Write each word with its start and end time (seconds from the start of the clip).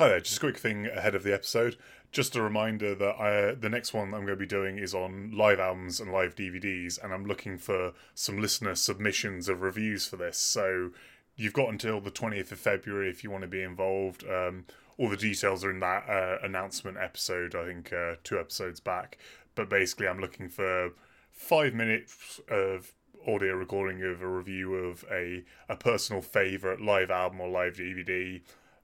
Hi 0.00 0.08
there, 0.08 0.20
just 0.20 0.38
a 0.38 0.40
quick 0.40 0.56
thing 0.56 0.86
ahead 0.86 1.14
of 1.14 1.24
the 1.24 1.34
episode. 1.34 1.76
Just 2.10 2.34
a 2.34 2.40
reminder 2.40 2.94
that 2.94 3.20
I, 3.20 3.52
the 3.52 3.68
next 3.68 3.92
one 3.92 4.14
I'm 4.14 4.24
going 4.24 4.28
to 4.28 4.36
be 4.36 4.46
doing 4.46 4.78
is 4.78 4.94
on 4.94 5.30
live 5.36 5.60
albums 5.60 6.00
and 6.00 6.10
live 6.10 6.34
DVDs, 6.34 6.98
and 7.04 7.12
I'm 7.12 7.26
looking 7.26 7.58
for 7.58 7.92
some 8.14 8.40
listener 8.40 8.74
submissions 8.74 9.46
of 9.46 9.60
reviews 9.60 10.06
for 10.06 10.16
this. 10.16 10.38
So 10.38 10.92
you've 11.36 11.52
got 11.52 11.68
until 11.68 12.00
the 12.00 12.10
20th 12.10 12.50
of 12.50 12.58
February 12.58 13.10
if 13.10 13.22
you 13.22 13.30
want 13.30 13.42
to 13.42 13.46
be 13.46 13.62
involved. 13.62 14.24
Um, 14.26 14.64
all 14.96 15.10
the 15.10 15.18
details 15.18 15.66
are 15.66 15.70
in 15.70 15.80
that 15.80 16.08
uh, 16.08 16.38
announcement 16.42 16.96
episode, 16.96 17.54
I 17.54 17.66
think 17.66 17.92
uh, 17.92 18.14
two 18.24 18.40
episodes 18.40 18.80
back. 18.80 19.18
But 19.54 19.68
basically, 19.68 20.08
I'm 20.08 20.18
looking 20.18 20.48
for 20.48 20.92
five 21.30 21.74
minutes 21.74 22.40
of 22.48 22.94
audio 23.28 23.52
recording 23.52 24.02
of 24.02 24.22
a 24.22 24.26
review 24.26 24.76
of 24.76 25.04
a, 25.10 25.44
a 25.68 25.76
personal 25.76 26.22
favourite 26.22 26.80
live 26.80 27.10
album 27.10 27.42
or 27.42 27.50
live 27.50 27.74
DVD 27.74 28.40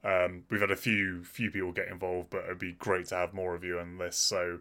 um, 0.06 0.44
we've 0.50 0.60
had 0.60 0.70
a 0.70 0.76
few 0.76 1.24
few 1.24 1.50
people 1.50 1.72
get 1.72 1.88
involved, 1.88 2.30
but 2.30 2.44
it'd 2.44 2.58
be 2.58 2.72
great 2.72 3.06
to 3.06 3.16
have 3.16 3.34
more 3.34 3.54
of 3.54 3.64
you 3.64 3.78
on 3.78 3.98
this. 3.98 4.16
So 4.16 4.60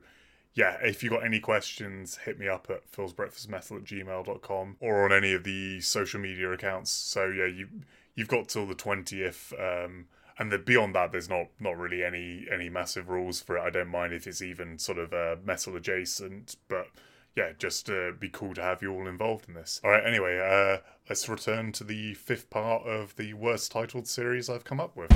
yeah, 0.55 0.77
if 0.81 1.03
you've 1.03 1.12
got 1.12 1.26
any 1.26 1.40
questions, 1.40 2.17
hit 2.26 2.40
me 2.40 2.48
up 2.48 2.67
at 2.70 2.90
philsbreakfastmetal 2.91 3.77
at 3.77 3.84
gmail.com 3.84 4.77
or 4.80 5.05
on 5.05 5.13
any 5.13 5.34
of 5.34 5.44
the 5.44 5.81
social 5.81 6.20
media 6.20 6.52
accounts. 6.52 6.91
So 6.91 7.27
yeah, 7.27 7.45
you 7.45 7.67
you've 8.16 8.27
got 8.27 8.50
till 8.50 8.66
the 8.66 8.76
twentieth. 8.76 9.53
Um, 9.59 10.08
and 10.38 10.52
the, 10.52 10.58
beyond 10.58 10.95
that, 10.95 11.12
there's 11.12 11.30
not 11.30 11.48
not 11.59 11.77
really 11.77 12.03
any 12.03 12.48
any 12.52 12.70
massive 12.70 13.09
rules 13.09 13.39
for 13.39 13.58
it. 13.58 13.62
I 13.62 13.70
don't 13.70 13.89
mind 13.89 14.14
if 14.14 14.25
it's 14.25 14.41
even 14.41 14.80
sort 14.80 14.98
of 14.98 15.14
uh, 15.14 15.36
metal 15.45 15.75
adjacent, 15.75 16.55
but 16.67 16.88
yeah, 17.35 17.52
just 17.57 17.89
uh, 17.89 18.12
be 18.17 18.30
cool 18.30 18.53
to 18.53 18.62
have 18.62 18.81
you 18.81 18.91
all 18.94 19.07
involved 19.07 19.48
in 19.48 19.55
this. 19.55 19.81
All 19.84 19.91
right, 19.91 20.05
anyway, 20.05 20.39
uh, 20.39 20.81
let's 21.09 21.27
return 21.27 21.71
to 21.73 21.84
the 21.84 22.13
fifth 22.13 22.49
part 22.49 22.84
of 22.84 23.16
the 23.17 23.34
worst 23.34 23.71
titled 23.71 24.08
series 24.08 24.49
I've 24.49 24.63
come 24.63 24.80
up 24.80 24.95
with. 24.95 25.11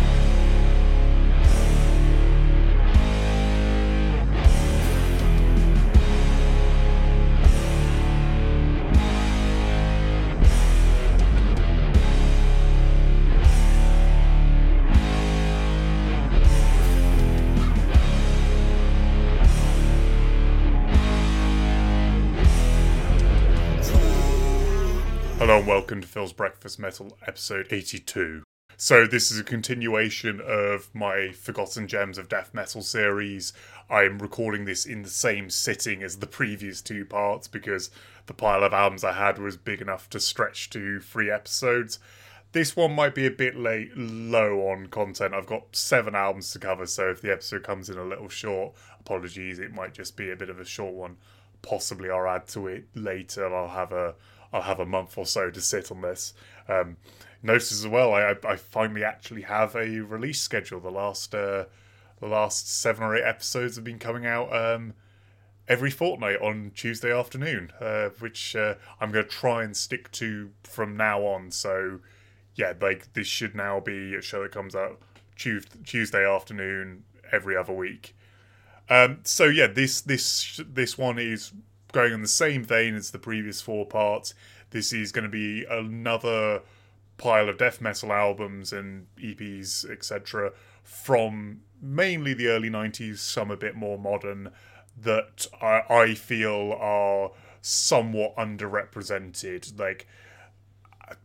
Phil's 26.10 26.34
Breakfast 26.34 26.79
Metal, 26.79 27.15
episode 27.27 27.68
82. 27.70 28.41
So, 28.77 29.05
this 29.05 29.29
is 29.29 29.40
a 29.40 29.43
continuation 29.43 30.41
of 30.43 30.90
my 30.96 31.32
Forgotten 31.34 31.88
Gems 31.88 32.18
of 32.18 32.27
Death 32.27 32.51
Metal 32.51 32.82
series. 32.82 33.54
I'm 33.91 34.18
recording 34.18 34.66
this 34.66 34.88
in 34.88 35.04
the 35.04 35.10
same 35.10 35.51
sitting 35.51 36.01
as 36.01 36.18
the 36.18 36.26
previous 36.26 36.82
two 36.82 37.05
parts 37.05 37.48
because 37.48 37.91
the 38.26 38.34
pile 38.34 38.63
of 38.63 38.74
albums 38.74 39.04
I 39.04 39.13
had 39.13 39.38
was 39.38 39.55
big 39.55 39.82
enough 39.82 40.10
to 40.10 40.20
stretch 40.20 40.71
to 40.71 40.99
three 40.99 41.29
episodes. 41.29 41.99
This 42.54 42.76
one 42.76 42.96
might 42.96 43.13
be 43.13 43.27
a 43.27 43.32
bit 43.32 43.55
late, 43.55 43.96
low 43.96 44.68
on 44.70 44.88
content. 44.88 45.35
I've 45.35 45.46
got 45.46 45.76
seven 45.76 46.16
albums 46.16 46.51
to 46.54 46.60
cover, 46.60 46.88
so 46.88 47.12
if 47.12 47.21
the 47.21 47.32
episode 47.32 47.62
comes 47.62 47.88
in 47.88 47.99
a 47.99 48.04
little 48.04 48.29
short, 48.29 48.73
apologies. 48.99 49.60
It 49.60 49.76
might 49.76 49.94
just 49.94 50.18
be 50.18 50.32
a 50.32 50.35
bit 50.35 50.49
of 50.49 50.60
a 50.60 50.66
short 50.66 50.96
one. 50.96 51.18
Possibly 51.62 52.10
I'll 52.10 52.27
add 52.27 52.48
to 52.48 52.66
it 52.66 52.85
later. 52.96 53.54
I'll 53.55 53.68
have 53.68 53.91
a 53.91 54.16
I'll 54.51 54.63
have 54.63 54.79
a 54.79 54.85
month 54.85 55.17
or 55.17 55.25
so 55.25 55.49
to 55.49 55.61
sit 55.61 55.91
on 55.91 56.01
this. 56.01 56.33
Um, 56.67 56.97
notice 57.43 57.71
as 57.71 57.87
well, 57.87 58.13
I, 58.13 58.35
I 58.47 58.55
finally 58.55 59.03
actually 59.03 59.43
have 59.43 59.75
a 59.75 59.99
release 59.99 60.41
schedule. 60.41 60.79
The 60.79 60.91
last 60.91 61.35
uh, 61.35 61.65
the 62.19 62.27
last 62.27 62.70
seven 62.70 63.03
or 63.03 63.15
eight 63.15 63.23
episodes 63.23 63.75
have 63.75 63.85
been 63.85 63.99
coming 63.99 64.25
out 64.25 64.53
um, 64.53 64.94
every 65.67 65.91
fortnight 65.91 66.41
on 66.41 66.72
Tuesday 66.75 67.17
afternoon, 67.17 67.72
uh, 67.79 68.09
which 68.19 68.55
uh, 68.55 68.75
I'm 69.00 69.11
going 69.11 69.25
to 69.25 69.31
try 69.31 69.63
and 69.63 69.75
stick 69.75 70.11
to 70.13 70.51
from 70.63 70.97
now 70.97 71.21
on. 71.21 71.51
So 71.51 71.99
yeah, 72.55 72.73
like 72.81 73.13
this 73.13 73.27
should 73.27 73.55
now 73.55 73.79
be 73.79 74.15
a 74.15 74.21
show 74.21 74.43
that 74.43 74.51
comes 74.51 74.75
out 74.75 74.99
Tuesday 75.35 76.25
afternoon 76.27 77.03
every 77.31 77.55
other 77.55 77.73
week. 77.73 78.15
Um, 78.89 79.19
so 79.23 79.45
yeah, 79.45 79.67
this 79.67 80.01
this 80.01 80.59
this 80.67 80.97
one 80.97 81.19
is 81.19 81.53
going 81.91 82.13
in 82.13 82.22
the 82.22 82.27
same 82.27 82.63
vein 82.63 82.95
as 82.95 83.11
the 83.11 83.19
previous 83.19 83.61
four 83.61 83.85
parts. 83.85 84.33
This 84.72 84.94
is 84.94 85.11
going 85.11 85.23
to 85.23 85.29
be 85.29 85.66
another 85.69 86.61
pile 87.17 87.50
of 87.50 87.57
death 87.57 87.81
metal 87.81 88.11
albums 88.11 88.72
and 88.72 89.07
EPs, 89.17 89.89
etc., 89.89 90.51
from 90.83 91.61
mainly 91.81 92.33
the 92.33 92.47
early 92.47 92.69
90s, 92.69 93.19
some 93.19 93.51
a 93.51 93.57
bit 93.57 93.75
more 93.75 93.97
modern, 93.97 94.51
that 94.97 95.47
I, 95.61 95.81
I 95.89 96.13
feel 96.16 96.75
are 96.79 97.31
somewhat 97.61 98.35
underrepresented. 98.35 99.79
Like, 99.79 100.07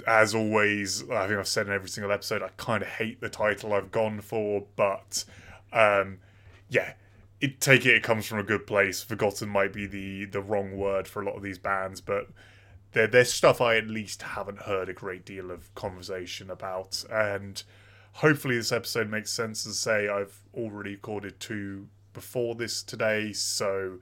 as 0.07 0.35
always, 0.35 1.09
I 1.11 1.27
think 1.27 1.39
I've 1.39 1.49
said 1.49 1.67
in 1.67 1.73
every 1.73 1.89
single 1.89 2.13
episode, 2.13 2.43
I 2.43 2.49
kind 2.57 2.83
of 2.83 2.89
hate 2.89 3.21
the 3.21 3.29
title 3.29 3.73
I've 3.73 3.91
gone 3.91 4.21
for, 4.21 4.65
but 4.77 5.25
um, 5.73 6.19
yeah, 6.69 6.95
it, 7.45 7.61
take 7.61 7.87
it 7.87 7.95
it 7.95 8.03
comes 8.03 8.27
from 8.27 8.39
a 8.39 8.45
good 8.45 8.67
place. 8.67 9.03
Forgotten 9.03 9.49
might 9.49 9.73
be 9.73 9.87
the 9.87 10.25
the 10.27 10.41
wrong 10.41 10.77
word 10.77 11.07
for 11.07 11.23
a 11.23 11.25
lot 11.25 11.37
of 11.37 11.43
these 11.43 11.59
bands, 11.59 12.01
but 12.01 12.29
they're, 12.95 13.25
stuff 13.25 13.61
I 13.61 13.77
at 13.77 13.89
least 13.89 14.23
haven't 14.23 14.63
heard 14.63 14.89
a 14.89 14.93
great 14.93 15.25
deal 15.25 15.51
of 15.51 15.75
conversation 15.75 16.49
about. 16.49 17.05
And 17.11 17.63
hopefully, 18.15 18.57
this 18.57 18.73
episode 18.73 19.11
makes 19.11 19.31
sense. 19.31 19.65
to 19.65 19.71
say, 19.71 20.09
I've 20.09 20.41
already 20.55 20.93
recorded 20.93 21.41
two 21.41 21.89
before 22.13 22.55
this 22.55 22.83
today, 22.83 23.33
so 23.33 23.99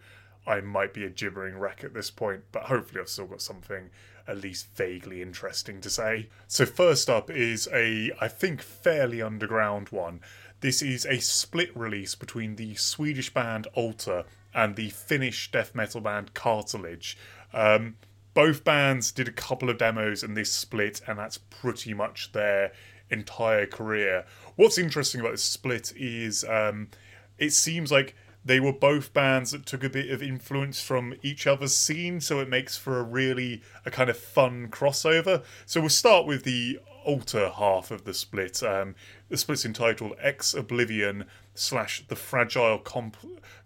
I 0.46 0.60
might 0.60 0.92
be 0.92 1.04
a 1.04 1.10
gibbering 1.10 1.58
wreck 1.58 1.82
at 1.82 1.94
this 1.94 2.10
point, 2.10 2.42
but 2.52 2.64
hopefully, 2.64 3.00
I've 3.00 3.08
still 3.08 3.26
got 3.26 3.42
something 3.42 3.90
at 4.28 4.38
least 4.38 4.68
vaguely 4.76 5.20
interesting 5.20 5.80
to 5.80 5.90
say. 5.90 6.28
So, 6.46 6.64
first 6.66 7.10
up 7.10 7.30
is 7.30 7.68
a, 7.72 8.12
I 8.20 8.28
think, 8.28 8.60
fairly 8.60 9.22
underground 9.22 9.88
one. 9.88 10.20
This 10.62 10.80
is 10.80 11.04
a 11.06 11.18
split 11.18 11.76
release 11.76 12.14
between 12.14 12.54
the 12.54 12.76
Swedish 12.76 13.34
band 13.34 13.66
Altar 13.74 14.24
and 14.54 14.76
the 14.76 14.90
Finnish 14.90 15.50
death 15.50 15.74
metal 15.74 16.00
band 16.00 16.34
Cartilage. 16.34 17.18
Um, 17.52 17.96
both 18.32 18.62
bands 18.62 19.10
did 19.10 19.26
a 19.26 19.32
couple 19.32 19.70
of 19.70 19.78
demos 19.78 20.22
in 20.22 20.34
this 20.34 20.52
split, 20.52 21.00
and 21.08 21.18
that's 21.18 21.36
pretty 21.36 21.94
much 21.94 22.30
their 22.30 22.70
entire 23.10 23.66
career. 23.66 24.24
What's 24.54 24.78
interesting 24.78 25.20
about 25.20 25.32
this 25.32 25.42
split 25.42 25.92
is 25.96 26.44
um, 26.44 26.90
it 27.38 27.50
seems 27.50 27.90
like 27.90 28.14
they 28.44 28.60
were 28.60 28.72
both 28.72 29.12
bands 29.12 29.50
that 29.50 29.66
took 29.66 29.82
a 29.82 29.90
bit 29.90 30.12
of 30.12 30.22
influence 30.22 30.80
from 30.80 31.14
each 31.22 31.44
other's 31.44 31.76
scene, 31.76 32.20
so 32.20 32.38
it 32.38 32.48
makes 32.48 32.76
for 32.76 33.00
a 33.00 33.02
really 33.02 33.62
a 33.84 33.90
kind 33.90 34.08
of 34.08 34.16
fun 34.16 34.68
crossover. 34.68 35.42
So 35.66 35.80
we'll 35.80 35.90
start 35.90 36.24
with 36.24 36.44
the 36.44 36.78
altar 37.04 37.50
half 37.50 37.90
of 37.90 38.04
the 38.04 38.14
split. 38.14 38.62
Um, 38.62 38.94
the 39.32 39.38
split's 39.38 39.64
entitled 39.64 40.12
Ex 40.20 40.52
Oblivion 40.52 41.24
slash 41.54 42.06
the 42.08 42.14
Fragile 42.14 42.78
Comp- 42.78 43.16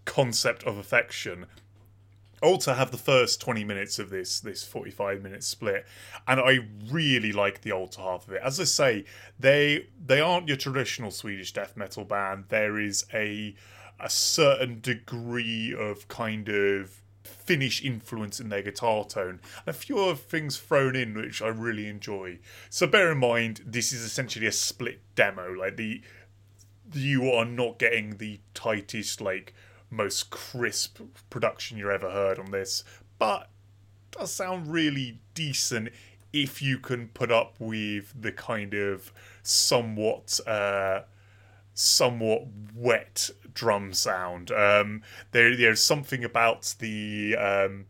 Concept 0.04 0.62
of 0.62 0.78
Affection. 0.78 1.46
Altar 2.40 2.74
have 2.74 2.92
the 2.92 2.96
first 2.96 3.40
20 3.40 3.64
minutes 3.64 3.98
of 3.98 4.08
this 4.08 4.38
this 4.38 4.62
45 4.62 5.24
minute 5.24 5.42
split 5.42 5.84
and 6.28 6.38
I 6.38 6.60
really 6.88 7.32
like 7.32 7.62
the 7.62 7.72
Altar 7.72 8.00
half 8.00 8.28
of 8.28 8.34
it. 8.34 8.42
As 8.44 8.60
I 8.60 8.64
say, 8.64 9.06
they 9.40 9.88
they 10.00 10.20
aren't 10.20 10.46
your 10.46 10.56
traditional 10.56 11.10
Swedish 11.10 11.52
death 11.52 11.76
metal 11.76 12.04
band. 12.04 12.44
There 12.48 12.78
is 12.78 13.04
a 13.12 13.56
a 13.98 14.08
certain 14.08 14.78
degree 14.80 15.74
of 15.76 16.06
kind 16.06 16.48
of 16.48 17.02
Finnish 17.26 17.84
influence 17.84 18.40
in 18.40 18.48
their 18.48 18.62
guitar 18.62 19.04
tone. 19.04 19.40
And 19.66 19.68
a 19.68 19.72
few 19.72 19.98
other 19.98 20.14
things 20.14 20.56
thrown 20.56 20.96
in 20.96 21.14
which 21.14 21.42
I 21.42 21.48
really 21.48 21.88
enjoy. 21.88 22.38
So 22.70 22.86
bear 22.86 23.12
in 23.12 23.18
mind, 23.18 23.62
this 23.66 23.92
is 23.92 24.02
essentially 24.02 24.46
a 24.46 24.52
split 24.52 25.00
demo. 25.14 25.52
Like 25.52 25.76
the 25.76 26.02
you 26.92 27.30
are 27.30 27.44
not 27.44 27.78
getting 27.78 28.18
the 28.18 28.40
tightest, 28.54 29.20
like 29.20 29.54
most 29.90 30.30
crisp 30.30 31.00
production 31.30 31.78
you 31.78 31.90
ever 31.90 32.10
heard 32.10 32.38
on 32.38 32.50
this, 32.50 32.84
but 33.18 33.50
does 34.12 34.32
sound 34.32 34.72
really 34.72 35.20
decent 35.34 35.90
if 36.32 36.60
you 36.60 36.78
can 36.78 37.08
put 37.08 37.30
up 37.30 37.54
with 37.58 38.12
the 38.20 38.32
kind 38.32 38.74
of 38.74 39.12
somewhat 39.42 40.38
uh 40.46 41.00
somewhat 41.76 42.46
wet 42.74 43.30
drum 43.52 43.92
sound. 43.92 44.50
Um, 44.50 45.02
there, 45.30 45.56
there's 45.56 45.80
something 45.80 46.24
about 46.24 46.74
the 46.80 47.36
um, 47.36 47.86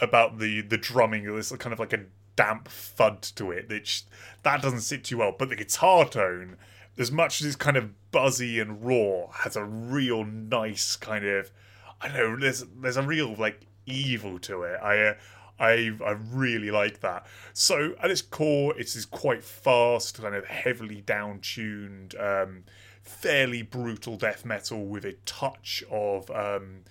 about 0.00 0.38
the 0.38 0.62
the 0.62 0.78
drumming. 0.78 1.24
There's 1.24 1.52
kind 1.52 1.72
of 1.72 1.78
like 1.78 1.92
a 1.92 2.06
damp 2.34 2.68
thud 2.68 3.22
to 3.22 3.52
it, 3.52 3.68
which 3.68 4.04
that 4.42 4.62
doesn't 4.62 4.80
sit 4.80 5.04
too 5.04 5.18
well. 5.18 5.34
But 5.38 5.50
the 5.50 5.56
guitar 5.56 6.08
tone, 6.08 6.56
as 6.98 7.12
much 7.12 7.40
as 7.40 7.46
it's 7.46 7.56
kind 7.56 7.76
of 7.76 8.10
buzzy 8.10 8.58
and 8.58 8.84
raw, 8.84 9.28
has 9.30 9.54
a 9.54 9.64
real 9.64 10.24
nice 10.24 10.96
kind 10.96 11.24
of 11.24 11.52
I 12.00 12.08
don't 12.08 12.16
know. 12.16 12.36
There's 12.40 12.64
there's 12.80 12.96
a 12.96 13.02
real 13.02 13.34
like 13.34 13.60
evil 13.86 14.38
to 14.40 14.62
it. 14.64 14.80
I. 14.82 14.98
Uh, 14.98 15.14
I 15.62 15.94
I 16.02 16.12
really 16.12 16.70
like 16.70 17.00
that. 17.00 17.26
So 17.52 17.94
at 18.02 18.10
its 18.10 18.22
core, 18.22 18.74
it 18.80 18.96
is 18.96 19.04
quite 19.04 19.44
fast, 19.44 20.18
kind 20.18 20.34
of 20.34 20.46
heavily 20.46 21.02
down 21.02 21.40
tuned. 21.40 22.14
Um, 22.18 22.64
fairly 23.02 23.62
brutal 23.62 24.16
death 24.16 24.44
metal 24.44 24.84
with 24.84 25.04
a 25.04 25.12
touch 25.24 25.82
of 25.90 26.30
um, 26.30 26.82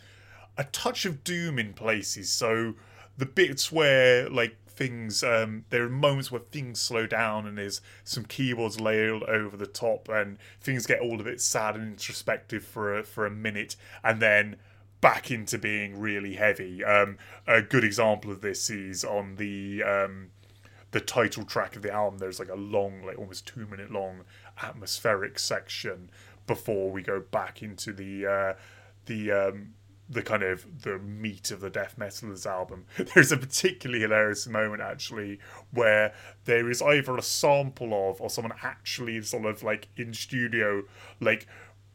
a 0.58 0.64
touch 0.66 1.06
of 1.06 1.24
doom 1.24 1.60
in 1.60 1.74
places. 1.74 2.32
So 2.32 2.76
the 3.18 3.26
bits 3.26 3.72
where 3.72 4.30
like 4.30 4.58
things 4.68 5.24
um, 5.24 5.66
there 5.72 5.84
are 5.84 5.90
moments 5.90 6.32
where 6.32 6.42
things 6.52 6.80
slow 6.80 7.06
down 7.06 7.46
and 7.46 7.58
there's 7.58 7.82
some 8.04 8.24
keyboards 8.24 8.80
layered 8.80 9.24
over 9.24 9.58
the 9.58 9.68
top 9.68 10.08
and 10.08 10.38
things 10.62 10.86
get 10.86 11.02
all 11.02 11.20
a 11.20 11.24
bit 11.24 11.42
sad 11.42 11.76
and 11.76 11.84
introspective 11.92 12.64
for 12.64 13.00
a, 13.00 13.04
for 13.04 13.26
a 13.26 13.32
minute 13.32 13.76
and 14.04 14.22
then 14.22 14.56
back 15.02 15.32
into 15.32 15.58
being 15.58 16.00
really 16.00 16.36
heavy. 16.36 16.84
Um, 16.84 17.18
a 17.48 17.62
good 17.62 17.84
example 17.84 18.32
of 18.32 18.42
this 18.42 18.70
is 18.70 19.04
on 19.04 19.36
the 19.36 19.84
um, 19.84 20.32
the 20.92 21.00
title 21.00 21.44
track 21.44 21.76
of 21.76 21.82
the 21.82 21.92
album. 21.92 22.20
There's 22.20 22.40
like 22.40 22.50
a 22.50 22.56
long, 22.56 23.04
like 23.06 23.18
almost 23.18 23.48
two 23.48 23.66
minute 23.68 23.92
long 23.92 24.22
atmospheric 24.62 25.40
section 25.40 26.10
before 26.48 26.92
we 26.92 27.02
go 27.02 27.20
back 27.20 27.62
into 27.62 27.94
the 27.94 28.26
uh, 28.26 28.54
the 29.06 29.32
um, 29.32 29.74
the 30.10 30.24
kind 30.24 30.42
of 30.42 30.82
the 30.82 30.98
meat 30.98 31.52
of 31.52 31.62
the 31.62 31.70
death 31.70 31.96
metalers 31.98 32.46
album. 32.46 32.86
There's 33.14 33.32
a 33.32 33.38
particularly 33.38 34.02
hilarious 34.02 34.48
moment 34.48 34.82
actually 34.82 35.40
where 35.72 36.14
there 36.46 36.70
is 36.70 36.82
either 36.82 37.16
a 37.16 37.22
sample 37.22 38.10
of 38.10 38.20
or 38.20 38.30
someone 38.30 38.54
actually 38.64 39.22
sort 39.22 39.46
of 39.46 39.62
like 39.62 39.88
in 39.96 40.14
studio 40.14 40.84
like 41.20 41.46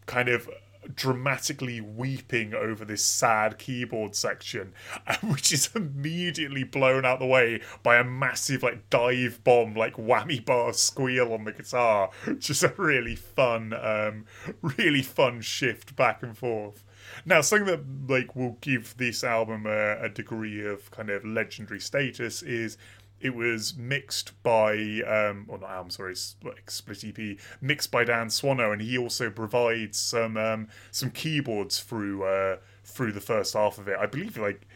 kind 0.07 0.29
of 0.29 0.49
dramatically 0.95 1.81
weeping 1.81 2.55
over 2.55 2.85
this 2.85 3.05
sad 3.05 3.59
keyboard 3.59 4.15
section, 4.15 4.73
which 5.23 5.53
is 5.53 5.71
immediately 5.75 6.65
blown 6.65 7.05
out 7.05 7.19
the 7.19 7.27
way 7.27 7.61
by 7.83 7.97
a 7.97 8.05
massive 8.05 8.63
like 8.63 8.91
dive 8.91 9.43
bomb, 9.45 9.75
like 9.75 9.95
whammy 9.95 10.45
bar 10.45 10.73
squeal 10.73 11.33
on 11.33 11.45
the 11.45 11.53
guitar. 11.53 12.11
Just 12.39 12.63
a 12.63 12.75
really 12.77 13.17
fun, 13.17 13.73
um, 13.73 14.27
really 14.63 15.03
fun 15.03 15.41
shift 15.41 15.97
back 15.97 16.23
and 16.23 16.37
forth. 16.37 16.85
Now, 17.25 17.41
something 17.41 17.67
that 17.67 18.13
like 18.13 18.35
will 18.35 18.59
give 18.61 18.97
this 18.97 19.23
album 19.25 19.67
a, 19.67 20.03
a 20.03 20.09
degree 20.09 20.65
of 20.67 20.91
kind 20.91 21.11
of 21.11 21.25
legendary 21.25 21.81
status 21.81 22.43
is 22.43 22.77
it 23.25 23.35
was 23.35 23.75
mixed 23.77 24.41
by 24.43 24.75
um 25.07 25.47
or 25.49 25.59
not 25.59 25.71
album 25.71 25.91
sorry 25.91 26.15
like 26.45 26.71
split 26.71 27.03
ep 27.05 27.39
mixed 27.61 27.91
by 27.91 28.05
dan 28.05 28.29
swano 28.29 28.73
and 28.73 28.83
he 28.83 28.99
also 28.99 29.31
provides 29.31 29.99
some 29.99 30.37
um 30.37 30.69
some 30.91 31.11
keyboards 31.11 31.81
through 31.81 32.23
uh 32.23 32.57
through 32.85 33.13
the 33.13 33.21
first 33.21 33.55
half 33.55 33.79
of 33.79 33.89
it. 33.89 33.97
I 33.99 34.07
believe 34.07 34.37
like 34.37 34.69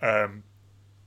um 0.00 0.44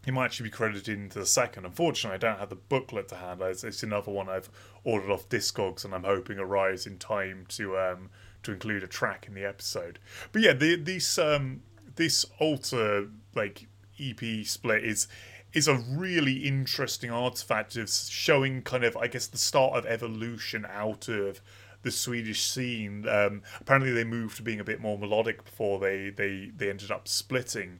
he 0.05 0.11
might 0.11 0.25
actually 0.25 0.45
be 0.45 0.51
credited 0.51 0.97
into 0.97 1.19
the 1.19 1.25
second. 1.25 1.65
Unfortunately 1.65 2.15
i 2.15 2.17
don't 2.17 2.39
have 2.39 2.49
the 2.49 2.55
booklet 2.55 3.07
to 3.07 3.15
hand. 3.15 3.41
It's, 3.41 3.63
it's 3.63 3.81
another 3.81 4.11
one 4.11 4.29
i've 4.29 4.49
ordered 4.83 5.09
off 5.09 5.27
discogs 5.29 5.85
and 5.85 5.95
i'm 5.95 6.03
hoping 6.03 6.37
arrives 6.37 6.85
in 6.85 6.97
time 6.97 7.45
to 7.49 7.77
um 7.77 8.09
to 8.43 8.51
include 8.51 8.83
a 8.83 8.87
track 8.87 9.25
in 9.27 9.33
the 9.33 9.45
episode. 9.45 9.99
But 10.31 10.41
yeah, 10.41 10.53
the, 10.53 10.75
this 10.75 11.17
um, 11.17 11.61
this 11.95 12.25
altar 12.39 13.09
like 13.35 13.67
EP 13.99 14.45
split 14.45 14.83
is 14.83 15.07
is 15.53 15.67
a 15.67 15.75
really 15.75 16.47
interesting 16.47 17.09
artifact 17.09 17.75
of 17.75 17.89
showing 17.89 18.61
kind 18.61 18.83
of 18.83 18.95
I 18.97 19.07
guess 19.07 19.27
the 19.27 19.37
start 19.37 19.73
of 19.73 19.85
evolution 19.85 20.65
out 20.69 21.07
of 21.07 21.41
the 21.81 21.91
Swedish 21.91 22.43
scene. 22.43 23.07
Um, 23.07 23.41
apparently, 23.59 23.91
they 23.91 24.03
moved 24.03 24.37
to 24.37 24.43
being 24.43 24.59
a 24.59 24.65
bit 24.65 24.81
more 24.81 24.97
melodic 24.97 25.43
before 25.43 25.79
they 25.79 26.09
they 26.09 26.51
they 26.55 26.69
ended 26.69 26.91
up 26.91 27.07
splitting 27.07 27.79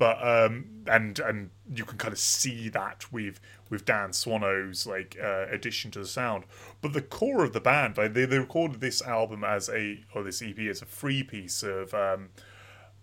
but 0.00 0.16
um 0.26 0.64
and 0.86 1.18
and 1.18 1.50
you 1.72 1.84
can 1.84 1.98
kind 1.98 2.12
of 2.12 2.18
see 2.18 2.70
that 2.70 3.04
with 3.12 3.38
with 3.68 3.84
Dan 3.84 4.10
Swano's 4.10 4.86
like 4.86 5.16
uh, 5.22 5.44
addition 5.50 5.90
to 5.92 5.98
the 6.00 6.06
sound 6.06 6.44
but 6.80 6.94
the 6.94 7.02
core 7.02 7.44
of 7.44 7.52
the 7.52 7.60
band 7.60 7.98
like 7.98 8.14
they, 8.14 8.24
they 8.24 8.38
recorded 8.38 8.80
this 8.80 9.02
album 9.02 9.44
as 9.44 9.68
a 9.68 10.00
or 10.14 10.22
this 10.24 10.42
EP 10.42 10.58
as 10.60 10.80
a 10.80 10.86
free 10.86 11.22
piece 11.22 11.62
of 11.62 11.92
um 11.92 12.30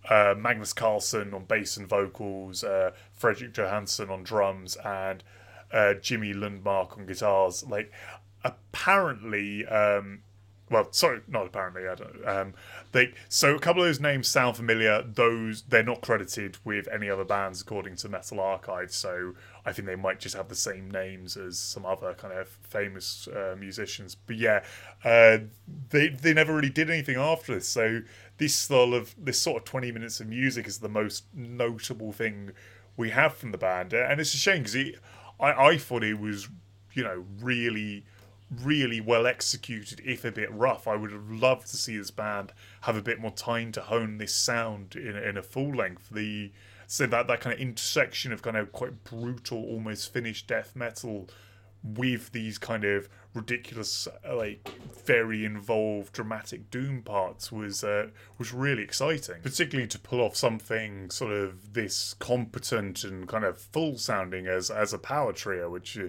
uh, 0.08 0.34
Magnus 0.36 0.72
Carlsson 0.72 1.34
on 1.34 1.44
bass 1.44 1.76
and 1.76 1.88
vocals, 1.88 2.64
uh, 2.64 2.92
Fredrik 3.12 3.52
Johansson 3.52 4.10
on 4.10 4.22
drums, 4.22 4.76
and 4.76 5.22
uh, 5.72 5.94
Jimmy 5.94 6.32
Lundmark 6.32 6.96
on 6.96 7.06
guitars. 7.06 7.64
Like, 7.66 7.92
apparently, 8.44 9.66
um, 9.66 10.20
well, 10.70 10.88
sorry, 10.92 11.20
not 11.28 11.46
apparently. 11.46 11.88
I 11.88 11.94
don't. 11.94 12.28
Um, 12.28 12.54
they 12.92 13.12
so 13.28 13.54
a 13.54 13.58
couple 13.58 13.82
of 13.82 13.88
those 13.88 14.00
names 14.00 14.28
sound 14.28 14.56
familiar. 14.56 15.02
Those 15.02 15.62
they're 15.62 15.82
not 15.82 16.02
credited 16.02 16.58
with 16.64 16.88
any 16.88 17.08
other 17.08 17.24
bands 17.24 17.62
according 17.62 17.96
to 17.96 18.08
Metal 18.08 18.40
Archive. 18.40 18.92
So 18.92 19.34
I 19.64 19.72
think 19.72 19.86
they 19.86 19.96
might 19.96 20.20
just 20.20 20.36
have 20.36 20.48
the 20.48 20.54
same 20.54 20.90
names 20.90 21.36
as 21.36 21.58
some 21.58 21.86
other 21.86 22.14
kind 22.14 22.34
of 22.34 22.48
famous 22.48 23.28
uh, 23.28 23.56
musicians. 23.58 24.14
But 24.14 24.36
yeah, 24.36 24.64
uh, 25.04 25.38
they 25.90 26.08
they 26.08 26.34
never 26.34 26.54
really 26.54 26.70
did 26.70 26.90
anything 26.90 27.16
after 27.16 27.54
this. 27.54 27.68
So 27.68 28.02
this 28.38 28.54
sort 28.54 28.94
of 28.94 29.14
this 29.18 29.40
sort 29.40 29.58
of 29.58 29.64
twenty 29.64 29.92
minutes 29.92 30.20
of 30.20 30.28
music 30.28 30.66
is 30.66 30.78
the 30.78 30.88
most 30.88 31.24
notable 31.34 32.12
thing 32.12 32.52
we 32.96 33.10
have 33.10 33.34
from 33.34 33.52
the 33.52 33.58
band, 33.58 33.92
and 33.92 34.20
it's 34.20 34.34
a 34.34 34.38
shame 34.38 34.62
because 34.62 34.76
I 35.38 35.52
I 35.52 35.76
thought 35.76 36.02
it 36.02 36.18
was 36.18 36.48
you 36.94 37.04
know 37.04 37.24
really 37.40 38.04
really 38.50 39.00
well 39.00 39.26
executed, 39.26 40.00
if 40.04 40.24
a 40.24 40.32
bit 40.32 40.50
rough. 40.50 40.88
I 40.88 40.96
would 40.96 41.12
have 41.12 41.30
loved 41.30 41.66
to 41.68 41.76
see 41.76 41.98
this 41.98 42.10
band 42.10 42.52
have 42.82 42.96
a 42.96 43.02
bit 43.02 43.20
more 43.20 43.30
time 43.30 43.72
to 43.72 43.82
hone 43.82 44.18
this 44.18 44.34
sound 44.34 44.96
in, 44.96 45.16
in 45.16 45.36
a 45.36 45.42
full 45.42 45.74
length. 45.74 46.08
The 46.10 46.52
so 46.86 47.06
that 47.06 47.26
that 47.26 47.40
kind 47.40 47.52
of 47.52 47.60
intersection 47.60 48.32
of 48.32 48.42
kind 48.42 48.56
of 48.56 48.72
quite 48.72 49.04
brutal, 49.04 49.62
almost 49.62 50.12
finished 50.12 50.46
death 50.46 50.74
metal 50.74 51.28
with 51.82 52.32
these 52.32 52.58
kind 52.58 52.84
of 52.84 53.08
ridiculous, 53.34 54.08
like 54.30 54.68
very 55.04 55.44
involved 55.44 56.12
dramatic 56.12 56.70
doom 56.70 57.02
parts 57.02 57.52
was 57.52 57.84
uh, 57.84 58.08
was 58.38 58.52
really 58.52 58.82
exciting. 58.82 59.36
Particularly 59.42 59.88
to 59.88 59.98
pull 59.98 60.20
off 60.20 60.36
something 60.36 61.10
sort 61.10 61.32
of 61.32 61.74
this 61.74 62.14
competent 62.14 63.04
and 63.04 63.28
kind 63.28 63.44
of 63.44 63.58
full 63.58 63.96
sounding 63.98 64.46
as 64.46 64.70
as 64.70 64.92
a 64.92 64.98
power 64.98 65.32
trio, 65.32 65.70
which. 65.70 65.98
Uh, 65.98 66.08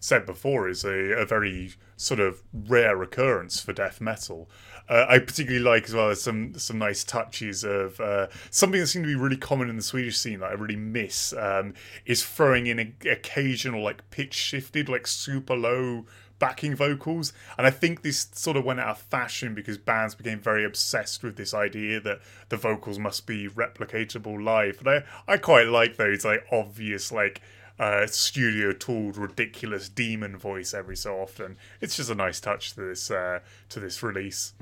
said 0.00 0.26
before, 0.26 0.68
is 0.68 0.84
a, 0.84 1.14
a 1.14 1.24
very 1.24 1.72
sort 1.96 2.20
of 2.20 2.42
rare 2.52 3.02
occurrence 3.02 3.60
for 3.60 3.72
death 3.72 4.02
metal. 4.02 4.50
Uh, 4.88 5.06
I 5.08 5.18
particularly 5.18 5.64
like 5.64 5.84
as 5.84 5.94
well 5.94 6.14
some 6.14 6.58
some 6.58 6.78
nice 6.78 7.04
touches 7.04 7.64
of 7.64 7.98
uh, 8.00 8.26
something 8.50 8.80
that 8.80 8.86
seemed 8.86 9.04
to 9.04 9.08
be 9.08 9.14
really 9.14 9.36
common 9.36 9.70
in 9.70 9.76
the 9.76 9.82
Swedish 9.82 10.18
scene 10.18 10.40
that 10.40 10.50
I 10.50 10.52
really 10.52 10.76
miss 10.76 11.32
um, 11.32 11.74
is 12.04 12.24
throwing 12.24 12.66
in 12.66 12.78
a, 12.78 13.08
occasional 13.08 13.82
like 13.82 14.08
pitch 14.10 14.34
shifted 14.34 14.88
like 14.88 15.06
super 15.06 15.56
low 15.56 16.04
backing 16.38 16.74
vocals. 16.74 17.32
And 17.56 17.66
I 17.66 17.70
think 17.70 18.02
this 18.02 18.28
sort 18.32 18.56
of 18.56 18.64
went 18.64 18.80
out 18.80 18.88
of 18.88 18.98
fashion 18.98 19.54
because 19.54 19.78
bands 19.78 20.14
became 20.14 20.40
very 20.40 20.64
obsessed 20.64 21.22
with 21.22 21.36
this 21.36 21.54
idea 21.54 22.00
that 22.00 22.20
the 22.50 22.56
vocals 22.56 22.98
must 22.98 23.26
be 23.26 23.48
replicatable 23.48 24.42
live. 24.42 24.80
But 24.82 25.04
I, 25.26 25.34
I 25.34 25.36
quite 25.38 25.68
like 25.68 25.96
those 25.96 26.24
like 26.24 26.44
obvious 26.52 27.10
like 27.10 27.40
uh, 27.78 28.06
studio 28.06 28.72
tooled 28.72 29.16
ridiculous 29.16 29.88
demon 29.88 30.36
voice 30.36 30.74
every 30.74 30.96
so 30.96 31.16
often. 31.20 31.56
It's 31.80 31.96
just 31.96 32.10
a 32.10 32.14
nice 32.14 32.40
touch 32.40 32.74
to 32.74 32.80
this 32.82 33.10
uh, 33.10 33.40
to 33.70 33.80
this 33.80 34.02
release. 34.02 34.52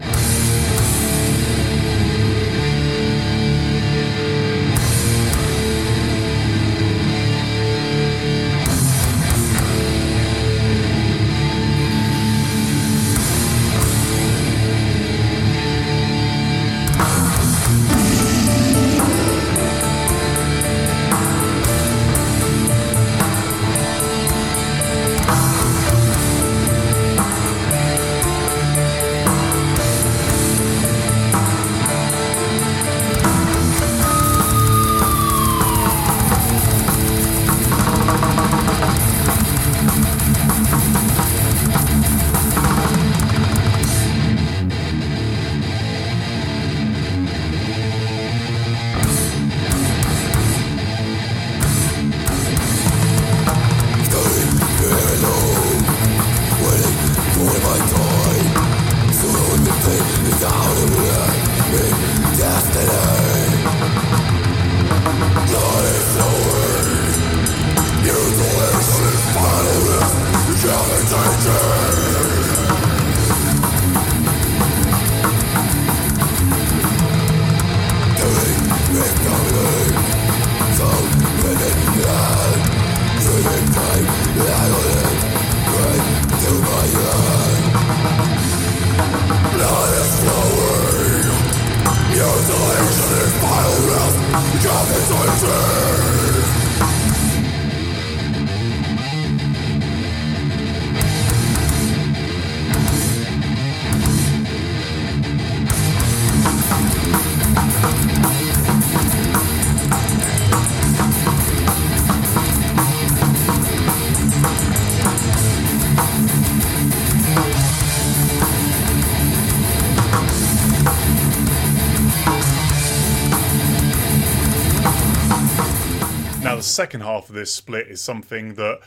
Second 126.73 127.02
half 127.02 127.29
of 127.29 127.35
this 127.35 127.55
split 127.55 127.88
is 127.88 128.00
something 128.00 128.55
that, 128.55 128.81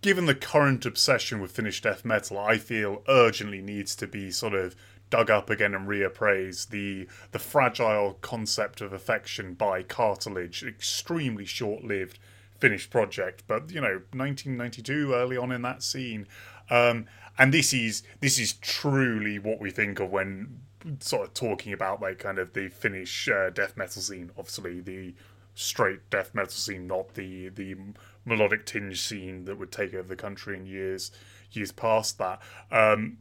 given 0.00 0.26
the 0.26 0.34
current 0.34 0.86
obsession 0.86 1.40
with 1.40 1.50
Finnish 1.50 1.82
death 1.82 2.04
metal, 2.04 2.38
I 2.38 2.58
feel 2.58 3.02
urgently 3.08 3.60
needs 3.60 3.94
to 3.96 4.06
be 4.06 4.30
sort 4.30 4.54
of 4.54 4.74
dug 5.10 5.30
up 5.30 5.50
again 5.50 5.74
and 5.74 5.88
reappraised. 5.88 6.68
The 6.68 7.08
the 7.32 7.38
fragile 7.38 8.18
concept 8.20 8.80
of 8.80 8.92
affection 8.92 9.54
by 9.54 9.82
Cartilage, 9.82 10.62
extremely 10.62 11.44
short 11.44 11.84
lived 11.84 12.18
Finnish 12.58 12.90
project, 12.90 13.44
but 13.46 13.70
you 13.70 13.80
know, 13.80 14.02
1992, 14.12 15.14
early 15.14 15.36
on 15.36 15.52
in 15.52 15.62
that 15.62 15.82
scene. 15.82 16.26
Um, 16.70 17.06
and 17.38 17.54
this 17.54 17.72
is 17.72 18.02
this 18.20 18.38
is 18.38 18.54
truly 18.54 19.38
what 19.38 19.60
we 19.60 19.70
think 19.70 20.00
of 20.00 20.10
when 20.10 20.60
sort 21.00 21.26
of 21.26 21.34
talking 21.34 21.72
about 21.72 22.00
like 22.00 22.18
kind 22.18 22.38
of 22.38 22.52
the 22.52 22.68
Finnish 22.68 23.28
uh, 23.28 23.50
death 23.50 23.76
metal 23.76 24.02
scene. 24.02 24.30
Obviously, 24.36 24.80
the 24.80 25.14
straight 25.58 26.08
death 26.08 26.34
metal 26.34 26.50
scene, 26.50 26.86
not 26.86 27.14
the 27.14 27.48
the 27.48 27.76
melodic 28.24 28.66
tinge 28.66 29.00
scene 29.00 29.44
that 29.44 29.58
would 29.58 29.72
take 29.72 29.94
over 29.94 30.08
the 30.08 30.16
country 30.16 30.56
in 30.56 30.66
years 30.66 31.10
years 31.50 31.72
past 31.72 32.18
that. 32.18 32.40
Um, 32.70 33.18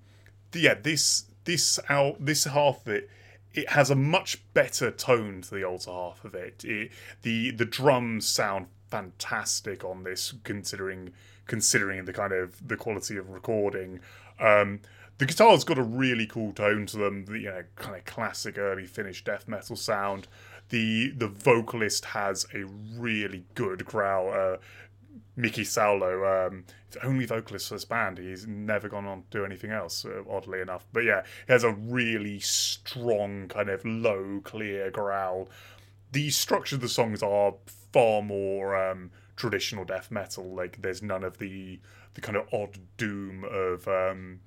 yeah, 0.54 0.76
this 0.76 1.26
this 1.46 1.80
out 1.90 2.18
this 2.20 2.44
half 2.46 2.82
of 2.86 2.94
it 2.94 3.10
it 3.54 3.70
has 3.70 3.90
a 3.90 3.96
much 3.96 4.40
better 4.54 4.92
tone 4.92 5.42
to 5.42 5.56
the 5.56 5.64
older 5.64 5.90
half 5.90 6.24
of 6.24 6.36
it. 6.36 6.64
it. 6.64 6.92
the 7.24 7.52
the 7.52 7.66
drums 7.66 8.28
sound 8.28 8.68
fantastic 8.90 9.84
on 9.84 10.04
this, 10.04 10.34
considering 10.44 11.14
considering 11.48 12.06
the 12.06 12.14
kind 12.14 12.34
of 12.34 12.68
the 12.68 12.78
quality 12.78 13.18
of 13.18 13.30
recording. 13.30 14.00
Um, 14.40 14.82
the 15.18 15.26
guitar's 15.26 15.64
got 15.64 15.80
a 15.80 15.84
really 15.84 16.28
cool 16.28 16.54
tone 16.54 16.86
to 16.88 16.98
them, 16.98 17.26
the 17.26 17.40
you 17.40 17.50
know, 17.50 17.64
kind 17.76 17.96
of 17.96 18.06
classic 18.06 18.60
early 18.60 18.86
Finnish 18.86 19.24
death 19.24 19.48
metal 19.48 19.76
sound 19.76 20.28
the 20.70 21.12
the 21.16 21.28
vocalist 21.28 22.06
has 22.06 22.46
a 22.54 22.66
really 22.98 23.46
good 23.56 23.86
growl. 23.86 24.34
Uh, 24.34 24.58
Mikki 25.36 25.64
Salo, 25.64 26.48
um, 26.48 26.66
only 27.04 27.28
vocalist 27.28 27.68
for 27.68 27.76
this 27.76 27.86
band. 27.86 28.18
He's 28.18 28.48
never 28.48 28.90
gone 28.90 29.06
on 29.06 29.22
to 29.30 29.40
do 29.40 29.46
anything 29.46 29.70
else, 29.70 30.04
uh, 30.04 30.24
oddly 30.30 30.62
enough. 30.62 30.86
But 30.92 31.04
yeah, 31.04 31.24
he 31.46 31.54
has 31.54 31.64
a 31.64 31.74
really 31.74 32.40
strong, 32.40 33.48
kind 33.48 33.70
of 33.70 33.86
low, 33.86 34.42
clear 34.44 34.90
growl. 34.90 35.50
The 36.12 36.32
structure 36.32 36.76
of 36.76 36.82
the 36.82 36.90
songs 36.90 37.22
are 37.22 37.54
far 37.94 38.24
more 38.24 38.76
um, 38.76 39.12
traditional 39.36 39.86
death 39.86 40.10
metal. 40.10 40.56
Like, 40.56 40.82
there's 40.82 41.04
none 41.04 41.24
of 41.24 41.38
the 41.38 41.80
the 42.16 42.22
kind 42.22 42.36
of 42.36 42.52
odd 42.52 42.80
doom 42.98 43.46
of 43.46 43.88
um, 43.88 44.40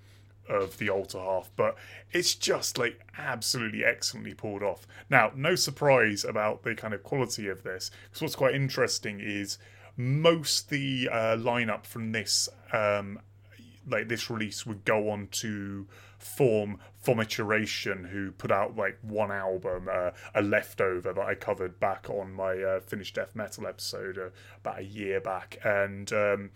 of 0.51 0.79
the 0.79 0.91
altar 0.91 1.19
half, 1.19 1.51
but 1.57 1.77
it's 2.13 2.35
just 2.35 2.77
like 2.77 3.01
absolutely 3.17 3.85
excellently 3.85 4.35
pulled 4.35 4.63
off. 4.63 4.87
Now, 5.09 5.33
no 5.35 5.55
surprise 5.55 6.25
about 6.25 6.63
the 6.63 6.75
kind 6.75 6.93
of 6.93 7.03
quality 7.03 7.49
of 7.49 7.63
this, 7.63 7.91
because 8.05 8.23
what's 8.23 8.37
quite 8.37 8.55
interesting 8.55 9.21
is 9.21 9.59
most 9.97 10.71
the 10.71 11.09
uh, 11.11 11.37
lineup 11.37 11.85
from 11.87 12.13
this 12.13 12.49
um, 12.73 13.21
like 13.89 14.09
this 14.09 14.31
release 14.31 14.67
would 14.67 14.85
go 14.85 15.11
on 15.11 15.29
to 15.33 15.87
form 16.19 16.79
Vomituration, 17.05 18.05
who 18.05 18.31
put 18.31 18.51
out 18.51 18.77
like 18.77 18.99
one 19.01 19.33
album, 19.33 19.89
uh, 19.91 20.11
a 20.35 20.43
leftover 20.43 21.15
that 21.15 21.21
I 21.21 21.35
covered 21.35 21.81
back 21.81 22.11
on 22.11 22.33
my 22.33 22.63
uh, 22.63 22.81
death 23.15 23.35
metal 23.35 23.67
episode 23.67 24.19
uh, 24.19 24.29
about 24.59 24.81
a 24.81 24.85
year 24.85 25.19
back, 25.21 25.59
and 25.65 26.13
um, 26.13 26.51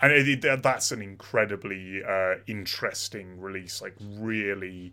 and 0.00 0.12
it, 0.12 0.44
it, 0.44 0.62
that's 0.62 0.92
an 0.92 1.02
incredibly 1.02 2.02
uh, 2.04 2.34
interesting 2.46 3.40
release. 3.40 3.80
Like 3.80 3.94
really, 4.00 4.92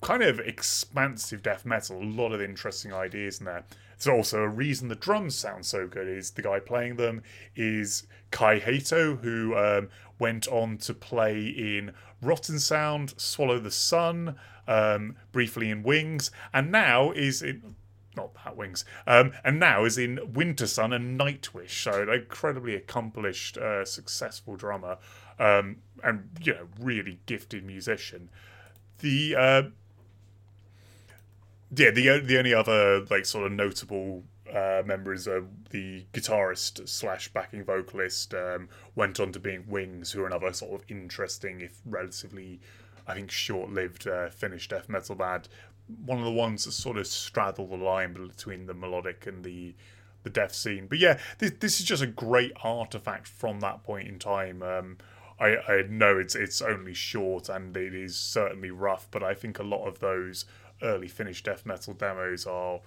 kind 0.00 0.22
of 0.22 0.40
expansive 0.40 1.42
death 1.42 1.64
metal. 1.64 2.02
A 2.02 2.04
lot 2.04 2.32
of 2.32 2.40
interesting 2.40 2.92
ideas 2.92 3.38
in 3.38 3.46
there. 3.46 3.64
There's 3.98 4.16
also 4.16 4.40
a 4.42 4.48
reason 4.48 4.88
the 4.88 4.94
drums 4.94 5.34
sound 5.34 5.64
so 5.64 5.86
good. 5.86 6.08
Is 6.08 6.32
the 6.32 6.42
guy 6.42 6.58
playing 6.58 6.96
them 6.96 7.22
is 7.54 8.04
Kai 8.30 8.58
Hahto, 8.58 9.20
who 9.20 9.56
um, 9.56 9.88
went 10.18 10.48
on 10.48 10.78
to 10.78 10.94
play 10.94 11.46
in 11.46 11.92
Rotten 12.20 12.58
Sound, 12.58 13.14
Swallow 13.16 13.58
the 13.58 13.70
Sun, 13.70 14.36
um, 14.66 15.16
briefly 15.32 15.70
in 15.70 15.82
Wings, 15.82 16.30
and 16.52 16.72
now 16.72 17.12
is 17.12 17.42
in 17.42 17.76
not 18.16 18.56
Wings, 18.56 18.84
um, 19.06 19.32
and 19.44 19.58
now 19.58 19.84
is 19.84 19.98
in 19.98 20.16
Wintersun 20.18 20.94
and 20.94 21.18
Nightwish. 21.18 21.70
So 21.70 22.02
an 22.02 22.08
incredibly 22.08 22.74
accomplished, 22.74 23.56
uh, 23.56 23.84
successful 23.84 24.56
drummer, 24.56 24.98
um, 25.38 25.76
and 26.02 26.30
you 26.40 26.54
know, 26.54 26.68
really 26.78 27.20
gifted 27.26 27.64
musician. 27.64 28.30
The 28.98 29.34
uh, 29.36 29.62
yeah, 31.74 31.90
the 31.90 32.20
the 32.20 32.38
only 32.38 32.54
other 32.54 33.04
like 33.10 33.26
sort 33.26 33.46
of 33.46 33.52
notable 33.52 34.24
uh, 34.52 34.82
members 34.84 35.26
are 35.26 35.44
the 35.70 36.04
guitarist 36.12 36.86
slash 36.88 37.28
backing 37.28 37.64
vocalist 37.64 38.34
um, 38.34 38.68
went 38.94 39.18
on 39.18 39.32
to 39.32 39.40
being 39.40 39.64
Wings, 39.66 40.12
who 40.12 40.22
are 40.22 40.26
another 40.26 40.52
sort 40.52 40.80
of 40.80 40.84
interesting, 40.88 41.60
if 41.60 41.80
relatively, 41.86 42.60
I 43.06 43.14
think, 43.14 43.30
short-lived 43.30 44.06
uh, 44.06 44.28
Finnish 44.28 44.68
death 44.68 44.88
metal 44.88 45.14
band 45.14 45.48
one 46.04 46.18
of 46.18 46.24
the 46.24 46.32
ones 46.32 46.64
that 46.64 46.72
sort 46.72 46.96
of 46.96 47.06
straddle 47.06 47.66
the 47.66 47.76
line 47.76 48.12
between 48.14 48.66
the 48.66 48.74
melodic 48.74 49.26
and 49.26 49.44
the 49.44 49.74
the 50.22 50.30
death 50.30 50.54
scene. 50.54 50.86
But 50.86 50.98
yeah, 50.98 51.18
this 51.38 51.52
this 51.58 51.80
is 51.80 51.86
just 51.86 52.02
a 52.02 52.06
great 52.06 52.52
artifact 52.62 53.26
from 53.26 53.60
that 53.60 53.82
point 53.82 54.08
in 54.08 54.18
time. 54.18 54.62
Um, 54.62 54.98
I 55.40 55.56
I 55.56 55.82
know 55.88 56.18
it's 56.18 56.34
it's 56.34 56.62
only 56.62 56.94
short 56.94 57.48
and 57.48 57.76
it 57.76 57.94
is 57.94 58.16
certainly 58.16 58.70
rough, 58.70 59.08
but 59.10 59.22
I 59.22 59.34
think 59.34 59.58
a 59.58 59.64
lot 59.64 59.86
of 59.86 59.98
those 59.98 60.44
early 60.82 61.08
Finnish 61.08 61.42
death 61.42 61.64
metal 61.66 61.94
demos 61.94 62.46
are 62.46 62.80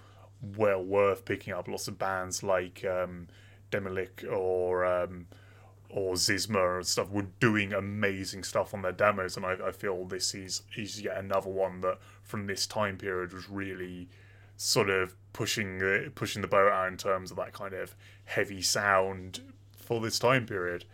well 0.56 0.82
worth 0.82 1.24
picking 1.24 1.52
up. 1.52 1.68
Lots 1.68 1.88
of 1.88 1.98
bands 1.98 2.42
like 2.42 2.84
um, 2.84 3.28
Demilich 3.70 4.24
or 4.30 4.84
um, 4.84 5.26
or 5.90 6.14
Xysma 6.14 6.76
and 6.76 6.86
stuff 6.86 7.10
were 7.10 7.26
doing 7.40 7.72
amazing 7.72 8.44
stuff 8.44 8.74
on 8.74 8.82
their 8.82 8.92
demos, 8.92 9.36
and 9.36 9.46
I, 9.46 9.56
I 9.66 9.72
feel 9.72 10.04
this 10.04 10.34
is 10.34 10.62
is 10.76 11.00
yet 11.00 11.16
another 11.16 11.50
one 11.50 11.80
that 11.82 11.98
from 12.22 12.46
this 12.46 12.66
time 12.66 12.96
period 12.96 13.32
was 13.32 13.48
really 13.48 14.08
sort 14.56 14.90
of 14.90 15.14
pushing 15.32 15.78
the 15.78 16.10
pushing 16.14 16.42
the 16.42 16.48
boat 16.48 16.72
out 16.72 16.88
in 16.88 16.96
terms 16.96 17.30
of 17.30 17.36
that 17.36 17.52
kind 17.52 17.74
of 17.74 17.94
heavy 18.24 18.62
sound 18.62 19.40
for 19.76 20.00
this 20.00 20.18
time 20.18 20.46
period. 20.46 20.84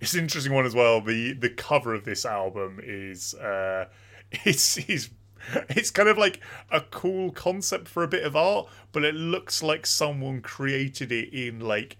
It's 0.00 0.14
an 0.14 0.20
interesting 0.20 0.52
one 0.52 0.66
as 0.66 0.74
well. 0.74 1.00
The 1.00 1.32
the 1.32 1.50
cover 1.50 1.94
of 1.94 2.04
this 2.04 2.24
album 2.24 2.80
is 2.82 3.34
uh, 3.34 3.86
it's 4.44 4.76
is 4.76 5.10
it's 5.68 5.90
kind 5.90 6.08
of 6.08 6.18
like 6.18 6.40
a 6.70 6.80
cool 6.80 7.30
concept 7.30 7.88
for 7.88 8.02
a 8.02 8.08
bit 8.08 8.24
of 8.24 8.36
art, 8.36 8.68
but 8.92 9.04
it 9.04 9.14
looks 9.14 9.62
like 9.62 9.86
someone 9.86 10.40
created 10.40 11.12
it 11.12 11.32
in 11.32 11.60
like 11.60 11.96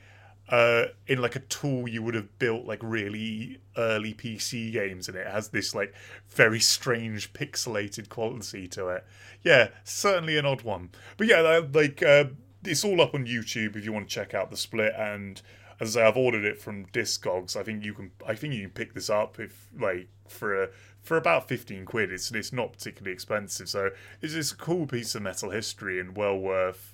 uh, 0.48 0.84
in 1.06 1.20
like 1.20 1.36
a 1.36 1.40
tool 1.40 1.88
you 1.88 2.02
would 2.02 2.14
have 2.14 2.38
built 2.38 2.66
like 2.66 2.80
really 2.82 3.58
early 3.76 4.14
PC 4.14 4.72
games, 4.72 5.08
and 5.08 5.16
it 5.16 5.26
has 5.26 5.48
this 5.48 5.74
like 5.74 5.94
very 6.28 6.60
strange 6.60 7.32
pixelated 7.32 8.08
quality 8.08 8.68
to 8.68 8.88
it. 8.88 9.04
Yeah, 9.42 9.68
certainly 9.84 10.36
an 10.36 10.46
odd 10.46 10.62
one, 10.62 10.90
but 11.16 11.26
yeah, 11.26 11.40
like 11.72 12.02
uh, 12.02 12.24
it's 12.64 12.84
all 12.84 13.00
up 13.00 13.14
on 13.14 13.26
YouTube 13.26 13.76
if 13.76 13.84
you 13.84 13.92
want 13.92 14.08
to 14.08 14.14
check 14.14 14.34
out 14.34 14.50
the 14.50 14.56
split. 14.56 14.92
And 14.96 15.40
as 15.80 15.96
I 15.96 16.00
say, 16.00 16.06
I've 16.06 16.16
ordered 16.16 16.44
it 16.44 16.60
from 16.60 16.86
Discogs. 16.86 17.56
I 17.56 17.62
think 17.62 17.84
you 17.84 17.94
can. 17.94 18.10
I 18.26 18.34
think 18.34 18.54
you 18.54 18.62
can 18.62 18.70
pick 18.70 18.94
this 18.94 19.10
up 19.10 19.38
if 19.40 19.68
like 19.78 20.08
for 20.28 20.62
a, 20.62 20.68
for 21.02 21.16
about 21.16 21.48
fifteen 21.48 21.84
quid. 21.84 22.12
It's 22.12 22.30
it's 22.32 22.52
not 22.52 22.72
particularly 22.72 23.12
expensive, 23.12 23.68
so 23.68 23.90
it's, 24.20 24.34
it's 24.34 24.52
a 24.52 24.56
cool 24.56 24.86
piece 24.86 25.14
of 25.14 25.22
metal 25.22 25.50
history 25.50 25.98
and 25.98 26.16
well 26.16 26.36
worth 26.36 26.93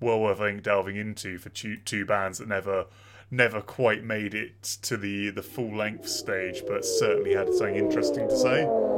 well 0.00 0.20
worth 0.20 0.40
I 0.40 0.50
think 0.50 0.62
delving 0.62 0.96
into 0.96 1.38
for 1.38 1.48
two, 1.48 1.76
two 1.78 2.04
bands 2.04 2.38
that 2.38 2.48
never 2.48 2.86
never 3.30 3.60
quite 3.60 4.04
made 4.04 4.34
it 4.34 4.62
to 4.82 4.96
the 4.96 5.30
the 5.30 5.42
full 5.42 5.76
length 5.76 6.08
stage, 6.08 6.62
but 6.66 6.84
certainly 6.84 7.34
had 7.34 7.52
something 7.52 7.76
interesting 7.76 8.28
to 8.28 8.36
say. 8.36 8.95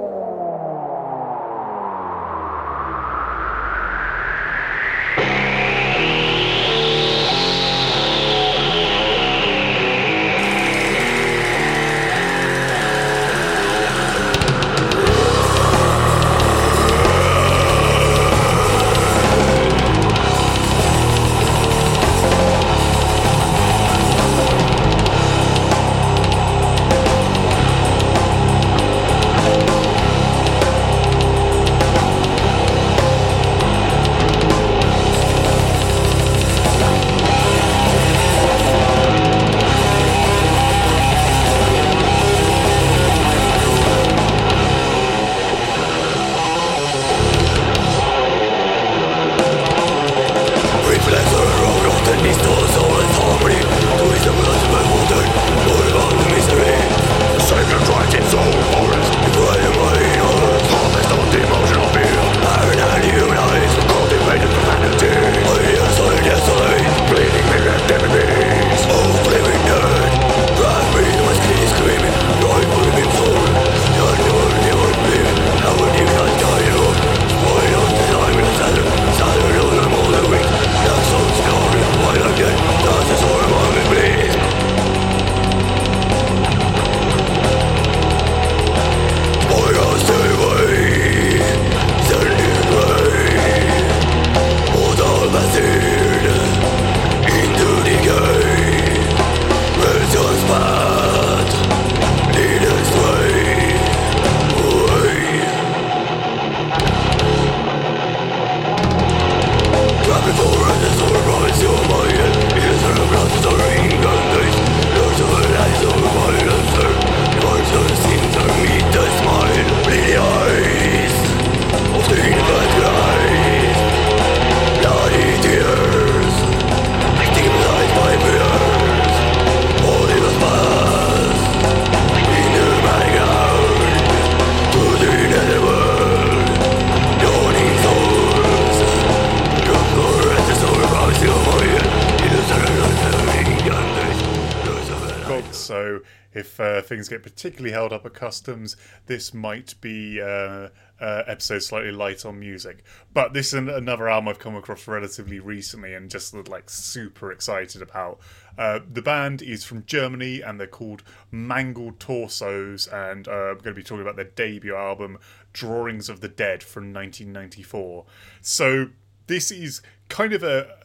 Things 146.99 147.09
get 147.09 147.23
particularly 147.23 147.73
held 147.73 147.93
up 147.93 148.05
at 148.05 148.13
customs, 148.13 148.77
this 149.07 149.33
might 149.33 149.81
be 149.81 150.21
uh, 150.21 150.69
uh, 151.01 151.23
episode 151.29 151.61
slightly 151.61 151.93
light 151.93 152.27
on 152.27 152.41
music. 152.41 152.83
But 153.15 153.35
this 153.35 153.49
is 153.49 153.55
another 153.55 154.09
album 154.09 154.29
I've 154.29 154.41
come 154.41 154.57
across 154.57 154.89
relatively 154.89 155.39
recently 155.39 155.95
and 155.95 156.11
just 156.11 156.35
like 156.49 156.69
super 156.69 157.31
excited 157.31 157.83
about. 157.83 158.19
Uh, 158.59 158.81
the 158.93 159.01
band 159.01 159.43
is 159.43 159.63
from 159.63 159.87
Germany 159.87 160.41
and 160.41 160.59
they're 160.59 160.67
called 160.67 161.05
Mangled 161.31 162.01
Torsos, 162.01 162.89
and 162.89 163.29
uh, 163.29 163.51
I'm 163.51 163.59
going 163.59 163.63
to 163.63 163.75
be 163.75 163.85
talking 163.85 164.03
about 164.03 164.17
their 164.17 164.25
debut 164.25 164.75
album, 164.75 165.19
Drawings 165.53 166.09
of 166.09 166.21
the 166.21 166.29
Dead 166.29 166.65
from 166.65 166.93
1994. 166.93 168.07
So 168.41 168.91
this 169.29 169.53
is 169.53 169.83
kind 170.09 170.33
of 170.33 170.43
a 170.43 170.79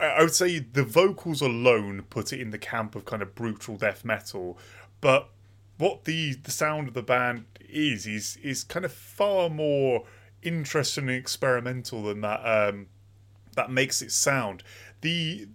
I 0.00 0.22
would 0.22 0.34
say 0.34 0.58
the 0.58 0.82
vocals 0.82 1.40
alone 1.40 2.02
put 2.10 2.32
it 2.32 2.40
in 2.40 2.50
the 2.50 2.58
camp 2.58 2.96
of 2.96 3.04
kind 3.04 3.22
of 3.22 3.36
brutal 3.36 3.76
death 3.76 4.04
metal, 4.04 4.58
but 5.00 5.30
what 5.78 6.04
the 6.04 6.34
the 6.34 6.50
sound 6.50 6.88
of 6.88 6.94
the 6.94 7.02
band 7.02 7.46
is 7.60 8.06
is 8.06 8.36
is 8.42 8.64
kind 8.64 8.84
of 8.84 8.92
far 8.92 9.50
more 9.50 10.04
interesting 10.42 11.08
and 11.08 11.16
experimental 11.16 12.02
than 12.04 12.20
that 12.20 12.40
um, 12.40 12.86
that 13.56 13.70
makes 13.70 14.02
it 14.02 14.12
sound. 14.12 14.62
The 15.00 15.48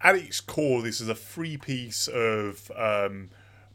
at 0.00 0.14
its 0.14 0.40
core, 0.40 0.82
this 0.82 1.00
is 1.00 1.08
a 1.08 1.14
free 1.14 1.56
piece 1.56 2.08
of 2.08 2.70
um, 2.76 3.30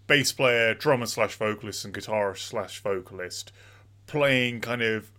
bass 0.07 0.31
player, 0.31 0.73
drummer 0.73 1.05
slash 1.05 1.35
vocalist, 1.35 1.83
and 1.83 1.93
guitarist 1.93 2.39
slash 2.39 2.79
vocalist 2.79 3.51
playing 4.05 4.61
kind 4.61 4.81
of 4.81 5.11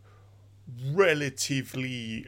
relatively 0.93 2.27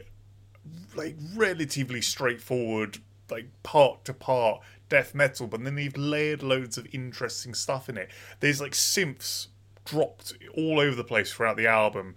like 0.95 1.15
relatively 1.35 2.01
straightforward 2.01 2.97
like 3.29 3.47
part 3.63 4.03
to 4.05 4.13
part 4.13 4.61
death 4.89 5.13
metal, 5.13 5.47
but 5.47 5.63
then 5.63 5.75
they've 5.75 5.95
layered 5.97 6.43
loads 6.43 6.77
of 6.77 6.87
interesting 6.91 7.53
stuff 7.53 7.89
in 7.89 7.97
it. 7.97 8.09
There's 8.39 8.61
like 8.61 8.73
synths 8.73 9.47
dropped 9.85 10.33
all 10.55 10.79
over 10.79 10.95
the 10.95 11.03
place 11.03 11.31
throughout 11.31 11.57
the 11.57 11.67
album 11.67 12.15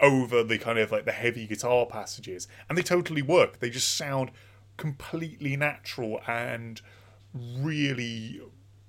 over 0.00 0.44
the 0.44 0.58
kind 0.58 0.78
of 0.78 0.92
like 0.92 1.04
the 1.04 1.12
heavy 1.12 1.46
guitar 1.46 1.84
passages 1.84 2.46
and 2.68 2.78
they 2.78 2.82
totally 2.82 3.22
work 3.22 3.58
they 3.58 3.68
just 3.68 3.96
sound 3.96 4.30
completely 4.76 5.56
natural 5.56 6.20
and 6.28 6.80
really 7.34 8.40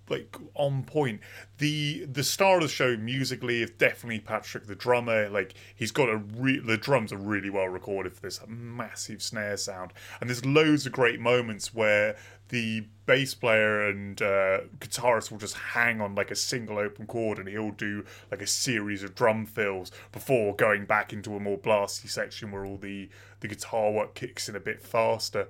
like 0.10 0.36
on 0.56 0.84
point. 0.84 1.22
The 1.58 2.06
the 2.06 2.24
star 2.24 2.58
of 2.58 2.64
the 2.64 2.68
show 2.68 2.98
musically 2.98 3.62
is 3.62 3.72
definitely 3.72 4.20
Patrick 4.20 4.68
the 4.68 4.76
drummer. 4.76 5.30
Like 5.30 5.54
he's 5.76 5.92
got 5.92 6.10
a 6.10 6.18
re- 6.18 6.60
the 6.60 6.78
drums 6.78 7.12
are 7.14 7.18
really 7.18 7.50
well 7.50 7.68
recorded 7.68 8.14
for 8.14 8.22
this 8.22 8.40
massive 8.48 9.22
snare 9.22 9.58
sound, 9.58 9.94
and 10.20 10.30
there's 10.30 10.46
loads 10.46 10.86
of 10.86 10.92
great 10.92 11.20
moments 11.20 11.74
where 11.74 12.16
the 12.50 12.84
bass 13.06 13.34
player 13.34 13.88
and 13.88 14.22
uh, 14.22 14.60
guitarist 14.80 15.32
will 15.32 15.38
just 15.38 15.56
hang 15.56 16.02
on 16.02 16.14
like 16.16 16.32
a 16.32 16.36
single 16.36 16.78
open 16.78 17.08
chord 17.08 17.40
and 17.40 17.48
he'll 17.48 17.72
do 17.72 18.04
like 18.30 18.42
a 18.42 18.48
series 18.48 19.04
of 19.04 19.16
drum 19.16 19.46
fills 19.46 19.92
before 20.12 20.56
going 20.56 20.86
back 20.86 21.14
into 21.14 21.36
a 21.36 21.40
more 21.40 21.58
blasty 21.58 22.10
section 22.10 22.52
where 22.52 22.66
all 22.66 22.78
the 22.78 23.10
the 23.40 23.48
guitar 23.48 23.92
work 23.92 24.14
kicks 24.14 24.50
in 24.50 24.56
a 24.56 24.60
bit 24.60 24.82
faster 24.82 25.48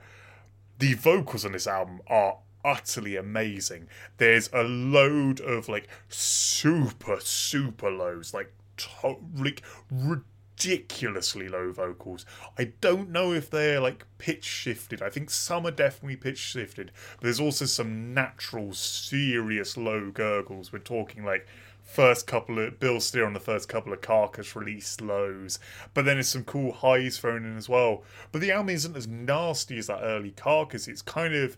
the 0.77 0.93
vocals 0.93 1.45
on 1.45 1.51
this 1.51 1.67
album 1.67 2.01
are 2.07 2.37
utterly 2.63 3.15
amazing. 3.15 3.87
There's 4.17 4.49
a 4.53 4.63
load 4.63 5.39
of 5.41 5.69
like 5.69 5.87
super 6.07 7.19
super 7.19 7.89
lows, 7.89 8.33
like 8.33 8.53
to- 8.77 9.17
like 9.35 9.61
ridiculously 9.91 11.47
low 11.47 11.71
vocals. 11.71 12.25
I 12.57 12.73
don't 12.81 13.09
know 13.09 13.33
if 13.33 13.49
they're 13.49 13.79
like 13.79 14.05
pitch 14.17 14.43
shifted. 14.43 15.01
I 15.01 15.09
think 15.09 15.29
some 15.29 15.65
are 15.65 15.71
definitely 15.71 16.17
pitch 16.17 16.37
shifted, 16.37 16.91
but 17.15 17.23
there's 17.23 17.39
also 17.39 17.65
some 17.65 18.13
natural 18.13 18.73
serious 18.73 19.77
low 19.77 20.11
gurgles. 20.11 20.73
We're 20.73 20.79
talking 20.79 21.23
like 21.23 21.47
first 21.81 22.27
couple 22.27 22.59
of 22.59 22.79
Bill 22.79 22.99
Steer 22.99 23.25
on 23.25 23.33
the 23.33 23.39
first 23.39 23.67
couple 23.67 23.91
of 23.93 24.01
Carcass 24.01 24.55
release 24.55 25.01
lows, 25.01 25.59
but 25.93 26.05
then 26.05 26.17
there's 26.17 26.27
some 26.27 26.43
cool 26.43 26.71
highs 26.71 27.17
thrown 27.17 27.45
in 27.45 27.57
as 27.57 27.67
well. 27.67 28.03
But 28.31 28.41
the 28.41 28.51
album 28.51 28.69
isn't 28.69 28.95
as 28.95 29.07
nasty 29.07 29.77
as 29.79 29.87
that 29.87 30.01
early 30.03 30.31
Carcass. 30.31 30.87
It's 30.87 31.01
kind 31.01 31.33
of 31.33 31.57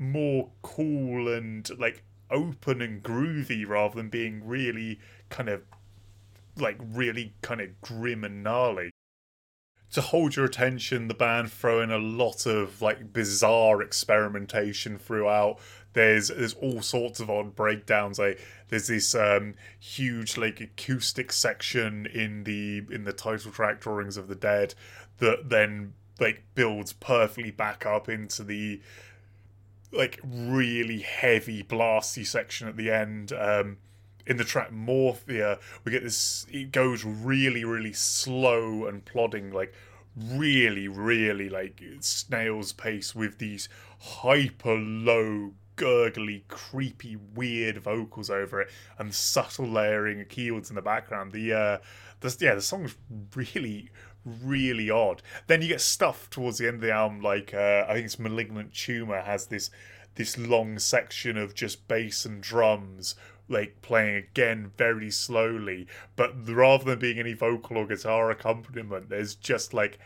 more 0.00 0.48
cool 0.62 1.28
and 1.28 1.68
like 1.78 2.02
open 2.30 2.80
and 2.80 3.02
groovy 3.02 3.68
rather 3.68 3.94
than 3.94 4.08
being 4.08 4.46
really 4.46 4.98
kind 5.28 5.48
of 5.48 5.62
like 6.56 6.78
really 6.80 7.34
kind 7.42 7.60
of 7.60 7.80
grim 7.80 8.24
and 8.24 8.42
gnarly. 8.42 8.90
To 9.92 10.00
hold 10.00 10.36
your 10.36 10.44
attention, 10.44 11.08
the 11.08 11.14
band 11.14 11.50
throw 11.50 11.82
in 11.82 11.90
a 11.90 11.98
lot 11.98 12.46
of 12.46 12.80
like 12.80 13.12
bizarre 13.12 13.82
experimentation 13.82 14.98
throughout. 14.98 15.58
There's 15.92 16.28
there's 16.28 16.54
all 16.54 16.80
sorts 16.80 17.18
of 17.18 17.28
odd 17.28 17.56
breakdowns. 17.56 18.18
Like 18.18 18.40
there's 18.68 18.86
this 18.86 19.14
um, 19.14 19.54
huge 19.80 20.36
like 20.38 20.60
acoustic 20.60 21.32
section 21.32 22.06
in 22.06 22.44
the 22.44 22.82
in 22.90 23.04
the 23.04 23.12
title 23.12 23.50
track 23.50 23.80
drawings 23.80 24.16
of 24.16 24.28
the 24.28 24.36
dead 24.36 24.74
that 25.18 25.50
then 25.50 25.92
like 26.20 26.44
builds 26.54 26.92
perfectly 26.92 27.50
back 27.50 27.84
up 27.84 28.08
into 28.08 28.44
the 28.44 28.80
like 29.92 30.20
really 30.24 31.00
heavy 31.00 31.62
blasty 31.62 32.26
section 32.26 32.68
at 32.68 32.76
the 32.76 32.90
end. 32.90 33.32
Um, 33.32 33.78
in 34.26 34.36
the 34.36 34.44
track 34.44 34.70
Morphia, 34.70 35.58
we 35.84 35.92
get 35.92 36.04
this. 36.04 36.46
It 36.50 36.72
goes 36.72 37.04
really, 37.04 37.64
really 37.64 37.92
slow 37.92 38.86
and 38.86 39.04
plodding, 39.04 39.50
like 39.50 39.74
really, 40.16 40.88
really 40.88 41.48
like 41.48 41.82
snail's 42.00 42.72
pace 42.72 43.14
with 43.14 43.38
these 43.38 43.68
hyper 43.98 44.76
low, 44.76 45.52
gurgly, 45.76 46.44
creepy, 46.48 47.16
weird 47.16 47.78
vocals 47.78 48.30
over 48.30 48.60
it, 48.60 48.70
and 48.98 49.14
subtle 49.14 49.66
layering 49.66 50.20
of 50.20 50.28
keywords 50.28 50.68
in 50.68 50.76
the 50.76 50.82
background. 50.82 51.32
The 51.32 51.52
uh, 51.52 51.78
yeah, 52.38 52.54
the 52.54 52.60
song's 52.60 52.94
really, 53.34 53.90
really 54.24 54.90
odd. 54.90 55.22
Then 55.46 55.62
you 55.62 55.68
get 55.68 55.80
stuff 55.80 56.28
towards 56.30 56.58
the 56.58 56.66
end 56.66 56.76
of 56.76 56.80
the 56.82 56.92
album, 56.92 57.20
like 57.20 57.54
uh, 57.54 57.84
I 57.88 57.94
think 57.94 58.06
it's 58.06 58.18
Malignant 58.18 58.74
Tumor 58.74 59.20
has 59.22 59.46
this 59.46 59.70
this 60.16 60.36
long 60.36 60.78
section 60.78 61.36
of 61.36 61.54
just 61.54 61.86
bass 61.88 62.24
and 62.24 62.42
drums 62.42 63.14
like 63.48 63.82
playing 63.82 64.16
again 64.16 64.72
very 64.76 65.10
slowly 65.10 65.86
but 66.14 66.32
rather 66.48 66.84
than 66.84 66.98
being 66.98 67.18
any 67.18 67.32
vocal 67.32 67.78
or 67.78 67.86
guitar 67.86 68.30
accompaniment 68.30 69.08
there's 69.08 69.34
just 69.34 69.74
like 69.74 69.98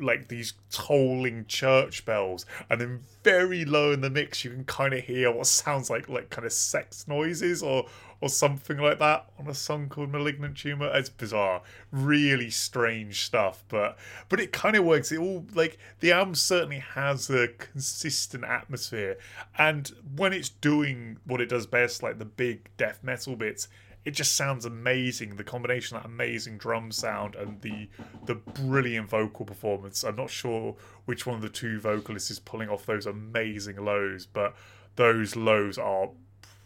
like 0.00 0.28
these 0.28 0.54
tolling 0.70 1.44
church 1.46 2.04
bells 2.04 2.46
and 2.70 2.80
then 2.80 3.00
very 3.22 3.64
low 3.64 3.92
in 3.92 4.00
the 4.00 4.10
mix 4.10 4.44
you 4.44 4.50
can 4.50 4.64
kind 4.64 4.94
of 4.94 5.00
hear 5.04 5.30
what 5.30 5.46
sounds 5.46 5.90
like 5.90 6.08
like 6.08 6.30
kind 6.30 6.46
of 6.46 6.52
sex 6.52 7.06
noises 7.08 7.62
or 7.62 7.86
or 8.24 8.28
something 8.30 8.78
like 8.78 8.98
that 8.98 9.26
on 9.38 9.46
a 9.48 9.54
song 9.54 9.86
called 9.86 10.10
Malignant 10.10 10.56
Tumor. 10.56 10.90
It's 10.94 11.10
bizarre, 11.10 11.60
really 11.90 12.48
strange 12.48 13.22
stuff, 13.22 13.64
but 13.68 13.98
but 14.30 14.40
it 14.40 14.50
kind 14.50 14.76
of 14.76 14.84
works. 14.84 15.12
It 15.12 15.18
all 15.18 15.44
like 15.52 15.76
the 16.00 16.12
album 16.12 16.34
certainly 16.34 16.78
has 16.78 17.28
a 17.28 17.48
consistent 17.48 18.44
atmosphere, 18.44 19.18
and 19.58 19.92
when 20.16 20.32
it's 20.32 20.48
doing 20.48 21.18
what 21.26 21.42
it 21.42 21.50
does 21.50 21.66
best, 21.66 22.02
like 22.02 22.18
the 22.18 22.24
big 22.24 22.70
death 22.78 23.00
metal 23.02 23.36
bits, 23.36 23.68
it 24.04 24.12
just 24.12 24.36
sounds 24.36 24.64
amazing. 24.64 25.36
The 25.36 25.44
combination 25.44 25.96
that 25.96 26.04
amazing 26.04 26.58
drum 26.58 26.92
sound 26.92 27.34
and 27.34 27.60
the 27.62 27.88
the 28.26 28.34
brilliant 28.34 29.08
vocal 29.08 29.46
performance. 29.46 30.04
I'm 30.04 30.16
not 30.16 30.30
sure 30.30 30.76
which 31.04 31.26
one 31.26 31.36
of 31.36 31.42
the 31.42 31.48
two 31.48 31.80
vocalists 31.80 32.30
is 32.30 32.38
pulling 32.38 32.68
off 32.68 32.86
those 32.86 33.06
amazing 33.06 33.82
lows, 33.82 34.26
but 34.26 34.54
those 34.96 35.36
lows 35.36 35.78
are 35.78 36.10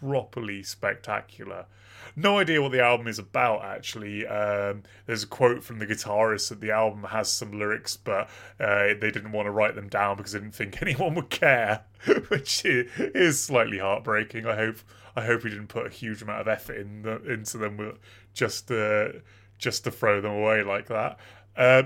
properly 0.00 0.62
spectacular. 0.62 1.66
No 2.16 2.38
idea 2.38 2.60
what 2.60 2.72
the 2.72 2.82
album 2.82 3.06
is 3.06 3.18
about, 3.18 3.64
actually. 3.64 4.26
Um, 4.26 4.82
there's 5.06 5.22
a 5.22 5.26
quote 5.26 5.62
from 5.62 5.78
the 5.78 5.86
guitarist 5.86 6.48
that 6.48 6.60
the 6.60 6.70
album 6.70 7.04
has 7.04 7.30
some 7.30 7.56
lyrics, 7.56 7.96
but 7.96 8.28
uh, 8.58 8.94
they 9.00 9.10
didn't 9.10 9.32
want 9.32 9.46
to 9.46 9.50
write 9.50 9.74
them 9.74 9.88
down 9.88 10.16
because 10.16 10.32
they 10.32 10.40
didn't 10.40 10.54
think 10.54 10.80
anyone 10.82 11.14
would 11.14 11.30
care, 11.30 11.84
which 12.28 12.64
is 12.64 13.40
slightly 13.40 13.78
heartbreaking. 13.78 14.46
I 14.46 14.56
hope 14.56 14.78
I 15.18 15.26
hope 15.26 15.42
he 15.42 15.50
didn't 15.50 15.68
put 15.68 15.86
a 15.86 15.90
huge 15.90 16.22
amount 16.22 16.40
of 16.40 16.48
effort 16.48 16.76
in 16.76 17.02
the, 17.02 17.22
into 17.24 17.58
them 17.58 17.98
just 18.34 18.68
to, 18.68 19.22
just 19.58 19.84
to 19.84 19.90
throw 19.90 20.20
them 20.20 20.32
away 20.32 20.62
like 20.62 20.86
that. 20.88 21.18
Uh, 21.56 21.84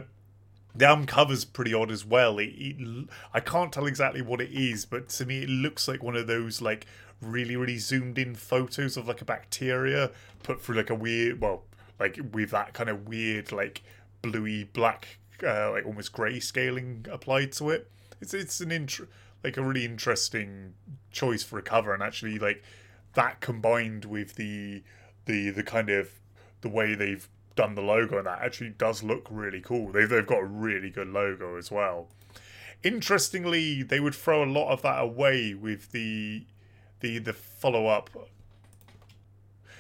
the 0.75 0.87
album 0.87 1.07
cover's 1.07 1.45
pretty 1.45 1.75
odd 1.75 1.91
as 1.91 2.05
well. 2.05 2.39
It, 2.39 2.51
it, 2.57 3.09
I 3.35 3.41
can't 3.41 3.73
tell 3.73 3.87
exactly 3.87 4.23
what 4.23 4.41
it 4.41 4.51
is, 4.51 4.87
but 4.87 5.09
to 5.11 5.27
me, 5.27 5.43
it 5.43 5.49
looks 5.49 5.87
like 5.87 6.03
one 6.03 6.17
of 6.17 6.27
those 6.27 6.63
like 6.63 6.87
really 7.23 7.57
really 7.57 7.79
zoomed 7.79 8.19
in 8.19 8.35
photos 8.35 8.97
of 8.97 9.07
like 9.07 9.23
a 9.23 9.25
bacteria 9.25 10.11
put 10.43 10.61
through 10.61 10.77
like 10.77 10.91
a 10.91 10.95
weird 10.95 11.41
well 11.41 11.63
like 12.01 12.19
with 12.33 12.51
that 12.51 12.73
kind 12.73 12.91
of 12.91 13.07
weird 13.07 13.53
like 13.53 13.83
bluey 14.23 14.65
black 14.65 15.19
uh, 15.45 15.71
like 15.71 15.87
almost 15.87 16.13
grey 16.13 16.41
scaling 16.41 17.07
applied 17.11 17.53
to 17.53 17.71
it 17.71 17.89
it's 18.21 18.35
it's 18.35 18.61
an 18.61 18.73
int- 18.73 19.09
like 19.45 19.57
a 19.57 19.63
really 19.63 19.85
interesting 19.85 20.75
choice 21.11 21.43
for 21.43 21.59
a 21.59 21.63
cover 21.63 21.95
and 21.95 22.03
actually 22.03 22.39
like 22.39 22.63
that 23.15 23.41
combined 23.41 24.05
with 24.05 24.35
the 24.37 24.83
the 25.27 25.51
the 25.51 25.63
kind 25.63 25.91
of 25.91 26.11
the 26.61 26.69
way 26.69 26.95
they've 26.95 27.29
done 27.55 27.75
the 27.75 27.83
logo 27.83 28.17
and 28.17 28.27
that 28.27 28.41
actually 28.41 28.71
does 28.71 29.03
look 29.03 29.27
really 29.31 29.61
cool 29.61 29.93
they've, 29.93 30.09
they've 30.09 30.27
got 30.27 30.41
a 30.41 30.47
really 30.47 30.91
good 30.91 31.09
logo 31.09 31.57
as 31.57 31.71
well 31.71 32.09
interestingly 32.83 33.83
they 33.83 34.01
would 34.01 34.15
throw 34.15 34.43
a 34.43 34.47
lot 34.47 34.71
of 34.71 34.83
that 34.83 35.01
away 35.01 35.53
with 35.55 35.93
the 35.93 36.45
the 37.01 37.19
the 37.19 37.33
follow 37.33 37.87
up 37.87 38.09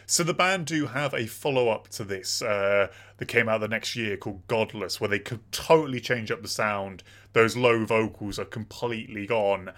So 0.06 0.22
the 0.22 0.34
band 0.34 0.66
do 0.66 0.88
have 0.88 1.14
a 1.14 1.26
follow 1.26 1.70
up 1.70 1.88
to 1.88 2.04
this 2.04 2.42
uh, 2.42 2.88
that 3.16 3.28
came 3.28 3.48
out 3.48 3.62
the 3.62 3.68
next 3.68 3.96
year 3.96 4.18
called 4.18 4.46
Godless, 4.46 5.00
where 5.00 5.08
they 5.08 5.18
could 5.18 5.40
totally 5.52 6.00
change 6.00 6.30
up 6.30 6.42
the 6.42 6.48
sound. 6.48 7.02
Those 7.32 7.56
low 7.56 7.86
vocals 7.86 8.38
are 8.38 8.44
completely 8.44 9.26
gone. 9.26 9.72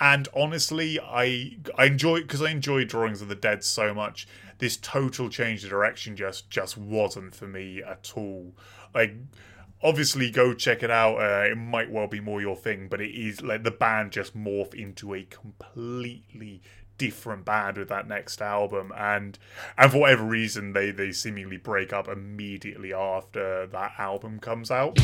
And 0.00 0.28
honestly, 0.34 0.98
I 0.98 1.58
I 1.76 1.84
enjoy 1.84 2.22
because 2.22 2.42
I 2.42 2.50
enjoy 2.50 2.84
Drawings 2.84 3.20
of 3.20 3.28
the 3.28 3.34
Dead 3.34 3.62
so 3.62 3.92
much. 3.92 4.26
This 4.58 4.76
total 4.76 5.28
change 5.28 5.62
of 5.62 5.70
direction 5.70 6.16
just 6.16 6.50
just 6.50 6.78
wasn't 6.78 7.34
for 7.34 7.46
me 7.46 7.82
at 7.82 8.12
all. 8.16 8.54
Like 8.94 9.14
obviously 9.82 10.30
go 10.30 10.52
check 10.52 10.82
it 10.82 10.90
out 10.90 11.16
uh, 11.16 11.50
it 11.50 11.56
might 11.56 11.90
well 11.90 12.06
be 12.06 12.20
more 12.20 12.40
your 12.40 12.56
thing 12.56 12.86
but 12.86 13.00
it 13.00 13.10
is 13.10 13.40
like 13.40 13.62
the 13.62 13.70
band 13.70 14.12
just 14.12 14.36
morph 14.36 14.74
into 14.74 15.14
a 15.14 15.22
completely 15.24 16.60
different 16.98 17.46
band 17.46 17.78
with 17.78 17.88
that 17.88 18.06
next 18.06 18.42
album 18.42 18.92
and 18.94 19.38
and 19.78 19.90
for 19.90 20.00
whatever 20.00 20.22
reason 20.22 20.74
they 20.74 20.90
they 20.90 21.10
seemingly 21.10 21.56
break 21.56 21.94
up 21.94 22.08
immediately 22.08 22.92
after 22.92 23.66
that 23.68 23.92
album 23.96 24.38
comes 24.38 24.70
out 24.70 24.98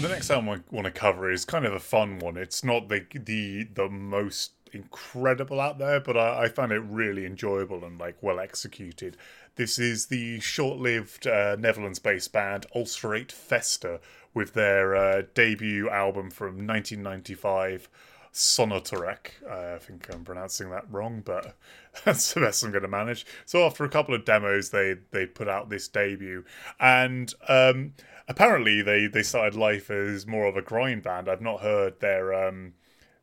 the 0.00 0.08
next 0.08 0.30
album 0.30 0.48
I 0.48 0.74
want 0.74 0.86
to 0.86 0.90
cover 0.90 1.30
is 1.30 1.44
kind 1.44 1.64
of 1.64 1.72
a 1.72 1.80
fun 1.80 2.18
one. 2.18 2.36
It's 2.36 2.64
not 2.64 2.88
the 2.88 3.06
the 3.12 3.64
the 3.64 3.88
most 3.88 4.52
incredible 4.72 5.60
out 5.60 5.78
there, 5.78 6.00
but 6.00 6.16
I, 6.16 6.44
I 6.44 6.48
found 6.48 6.72
it 6.72 6.80
really 6.80 7.26
enjoyable 7.26 7.84
and 7.84 7.98
like 7.98 8.16
well 8.22 8.40
executed. 8.40 9.16
This 9.56 9.78
is 9.78 10.06
the 10.06 10.40
short-lived 10.40 11.26
uh, 11.26 11.56
Netherlands-based 11.58 12.32
band 12.32 12.66
Ulcerate 12.74 13.32
Fester 13.32 14.00
with 14.32 14.54
their 14.54 14.96
uh, 14.96 15.22
debut 15.34 15.90
album 15.90 16.30
from 16.30 16.66
1995. 16.66 17.88
Sonotorek. 18.32 19.30
Uh, 19.44 19.74
I 19.74 19.78
think 19.78 20.06
I'm 20.14 20.22
pronouncing 20.22 20.70
that 20.70 20.84
wrong, 20.88 21.20
but 21.24 21.56
that's 22.04 22.32
the 22.32 22.40
best 22.40 22.62
I'm 22.62 22.70
going 22.70 22.82
to 22.82 22.88
manage. 22.88 23.26
So 23.44 23.66
after 23.66 23.84
a 23.84 23.88
couple 23.88 24.14
of 24.14 24.24
demos, 24.24 24.70
they 24.70 24.94
they 25.10 25.26
put 25.26 25.48
out 25.48 25.68
this 25.68 25.88
debut, 25.88 26.44
and 26.78 27.34
um, 27.48 27.94
apparently 28.30 28.80
they 28.80 29.08
they 29.08 29.24
started 29.24 29.58
life 29.58 29.90
as 29.90 30.26
more 30.26 30.46
of 30.46 30.56
a 30.56 30.62
grind 30.62 31.02
band. 31.02 31.28
I've 31.28 31.42
not 31.42 31.60
heard 31.60 31.98
their 32.00 32.32
um 32.32 32.74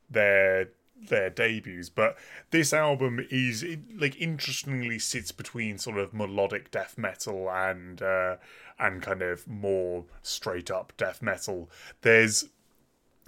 their 0.10 0.70
their 1.10 1.30
debuts, 1.30 1.90
but 1.90 2.18
this 2.52 2.74
album 2.74 3.26
is 3.32 3.64
it, 3.64 3.80
like 3.98 4.20
interestingly 4.20 5.00
sits 5.00 5.32
between 5.32 5.78
sort 5.78 5.98
of 5.98 6.14
melodic 6.14 6.70
death 6.72 6.98
metal 6.98 7.50
and 7.50 8.02
uh, 8.02 8.36
and 8.78 9.02
kind 9.02 9.22
of 9.22 9.48
more 9.48 10.06
straight 10.22 10.70
up 10.70 10.92
death 10.98 11.22
metal. 11.22 11.70
There's 12.02 12.50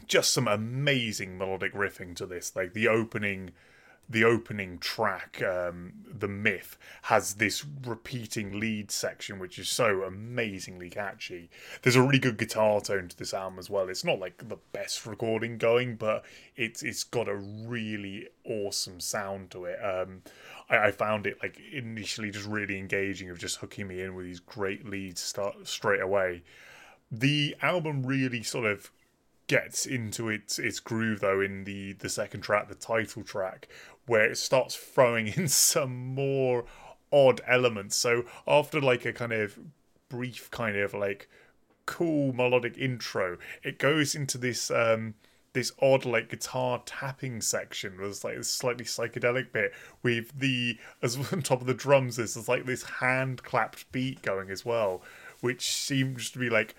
just 0.05 0.31
some 0.31 0.47
amazing 0.47 1.37
melodic 1.37 1.73
riffing 1.73 2.15
to 2.17 2.25
this, 2.25 2.55
like 2.55 2.73
the 2.73 2.87
opening 2.89 3.51
the 4.09 4.23
opening 4.23 4.79
track, 4.79 5.41
um, 5.43 5.93
The 6.11 6.27
Myth, 6.27 6.77
has 7.03 7.35
this 7.35 7.63
repeating 7.85 8.59
lead 8.59 8.89
section 8.89 9.37
which 9.37 9.59
is 9.59 9.69
so 9.69 10.01
amazingly 10.01 10.89
catchy. 10.89 11.49
There's 11.83 11.95
a 11.95 12.01
really 12.01 12.17
good 12.17 12.37
guitar 12.37 12.81
tone 12.81 13.07
to 13.07 13.17
this 13.17 13.35
album 13.35 13.59
as 13.59 13.69
well. 13.69 13.87
It's 13.87 14.03
not 14.03 14.19
like 14.19 14.49
the 14.49 14.57
best 14.73 15.05
recording 15.05 15.59
going, 15.59 15.95
but 15.95 16.25
it's 16.55 16.81
it's 16.81 17.03
got 17.03 17.29
a 17.29 17.35
really 17.35 18.27
awesome 18.43 18.99
sound 18.99 19.51
to 19.51 19.65
it. 19.65 19.77
Um, 19.83 20.23
I, 20.69 20.87
I 20.87 20.91
found 20.91 21.27
it 21.27 21.37
like 21.43 21.59
initially 21.71 22.31
just 22.31 22.47
really 22.47 22.79
engaging 22.79 23.29
of 23.29 23.37
just 23.37 23.57
hooking 23.57 23.87
me 23.87 24.01
in 24.01 24.15
with 24.15 24.25
these 24.25 24.39
great 24.39 24.89
leads 24.89 25.21
start 25.21 25.67
straight 25.67 26.01
away. 26.01 26.41
The 27.11 27.55
album 27.61 28.03
really 28.05 28.41
sort 28.41 28.65
of 28.65 28.91
gets 29.49 29.87
into 29.87 30.29
its 30.29 30.59
its 30.59 30.79
groove 30.79 31.21
though 31.21 31.41
in 31.41 31.63
the 31.63 31.93
the 31.93 32.07
second 32.07 32.41
track 32.41 32.69
the 32.69 32.75
title 32.75 33.23
track 33.23 33.67
where 34.09 34.31
it 34.31 34.37
starts 34.37 34.75
throwing 34.75 35.27
in 35.27 35.47
some 35.47 35.95
more 36.15 36.65
odd 37.11 37.41
elements. 37.47 37.95
So 37.95 38.23
after 38.47 38.81
like 38.81 39.05
a 39.05 39.13
kind 39.13 39.31
of 39.31 39.59
brief 40.09 40.49
kind 40.49 40.75
of 40.75 40.93
like 40.93 41.29
cool 41.85 42.33
melodic 42.33 42.77
intro 42.77 43.37
it 43.63 43.77
goes 43.77 44.15
into 44.15 44.37
this 44.37 44.69
um 44.71 45.13
this 45.53 45.71
odd 45.81 46.05
like 46.05 46.29
guitar 46.29 46.81
tapping 46.85 47.41
section. 47.41 47.99
Was 48.01 48.23
like 48.23 48.37
this 48.37 48.49
slightly 48.49 48.85
psychedelic 48.85 49.51
bit 49.51 49.73
with 50.01 50.37
the 50.37 50.77
as 51.03 51.15
on 51.33 51.41
top 51.43 51.61
of 51.61 51.67
the 51.67 51.73
drums 51.73 52.15
there's 52.17 52.49
like 52.49 52.65
this 52.65 52.83
hand 52.83 53.43
clapped 53.43 53.91
beat 53.91 54.21
going 54.23 54.49
as 54.49 54.65
well 54.65 55.03
which 55.41 55.71
seems 55.71 56.31
to 56.31 56.39
be 56.39 56.49
like 56.49 56.75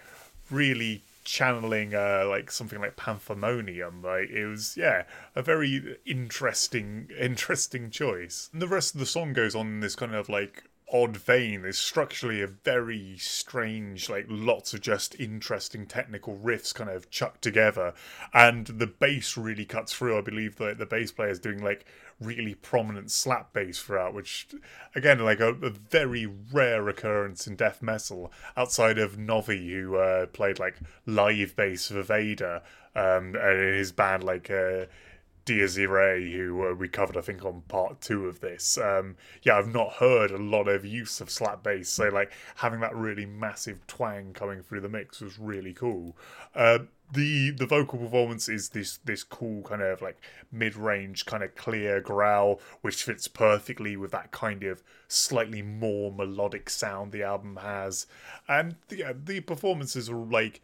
really 0.50 1.02
channeling 1.30 1.94
uh, 1.94 2.24
like 2.28 2.50
something 2.50 2.80
like 2.80 2.96
Panthemonium. 2.96 4.02
Like 4.02 4.30
it 4.30 4.46
was, 4.46 4.76
yeah, 4.76 5.04
a 5.34 5.42
very 5.42 5.96
interesting, 6.04 7.08
interesting 7.18 7.90
choice. 7.90 8.50
And 8.52 8.60
the 8.60 8.68
rest 8.68 8.94
of 8.94 9.00
the 9.00 9.06
song 9.06 9.32
goes 9.32 9.54
on 9.54 9.66
in 9.66 9.80
this 9.80 9.96
kind 9.96 10.14
of 10.14 10.28
like 10.28 10.64
odd 10.92 11.16
vein. 11.16 11.62
There's 11.62 11.78
structurally 11.78 12.42
a 12.42 12.48
very 12.48 13.16
strange, 13.18 14.10
like 14.10 14.26
lots 14.28 14.74
of 14.74 14.80
just 14.80 15.18
interesting 15.20 15.86
technical 15.86 16.36
riffs 16.36 16.74
kind 16.74 16.90
of 16.90 17.10
chucked 17.10 17.42
together, 17.42 17.94
and 18.34 18.66
the 18.66 18.88
bass 18.88 19.36
really 19.36 19.64
cuts 19.64 19.94
through. 19.94 20.18
I 20.18 20.22
believe 20.22 20.56
that 20.56 20.78
the 20.78 20.86
bass 20.86 21.12
player 21.12 21.30
is 21.30 21.38
doing 21.38 21.62
like 21.62 21.86
really 22.20 22.54
prominent 22.54 23.10
slap 23.10 23.52
bass 23.52 23.80
throughout, 23.80 24.14
which 24.14 24.48
again, 24.94 25.18
like 25.20 25.40
a, 25.40 25.54
a 25.54 25.70
very 25.70 26.26
rare 26.52 26.88
occurrence 26.88 27.46
in 27.46 27.56
death 27.56 27.82
metal. 27.82 28.30
Outside 28.56 28.98
of 28.98 29.18
Novy, 29.18 29.72
who 29.72 29.96
uh, 29.96 30.26
played 30.26 30.58
like 30.58 30.76
live 31.06 31.56
bass 31.56 31.88
for 31.88 32.02
Vader, 32.02 32.62
um, 32.94 33.34
and 33.34 33.60
in 33.60 33.74
his 33.74 33.92
band 33.92 34.24
like. 34.24 34.50
Uh, 34.50 34.86
who 35.46 36.68
uh, 36.68 36.74
we 36.74 36.86
covered, 36.86 37.16
I 37.16 37.22
think, 37.22 37.44
on 37.44 37.62
part 37.62 38.00
two 38.00 38.26
of 38.26 38.38
this. 38.38 38.78
Um, 38.78 39.16
yeah, 39.42 39.58
I've 39.58 39.72
not 39.72 39.94
heard 39.94 40.30
a 40.30 40.38
lot 40.38 40.68
of 40.68 40.84
use 40.84 41.20
of 41.20 41.28
slap 41.28 41.64
bass, 41.64 41.88
so 41.88 42.08
like 42.08 42.32
having 42.56 42.78
that 42.80 42.94
really 42.94 43.26
massive 43.26 43.84
twang 43.88 44.32
coming 44.32 44.62
through 44.62 44.82
the 44.82 44.88
mix 44.88 45.20
was 45.20 45.40
really 45.40 45.72
cool. 45.72 46.16
Uh, 46.54 46.80
the 47.12 47.50
the 47.50 47.66
vocal 47.66 47.98
performance 47.98 48.48
is 48.48 48.70
this 48.70 48.98
this 49.04 49.22
cool 49.22 49.62
kind 49.62 49.82
of 49.82 50.00
like 50.00 50.20
mid 50.52 50.76
range 50.76 51.26
kind 51.26 51.42
of 51.42 51.54
clear 51.54 52.00
growl, 52.00 52.60
which 52.80 53.02
fits 53.02 53.28
perfectly 53.28 53.96
with 53.96 54.12
that 54.12 54.30
kind 54.30 54.62
of 54.64 54.82
slightly 55.08 55.62
more 55.62 56.12
melodic 56.12 56.70
sound 56.70 57.12
the 57.12 57.22
album 57.22 57.56
has, 57.56 58.06
and 58.48 58.76
yeah, 58.90 59.12
the 59.12 59.40
performances 59.40 60.08
are 60.08 60.16
like 60.16 60.60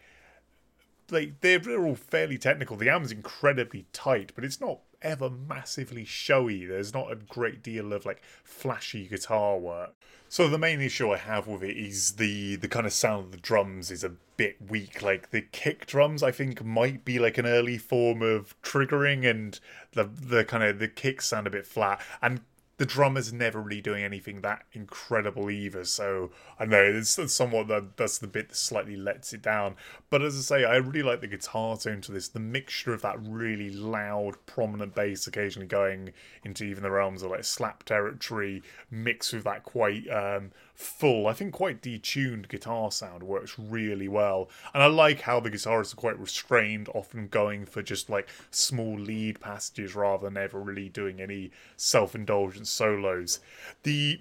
like 1.11 1.41
they're, 1.41 1.59
they're 1.59 1.85
all 1.85 1.95
fairly 1.95 2.39
technical. 2.39 2.77
The 2.77 2.89
album's 2.89 3.13
incredibly 3.13 3.87
tight, 3.93 4.33
but 4.35 4.45
it's 4.45 4.61
not 4.61 4.81
ever 5.03 5.31
massively 5.31 6.05
showy. 6.05 6.67
There's 6.67 6.95
not 6.95 7.13
a 7.13 7.17
great 7.17 7.63
deal 7.63 7.93
of 7.93 8.07
like 8.07 8.23
flashy 8.45 9.07
guitar 9.07 9.59
work. 9.59 9.95
So 10.29 10.49
the 10.49 10.59
main 10.59 10.81
issue 10.81 11.13
I 11.13 11.19
have 11.19 11.47
with 11.47 11.63
it 11.63 11.77
is 11.77 12.13
the 12.13 12.57
the 12.57 12.69
kind 12.69 12.87
of 12.87 12.93
sound 12.93 13.27
of 13.27 13.31
the 13.31 13.37
drums 13.37 13.91
is 13.91 14.03
a 14.03 14.13
bit 14.37 14.57
weak. 14.69 15.01
Like 15.01 15.31
the 15.31 15.41
kick 15.41 15.87
drums, 15.87 16.23
I 16.23 16.33
think 16.33 16.65
might 16.65 17.05
be 17.05 17.19
like 17.19 17.39
an 17.39 17.47
early 17.47 17.79
form 17.79 18.23
of 18.23 18.61
triggering, 18.63 19.29
and 19.29 19.59
the 19.93 20.05
the 20.05 20.45
kind 20.45 20.65
of 20.65 20.79
the 20.79 20.89
kicks 20.89 21.27
sound 21.27 21.47
a 21.47 21.51
bit 21.51 21.67
flat. 21.67 22.01
And 22.21 22.41
the 22.79 22.85
drummer's 22.85 23.33
never 23.33 23.61
really 23.63 23.81
doing 23.81 24.05
anything 24.05 24.43
that 24.43 24.65
incredible 24.73 25.51
either. 25.51 25.85
So 25.85 26.31
I 26.59 26.67
know 26.67 26.83
it's, 26.83 27.19
somewhat 27.33 27.69
that 27.69 27.97
that's 27.97 28.19
the 28.19 28.27
bit 28.27 28.51
that 28.51 28.57
slightly 28.57 28.97
lets 28.97 29.33
it 29.33 29.41
down. 29.41 29.77
But 30.11 30.23
as 30.23 30.37
I 30.37 30.41
say, 30.41 30.65
I 30.65 30.77
really 30.77 31.03
like 31.03 31.23
the 31.23 31.27
guitar 31.27 31.79
tone 31.79 32.03
to 32.03 32.13
this. 32.13 32.29
The 32.29 32.41
mixture 32.41 32.93
of 32.93 33.01
that 33.03 33.17
really 33.21 33.71
loud, 33.71 34.35
prominent 34.45 34.95
bass 34.95 35.27
occasionally 35.27 35.69
going 35.69 36.13
into 36.45 36.65
even 36.65 36.83
the 36.83 36.91
realms 36.91 37.23
of 37.23 37.31
like 37.31 37.45
slap 37.45 37.85
territory, 37.85 38.63
mixed 38.91 39.33
with 39.33 39.45
that 39.45 39.63
quite 39.63 40.09
um, 40.11 40.51
full, 40.77 41.27
I 41.27 41.33
think 41.33 41.55
quite 41.55 41.81
detuned 41.81 42.49
guitar 42.49 42.93
sound 42.93 43.23
works 43.23 43.59
really 43.59 44.09
well. 44.09 44.49
And 44.75 44.83
I 44.83 44.87
like 44.87 45.23
how 45.23 45.41
the 45.41 45.51
guitarists 45.51 45.95
are 45.95 45.97
quite 45.97 46.19
restrained, 46.19 46.89
often 46.95 47.29
going 47.29 47.65
for 47.65 47.83
just 47.83 48.11
like 48.11 48.29
small 48.51 48.99
lead 48.99 49.41
passages 49.41 49.95
rather 49.95 50.27
than 50.27 50.37
ever 50.37 50.61
really 50.61 50.89
doing 50.89 51.21
any 51.21 51.51
self-indulgent 51.77 52.69
solos. 52.69 53.41
The 53.83 54.21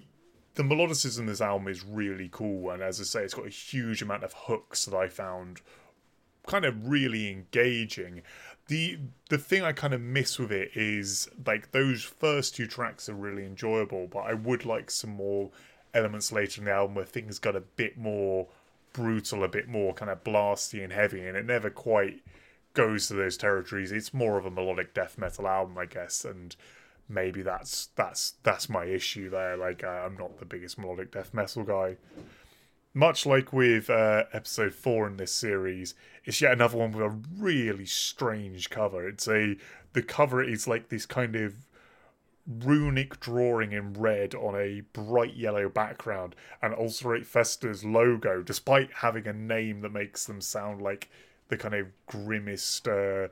the 0.54 0.62
melodicism 0.62 1.20
in 1.20 1.26
this 1.26 1.42
album 1.42 1.68
is 1.68 1.84
really 1.84 2.30
cool, 2.32 2.70
and 2.70 2.82
as 2.82 2.98
I 2.98 3.04
say, 3.04 3.22
it's 3.22 3.34
got 3.34 3.46
a 3.46 3.50
huge 3.50 4.00
amount 4.00 4.24
of 4.24 4.32
hooks 4.32 4.86
that 4.86 4.96
I 4.96 5.08
found 5.08 5.60
kind 6.46 6.64
of 6.64 6.88
really 6.88 7.30
engaging. 7.30 8.22
The 8.68 8.98
the 9.28 9.38
thing 9.38 9.62
I 9.62 9.72
kind 9.72 9.92
of 9.92 10.00
miss 10.00 10.38
with 10.38 10.50
it 10.50 10.70
is 10.74 11.28
like 11.44 11.72
those 11.72 12.02
first 12.02 12.56
two 12.56 12.66
tracks 12.66 13.10
are 13.10 13.14
really 13.14 13.44
enjoyable, 13.44 14.06
but 14.06 14.20
I 14.20 14.32
would 14.32 14.64
like 14.64 14.90
some 14.90 15.10
more 15.10 15.50
elements 15.96 16.30
later 16.30 16.60
in 16.60 16.66
the 16.66 16.72
album 16.72 16.94
where 16.94 17.04
things 17.04 17.38
got 17.38 17.56
a 17.56 17.60
bit 17.60 17.96
more 17.96 18.48
brutal, 18.92 19.44
a 19.44 19.48
bit 19.48 19.68
more 19.68 19.94
kind 19.94 20.10
of 20.10 20.22
blasty 20.22 20.82
and 20.82 20.92
heavy, 20.92 21.26
and 21.26 21.36
it 21.36 21.46
never 21.46 21.70
quite 21.70 22.22
goes 22.74 23.08
to 23.08 23.14
those 23.14 23.36
territories. 23.36 23.92
It's 23.92 24.14
more 24.14 24.38
of 24.38 24.46
a 24.46 24.50
melodic 24.50 24.94
death 24.94 25.18
metal 25.18 25.48
album, 25.48 25.78
I 25.78 25.86
guess, 25.86 26.24
and 26.24 26.54
maybe 27.08 27.42
that's 27.42 27.86
that's 27.96 28.34
that's 28.42 28.68
my 28.68 28.84
issue 28.84 29.30
there. 29.30 29.56
Like 29.56 29.82
uh, 29.84 30.04
I'm 30.04 30.16
not 30.16 30.38
the 30.38 30.44
biggest 30.44 30.78
melodic 30.78 31.12
death 31.12 31.32
metal 31.34 31.64
guy. 31.64 31.96
Much 32.94 33.26
like 33.26 33.52
with 33.52 33.90
uh, 33.90 34.24
episode 34.32 34.72
four 34.72 35.06
in 35.06 35.18
this 35.18 35.32
series, 35.32 35.94
it's 36.24 36.40
yet 36.40 36.52
another 36.52 36.78
one 36.78 36.92
with 36.92 37.04
a 37.04 37.18
really 37.38 37.84
strange 37.84 38.70
cover. 38.70 39.06
It's 39.06 39.28
a 39.28 39.56
the 39.92 40.02
cover 40.02 40.42
is 40.42 40.66
like 40.66 40.88
this 40.88 41.06
kind 41.06 41.36
of 41.36 41.54
runic 42.46 43.18
drawing 43.20 43.72
in 43.72 43.92
red 43.94 44.34
on 44.34 44.54
a 44.54 44.82
bright 44.92 45.34
yellow 45.34 45.68
background 45.68 46.34
and 46.62 46.74
Ulcerate 46.74 47.26
Fester's 47.26 47.84
logo, 47.84 48.42
despite 48.42 48.90
having 48.94 49.26
a 49.26 49.32
name 49.32 49.80
that 49.80 49.92
makes 49.92 50.26
them 50.26 50.40
sound 50.40 50.80
like 50.80 51.10
the 51.48 51.56
kind 51.56 51.74
of 51.74 51.86
grimmest, 52.06 52.86
uh, 52.88 53.28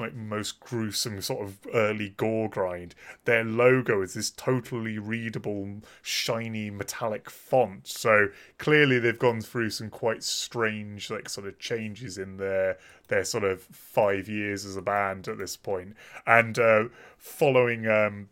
like 0.00 0.14
most 0.14 0.60
gruesome 0.60 1.20
sort 1.20 1.42
of 1.42 1.58
early 1.74 2.10
gore 2.10 2.48
grind. 2.48 2.94
Their 3.24 3.44
logo 3.44 4.02
is 4.02 4.14
this 4.14 4.30
totally 4.30 4.98
readable, 4.98 5.80
shiny 6.02 6.70
metallic 6.70 7.30
font. 7.30 7.86
So 7.86 8.28
clearly 8.58 8.98
they've 8.98 9.18
gone 9.18 9.40
through 9.40 9.70
some 9.70 9.90
quite 9.90 10.22
strange, 10.22 11.10
like 11.10 11.28
sort 11.28 11.46
of 11.46 11.58
changes 11.58 12.18
in 12.18 12.36
their 12.36 12.78
their 13.08 13.24
sort 13.24 13.44
of 13.44 13.62
five 13.62 14.28
years 14.28 14.64
as 14.64 14.76
a 14.76 14.82
band 14.82 15.28
at 15.28 15.38
this 15.38 15.56
point. 15.56 15.96
And 16.26 16.58
uh, 16.58 16.84
following 17.18 17.86
um, 17.86 18.28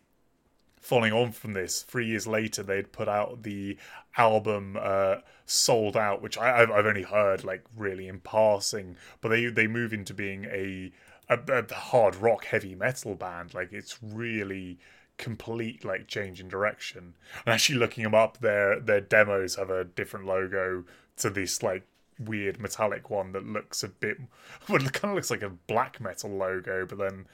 following 0.89 1.13
on 1.13 1.31
from 1.31 1.53
this, 1.53 1.83
three 1.83 2.07
years 2.07 2.25
later, 2.25 2.63
they'd 2.63 2.91
put 2.91 3.07
out 3.07 3.43
the 3.43 3.77
album 4.17 4.77
uh, 4.79 5.17
"Sold 5.45 5.95
Out," 5.95 6.21
which 6.21 6.37
I, 6.37 6.57
have 6.57 6.71
I've 6.71 6.85
only 6.85 7.03
heard 7.03 7.43
like 7.43 7.63
really 7.75 8.07
in 8.07 8.19
passing. 8.19 8.95
But 9.21 9.29
they 9.29 9.45
they 9.45 9.67
move 9.67 9.93
into 9.93 10.13
being 10.13 10.45
a, 10.45 10.91
a, 11.29 11.39
a 11.47 11.73
hard 11.73 12.15
rock, 12.15 12.45
heavy 12.45 12.75
metal 12.75 13.15
band. 13.15 13.53
Like 13.53 13.71
it's 13.71 13.99
really 14.01 14.79
complete 15.17 15.83
like 15.85 16.07
change 16.07 16.39
in 16.39 16.47
direction. 16.47 17.15
And 17.45 17.53
actually 17.53 17.79
looking 17.79 18.03
them 18.03 18.15
up, 18.15 18.39
their 18.39 18.79
their 18.79 19.01
demos 19.01 19.55
have 19.55 19.69
a 19.69 19.83
different 19.83 20.25
logo 20.25 20.85
to 21.17 21.29
this 21.29 21.61
like 21.63 21.85
weird 22.19 22.59
metallic 22.59 23.09
one 23.09 23.31
that 23.31 23.45
looks 23.45 23.81
a 23.81 23.87
bit 23.87 24.17
well 24.67 24.85
it 24.85 24.91
kind 24.91 25.09
of 25.09 25.15
looks 25.15 25.31
like 25.31 25.41
a 25.41 25.47
black 25.47 26.01
metal 26.01 26.29
logo 26.29 26.85
but 26.85 26.97
then 26.97 27.25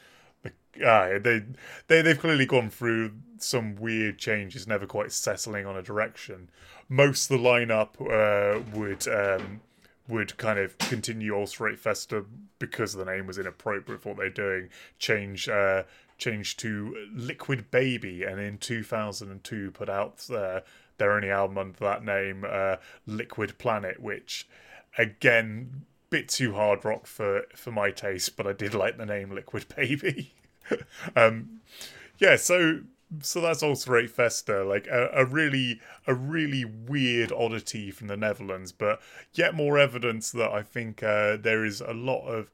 uh, 0.86 1.20
they 1.20 1.44
they 1.88 2.02
they've 2.02 2.20
clearly 2.20 2.46
gone 2.46 2.70
through 2.70 3.12
some 3.38 3.76
weird 3.76 4.18
changes, 4.18 4.68
never 4.68 4.86
quite 4.86 5.12
settling 5.12 5.66
on 5.66 5.78
a 5.78 5.82
direction. 5.82 6.50
Most 6.90 7.30
of 7.32 7.40
the 7.40 7.44
lineup 7.44 7.96
uh, 8.02 8.62
would 8.74 9.08
um, 9.08 9.62
would 10.08 10.38
kind 10.38 10.60
of 10.60 10.78
continue 10.78 11.36
Ulcerate 11.36 11.80
Fester 11.80 12.26
because 12.60 12.94
the 12.94 13.06
name 13.06 13.28
was 13.28 13.38
inappropriate 13.38 14.02
for 14.02 14.10
what 14.10 14.18
they're 14.18 14.30
doing. 14.30 14.70
Change 15.00 15.50
uh, 15.50 15.84
change 16.18 16.58
to 16.58 17.08
Liquid 17.14 17.72
Baby, 17.72 18.24
and 18.24 18.40
in 18.40 18.58
2002 18.58 19.72
put 19.72 19.90
out 19.90 20.30
uh, 20.30 20.62
their 20.98 21.12
only 21.12 21.30
album 21.30 21.58
under 21.58 21.80
that 21.80 22.04
name, 22.04 22.46
uh, 22.48 22.78
Liquid 23.06 23.58
Planet, 23.58 24.00
which 24.00 24.48
again 24.98 25.86
bit 26.10 26.30
too 26.30 26.54
hard 26.54 26.86
rock 26.86 27.08
for 27.08 27.44
for 27.56 27.72
my 27.72 27.92
taste, 27.92 28.38
but 28.38 28.48
I 28.48 28.54
did 28.54 28.74
like 28.74 28.98
the 28.98 29.06
name 29.06 29.32
Liquid 29.32 29.66
Baby. 29.76 30.34
um, 31.16 31.62
yeah, 32.18 32.36
so 32.36 32.82
so 33.22 33.42
that's 33.42 33.64
Ulcerate 33.64 34.10
Fester, 34.10 34.64
like 34.64 34.88
a, 34.88 35.10
a, 35.14 35.26
really 35.26 35.80
a 36.08 36.14
really 36.14 36.66
weird 36.66 37.32
oddity 37.32 37.92
from 37.92 38.08
the 38.08 38.18
Netherlands, 38.18 38.72
but 38.72 39.02
yet 39.34 39.54
more 39.54 39.78
evidence 39.78 40.32
that 40.32 40.52
I 40.52 40.62
think 40.62 41.04
uh, 41.04 41.38
there 41.38 41.66
is 41.66 41.82
a 41.82 41.94
lot 41.94 42.26
of 42.28 42.52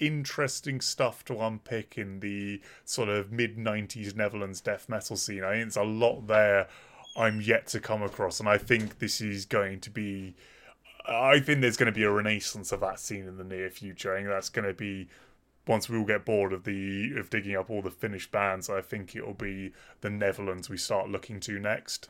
interesting 0.00 0.80
stuff 0.80 1.24
to 1.24 1.40
unpick 1.40 1.96
in 1.96 2.20
the 2.20 2.60
sort 2.84 3.08
of 3.08 3.32
mid 3.32 3.56
'90s 3.56 4.16
Netherlands 4.16 4.60
death 4.60 4.88
metal 4.88 5.16
scene. 5.16 5.44
I 5.44 5.52
think 5.52 5.66
it's 5.68 5.76
a 5.76 5.82
lot 5.82 6.26
there 6.26 6.68
I'm 7.16 7.40
yet 7.40 7.66
to 7.68 7.80
come 7.80 8.02
across, 8.02 8.40
and 8.40 8.48
I 8.48 8.58
think 8.58 8.98
this 8.98 9.20
is 9.20 9.44
going 9.44 9.80
to 9.80 9.90
be. 9.90 10.34
I 11.04 11.40
think 11.40 11.60
there's 11.60 11.76
going 11.76 11.92
to 11.92 11.98
be 11.98 12.04
a 12.04 12.10
renaissance 12.10 12.70
of 12.70 12.80
that 12.80 13.00
scene 13.00 13.26
in 13.26 13.36
the 13.36 13.44
near 13.44 13.70
future. 13.70 14.14
I 14.14 14.18
think 14.18 14.28
that's 14.28 14.48
going 14.48 14.68
to 14.68 14.74
be 14.74 15.08
once 15.66 15.88
we 15.88 15.96
all 15.96 16.04
get 16.04 16.24
bored 16.24 16.52
of 16.52 16.64
the 16.64 17.12
of 17.16 17.30
digging 17.30 17.56
up 17.56 17.70
all 17.70 17.82
the 17.82 17.90
Finnish 17.90 18.30
bands, 18.30 18.68
I 18.68 18.80
think 18.80 19.14
it'll 19.14 19.34
be 19.34 19.72
the 20.00 20.10
Netherlands 20.10 20.68
we 20.68 20.76
start 20.76 21.08
looking 21.08 21.40
to 21.40 21.58
next. 21.58 22.08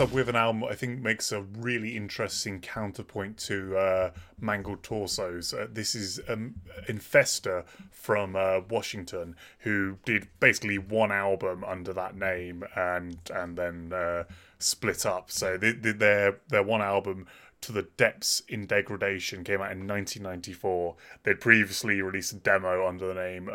Up 0.00 0.12
with 0.12 0.30
an 0.30 0.36
album 0.36 0.64
I 0.64 0.74
think 0.74 1.02
makes 1.02 1.30
a 1.30 1.42
really 1.42 1.94
interesting 1.94 2.58
counterpoint 2.58 3.36
to 3.40 3.76
uh, 3.76 4.10
Mangled 4.40 4.82
Torsos. 4.82 5.52
Uh, 5.52 5.66
this 5.70 5.94
is 5.94 6.18
um, 6.26 6.54
Infester 6.88 7.66
from 7.90 8.34
uh, 8.34 8.60
Washington, 8.70 9.36
who 9.58 9.98
did 10.06 10.28
basically 10.40 10.78
one 10.78 11.12
album 11.12 11.64
under 11.64 11.92
that 11.92 12.16
name 12.16 12.64
and 12.74 13.18
and 13.34 13.58
then 13.58 13.92
uh, 13.92 14.24
split 14.58 15.04
up. 15.04 15.30
So 15.30 15.58
they, 15.58 15.72
they, 15.72 15.92
their 15.92 16.38
their 16.48 16.62
one 16.62 16.80
album 16.80 17.26
to 17.60 17.70
the 17.70 17.82
Depths 17.98 18.40
in 18.48 18.64
Degradation 18.64 19.44
came 19.44 19.60
out 19.60 19.72
in 19.72 19.86
1994. 19.86 20.96
They'd 21.24 21.40
previously 21.40 22.00
released 22.00 22.32
a 22.32 22.36
demo 22.36 22.88
under 22.88 23.06
the 23.06 23.20
name 23.20 23.50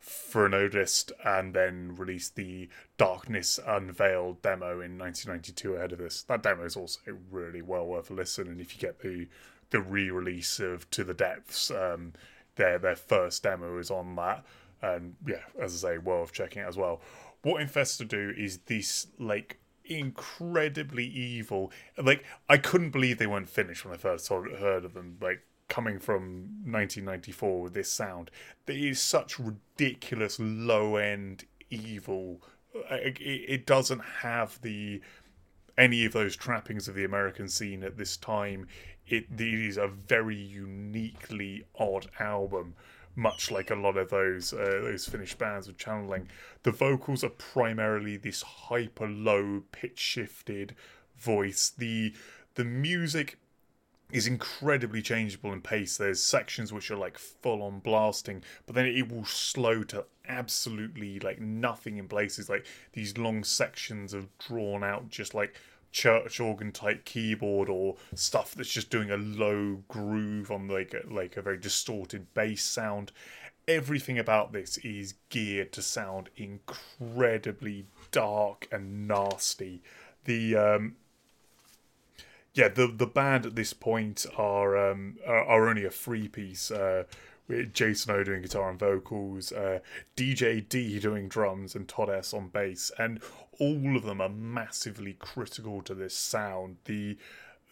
uh, 0.00 0.06
Phrenodist 0.06 1.12
and 1.24 1.54
then 1.54 1.94
released 1.96 2.36
the 2.36 2.68
Darkness 2.96 3.58
Unveiled 3.66 4.42
demo 4.42 4.80
in 4.80 4.98
1992 4.98 5.74
ahead 5.74 5.92
of 5.92 5.98
this. 5.98 6.22
That 6.22 6.42
demo 6.42 6.64
is 6.64 6.76
also 6.76 7.00
really 7.30 7.62
well 7.62 7.86
worth 7.86 8.10
a 8.10 8.14
listen, 8.14 8.48
and 8.48 8.60
if 8.60 8.74
you 8.74 8.80
get 8.80 9.00
the 9.00 9.28
the 9.70 9.80
re-release 9.80 10.58
of 10.58 10.90
To 10.90 11.04
the 11.04 11.14
Depths, 11.14 11.70
um, 11.70 12.12
their 12.56 12.78
their 12.78 12.96
first 12.96 13.42
demo 13.42 13.78
is 13.78 13.90
on 13.90 14.16
that, 14.16 14.44
and 14.82 15.16
yeah, 15.26 15.44
as 15.60 15.84
I 15.84 15.90
say, 15.92 15.98
worth 15.98 16.32
checking 16.32 16.62
out 16.62 16.68
as 16.68 16.76
well. 16.76 17.00
What 17.42 17.62
Infester 17.62 18.06
do 18.06 18.34
is 18.36 18.58
this 18.66 19.06
like 19.18 19.60
incredibly 19.84 21.06
evil. 21.06 21.72
Like 21.96 22.24
I 22.48 22.56
couldn't 22.56 22.90
believe 22.90 23.18
they 23.18 23.26
weren't 23.26 23.48
finished 23.48 23.84
when 23.84 23.94
I 23.94 23.96
first 23.96 24.28
heard 24.28 24.84
of 24.84 24.94
them. 24.94 25.18
Like 25.20 25.42
coming 25.70 25.98
from 25.98 26.48
1994 26.64 27.62
with 27.62 27.72
this 27.72 27.90
sound, 27.90 28.30
there 28.66 28.76
is 28.76 29.00
such 29.00 29.38
ridiculous 29.38 30.38
low 30.38 30.96
end 30.96 31.44
evil. 31.70 32.42
It, 32.90 33.16
it 33.20 33.66
doesn't 33.66 34.02
have 34.20 34.60
the 34.60 35.00
any 35.78 36.04
of 36.04 36.12
those 36.12 36.36
trappings 36.36 36.88
of 36.88 36.94
the 36.94 37.04
American 37.04 37.48
scene 37.48 37.82
at 37.82 37.96
this 37.96 38.18
time. 38.18 38.66
It, 39.06 39.26
it 39.32 39.40
is 39.40 39.78
a 39.78 39.88
very 39.88 40.36
uniquely 40.36 41.64
odd 41.78 42.10
album 42.18 42.74
much 43.16 43.50
like 43.50 43.70
a 43.70 43.74
lot 43.74 43.96
of 43.96 44.08
those 44.10 44.52
uh, 44.52 44.80
those 44.82 45.06
Finnish 45.06 45.34
bands 45.34 45.66
with 45.66 45.76
channeling. 45.76 46.28
The 46.62 46.70
vocals 46.70 47.24
are 47.24 47.30
primarily 47.30 48.16
this 48.16 48.42
hyper 48.42 49.08
low 49.08 49.62
pitch 49.72 49.98
shifted 49.98 50.76
voice. 51.18 51.72
The 51.76 52.14
the 52.54 52.64
music 52.64 53.38
is 54.12 54.26
incredibly 54.26 55.02
changeable 55.02 55.52
in 55.52 55.60
pace. 55.60 55.96
There's 55.96 56.22
sections 56.22 56.72
which 56.72 56.90
are 56.90 56.96
like 56.96 57.18
full 57.18 57.62
on 57.62 57.80
blasting, 57.80 58.42
but 58.66 58.74
then 58.74 58.86
it 58.86 59.10
will 59.10 59.24
slow 59.24 59.82
to 59.84 60.04
absolutely 60.28 61.20
like 61.20 61.40
nothing 61.40 61.98
in 61.98 62.08
places. 62.08 62.48
Like 62.48 62.66
these 62.92 63.18
long 63.18 63.44
sections 63.44 64.14
of 64.14 64.26
drawn 64.38 64.84
out, 64.84 65.08
just 65.08 65.34
like 65.34 65.54
church 65.92 66.38
organ 66.38 66.70
type 66.72 67.04
keyboard 67.04 67.68
or 67.68 67.96
stuff 68.14 68.54
that's 68.54 68.72
just 68.72 68.90
doing 68.90 69.10
a 69.10 69.16
low 69.16 69.82
groove 69.88 70.50
on 70.50 70.68
like 70.68 70.94
a, 70.94 71.12
like 71.12 71.36
a 71.36 71.42
very 71.42 71.58
distorted 71.58 72.32
bass 72.34 72.62
sound. 72.62 73.12
Everything 73.68 74.18
about 74.18 74.52
this 74.52 74.78
is 74.78 75.14
geared 75.28 75.72
to 75.72 75.82
sound 75.82 76.30
incredibly 76.36 77.86
dark 78.10 78.66
and 78.72 79.06
nasty. 79.06 79.82
The 80.24 80.56
um, 80.56 80.96
yeah, 82.60 82.68
the 82.68 82.88
the 82.88 83.06
band 83.06 83.46
at 83.46 83.54
this 83.54 83.72
point 83.72 84.26
are 84.36 84.90
um, 84.90 85.16
are, 85.26 85.44
are 85.44 85.68
only 85.68 85.84
a 85.86 85.90
three 85.90 86.28
piece. 86.28 86.70
Uh, 86.70 87.04
with 87.48 87.74
Jason 87.74 88.14
O 88.14 88.22
doing 88.22 88.42
guitar 88.42 88.70
and 88.70 88.78
vocals, 88.78 89.50
uh, 89.50 89.80
DJ 90.16 90.68
D 90.68 91.00
doing 91.00 91.26
drums, 91.26 91.74
and 91.74 91.88
Todd 91.88 92.08
S 92.08 92.32
on 92.32 92.48
bass, 92.48 92.92
and 92.96 93.20
all 93.58 93.96
of 93.96 94.04
them 94.04 94.20
are 94.20 94.28
massively 94.28 95.14
critical 95.14 95.82
to 95.82 95.94
this 95.94 96.14
sound. 96.14 96.76
the 96.84 97.16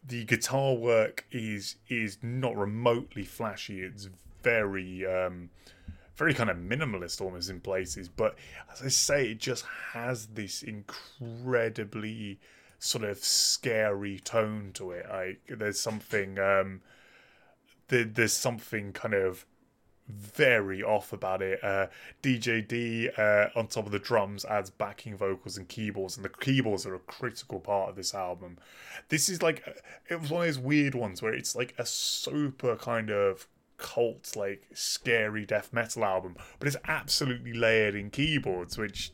The 0.05 0.25
guitar 0.25 0.73
work 0.73 1.27
is 1.31 1.77
is 1.89 2.19
not 2.23 2.57
remotely 2.57 3.25
flashy. 3.25 3.83
It's 3.83 4.09
very 4.43 5.07
um, 5.07 5.51
very 6.17 6.33
kind 6.33 6.49
of 6.49 6.57
minimalist 6.57 7.21
almost 7.21 7.51
in 7.51 7.61
places, 7.61 8.09
but 8.09 8.37
as 8.73 8.83
I 8.83 8.89
say, 8.89 9.31
it 9.33 9.39
just 9.39 9.67
has 9.93 10.29
this 10.29 10.63
incredibly 10.63 12.41
sort 12.79 13.05
of 13.05 13.19
scary 13.19 14.19
tone 14.21 14.71
to 14.75 14.93
it. 14.93 15.07
Like 15.11 15.41
there's 15.49 15.81
something 15.81 16.39
um, 16.39 16.81
there, 17.89 18.05
there's 18.05 18.33
something 18.33 18.93
kind 18.93 19.15
of 19.15 19.45
very 20.09 20.83
off 20.83 21.13
about 21.13 21.43
it. 21.43 21.63
Uh, 21.63 21.89
DJ 22.23 22.67
D 22.67 23.11
uh, 23.17 23.49
on 23.55 23.67
top 23.67 23.87
of 23.87 23.93
the 23.93 23.99
drums 23.99 24.45
adds 24.47 24.71
backing 24.71 25.17
vocals 25.17 25.59
and 25.59 25.69
keyboards, 25.69 26.17
and 26.17 26.25
the 26.25 26.31
keyboards 26.31 26.87
are 26.87 26.95
a 26.95 27.01
critical 27.01 27.61
part 27.61 27.91
of 27.91 27.97
this 27.97 28.15
album. 28.15 28.59
This 29.09 29.29
is 29.29 29.43
like 29.43 29.65
it 30.09 30.21
was 30.21 30.31
one 30.31 30.43
of 30.43 30.49
those 30.49 30.59
weird 30.59 30.95
ones 30.95 31.21
where 31.21 31.35
it's 31.35 31.55
like 31.55 31.75
a 31.79 31.85
super 31.87 32.77
kind 32.77 33.11
of 33.11 33.47
cult 33.77 34.35
like 34.35 34.67
scary 34.75 35.47
death 35.47 35.73
metal 35.73 36.05
album 36.05 36.35
but 36.59 36.67
it's 36.67 36.77
absolutely 36.89 37.53
layered 37.53 37.95
in 37.95 38.11
keyboards 38.11 38.77
which 38.77 39.13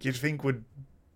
you'd 0.00 0.16
think 0.16 0.44
would 0.44 0.64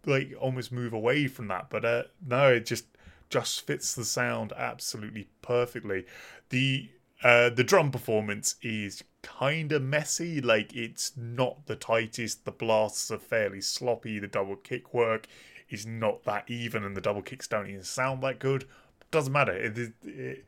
like 0.09 0.33
almost 0.41 0.73
move 0.73 0.93
away 0.93 1.27
from 1.27 1.49
that 1.49 1.69
but 1.71 1.85
uh 1.85 2.03
no 2.27 2.51
it 2.53 2.67
just 2.67 2.87
just 3.31 3.67
fits 3.67 3.95
the 3.95 4.05
sound 4.05 4.53
absolutely 4.57 5.29
perfectly 5.43 6.05
the 6.49 6.89
uh, 7.23 7.51
the 7.51 7.65
drum 7.65 7.91
performance 7.91 8.55
is 8.63 9.03
kind 9.23 9.73
of 9.73 9.83
messy. 9.83 10.41
Like 10.41 10.75
it's 10.75 11.17
not 11.17 11.67
the 11.67 11.77
tightest. 11.77 12.45
The 12.45 12.53
blasts 12.53 13.11
are 13.11 13.19
fairly 13.19 13.61
sloppy. 13.61 14.19
The 14.19 14.29
double 14.29 14.57
kick 14.57 14.95
work 14.95 15.27
is 15.69 15.85
not 15.87 16.25
that 16.25 16.45
even, 16.49 16.85
and 16.85 16.97
the 16.97 17.01
double 17.01 17.23
kicks 17.23 17.49
don't 17.49 17.69
even 17.69 17.83
sound 17.83 18.23
that 18.23 18.39
good. 18.39 18.67
Doesn't 19.11 19.33
matter. 19.33 19.53
It, 19.53 19.79
it, 19.79 19.93
it, 20.05 20.47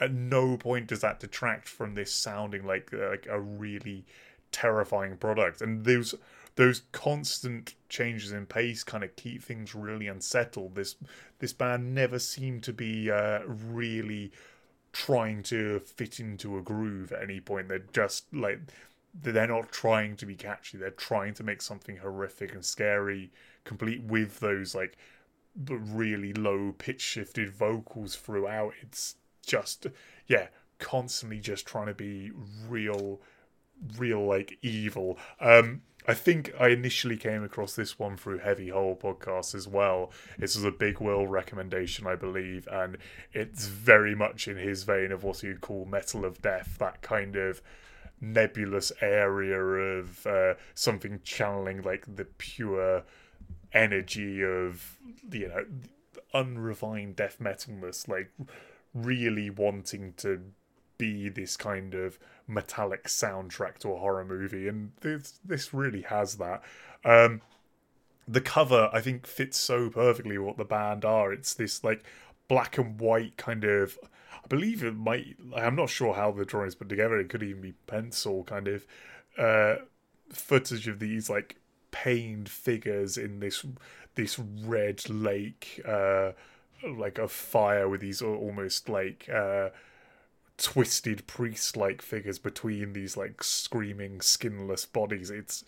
at 0.00 0.12
no 0.12 0.56
point 0.56 0.88
does 0.88 1.00
that 1.00 1.20
detract 1.20 1.68
from 1.68 1.94
this 1.94 2.12
sounding 2.12 2.66
like 2.66 2.92
like 2.92 3.26
a 3.28 3.40
really 3.40 4.04
terrifying 4.52 5.16
product. 5.16 5.60
And 5.60 5.84
those 5.84 6.14
those 6.56 6.82
constant 6.92 7.74
changes 7.88 8.32
in 8.32 8.46
pace 8.46 8.84
kind 8.84 9.04
of 9.04 9.16
keep 9.16 9.42
things 9.42 9.74
really 9.74 10.06
unsettled. 10.06 10.74
This 10.74 10.96
this 11.38 11.52
band 11.52 11.94
never 11.94 12.18
seemed 12.18 12.62
to 12.64 12.72
be 12.72 13.10
uh, 13.10 13.40
really 13.46 14.32
trying 14.92 15.42
to 15.42 15.80
fit 15.80 16.20
into 16.20 16.58
a 16.58 16.62
groove 16.62 17.12
at 17.12 17.22
any 17.22 17.40
point. 17.40 17.68
They're 17.68 17.86
just 17.92 18.32
like 18.32 18.60
they're 19.14 19.46
not 19.46 19.72
trying 19.72 20.16
to 20.16 20.26
be 20.26 20.34
catchy. 20.34 20.78
They're 20.78 20.90
trying 20.90 21.34
to 21.34 21.44
make 21.44 21.60
something 21.62 21.98
horrific 21.98 22.54
and 22.54 22.64
scary, 22.64 23.30
complete 23.64 24.02
with 24.02 24.40
those 24.40 24.74
like 24.74 24.96
really 25.68 26.32
low 26.32 26.72
pitch 26.76 27.00
shifted 27.00 27.50
vocals 27.50 28.16
throughout. 28.16 28.74
It's 28.82 29.16
just 29.46 29.86
yeah, 30.26 30.48
constantly 30.78 31.40
just 31.40 31.66
trying 31.66 31.86
to 31.86 31.94
be 31.94 32.30
real 32.68 33.20
real 33.98 34.24
like 34.24 34.58
evil. 34.62 35.18
Um 35.40 35.82
I 36.06 36.14
think 36.14 36.52
I 36.58 36.68
initially 36.68 37.16
came 37.16 37.44
across 37.44 37.76
this 37.76 37.98
one 37.98 38.16
through 38.16 38.38
Heavy 38.38 38.68
Hole 38.70 38.96
podcast 39.00 39.54
as 39.54 39.68
well. 39.68 40.10
This 40.36 40.56
was 40.56 40.64
a 40.64 40.72
Big 40.72 40.98
Will 40.98 41.26
recommendation, 41.26 42.06
I 42.06 42.16
believe, 42.16 42.66
and 42.70 42.98
it's 43.32 43.66
very 43.66 44.14
much 44.14 44.48
in 44.48 44.56
his 44.56 44.82
vein 44.82 45.12
of 45.12 45.22
what 45.22 45.42
you'd 45.42 45.60
call 45.60 45.84
Metal 45.84 46.24
of 46.24 46.42
Death, 46.42 46.76
that 46.78 47.02
kind 47.02 47.36
of 47.36 47.62
nebulous 48.20 48.92
area 49.00 49.60
of 49.60 50.26
uh, 50.26 50.54
something 50.74 51.20
channeling 51.24 51.82
like 51.82 52.16
the 52.16 52.24
pure 52.24 53.02
energy 53.72 54.42
of 54.44 54.98
you 55.30 55.48
know 55.48 55.64
unrefined 56.34 57.16
death 57.16 57.38
metalness, 57.40 58.08
like 58.08 58.30
really 58.94 59.50
wanting 59.50 60.14
to 60.16 60.40
be 60.98 61.28
this 61.28 61.56
kind 61.56 61.94
of 61.94 62.18
metallic 62.46 63.04
soundtrack 63.04 63.78
to 63.78 63.92
a 63.92 63.98
horror 63.98 64.24
movie, 64.24 64.68
and 64.68 64.92
this 65.00 65.38
this 65.44 65.72
really 65.72 66.02
has 66.02 66.36
that. 66.36 66.62
Um, 67.04 67.40
the 68.26 68.40
cover 68.40 68.88
I 68.92 69.00
think 69.00 69.26
fits 69.26 69.58
so 69.58 69.90
perfectly 69.90 70.38
what 70.38 70.56
the 70.56 70.64
band 70.64 71.04
are. 71.04 71.32
It's 71.32 71.54
this 71.54 71.82
like 71.82 72.04
black 72.48 72.78
and 72.78 73.00
white 73.00 73.36
kind 73.36 73.64
of. 73.64 73.98
I 74.44 74.46
believe 74.48 74.82
it 74.82 74.96
might. 74.96 75.36
I'm 75.54 75.76
not 75.76 75.90
sure 75.90 76.14
how 76.14 76.32
the 76.32 76.44
drawing 76.44 76.68
is 76.68 76.74
put 76.74 76.88
together. 76.88 77.18
It 77.18 77.28
could 77.28 77.42
even 77.42 77.62
be 77.62 77.74
pencil 77.86 78.44
kind 78.44 78.68
of 78.68 78.86
uh, 79.38 79.76
footage 80.30 80.88
of 80.88 80.98
these 80.98 81.30
like 81.30 81.56
pained 81.90 82.48
figures 82.48 83.16
in 83.16 83.40
this 83.40 83.64
this 84.14 84.38
red 84.38 85.08
lake, 85.08 85.80
uh, 85.86 86.32
like 86.86 87.18
a 87.18 87.28
fire 87.28 87.88
with 87.88 88.00
these 88.00 88.22
almost 88.22 88.88
like. 88.88 89.28
Uh, 89.32 89.70
twisted 90.58 91.26
priest 91.26 91.76
like 91.76 92.02
figures 92.02 92.38
between 92.38 92.92
these 92.92 93.16
like 93.16 93.42
screaming 93.42 94.20
skinless 94.20 94.84
bodies. 94.86 95.30
It's 95.30 95.64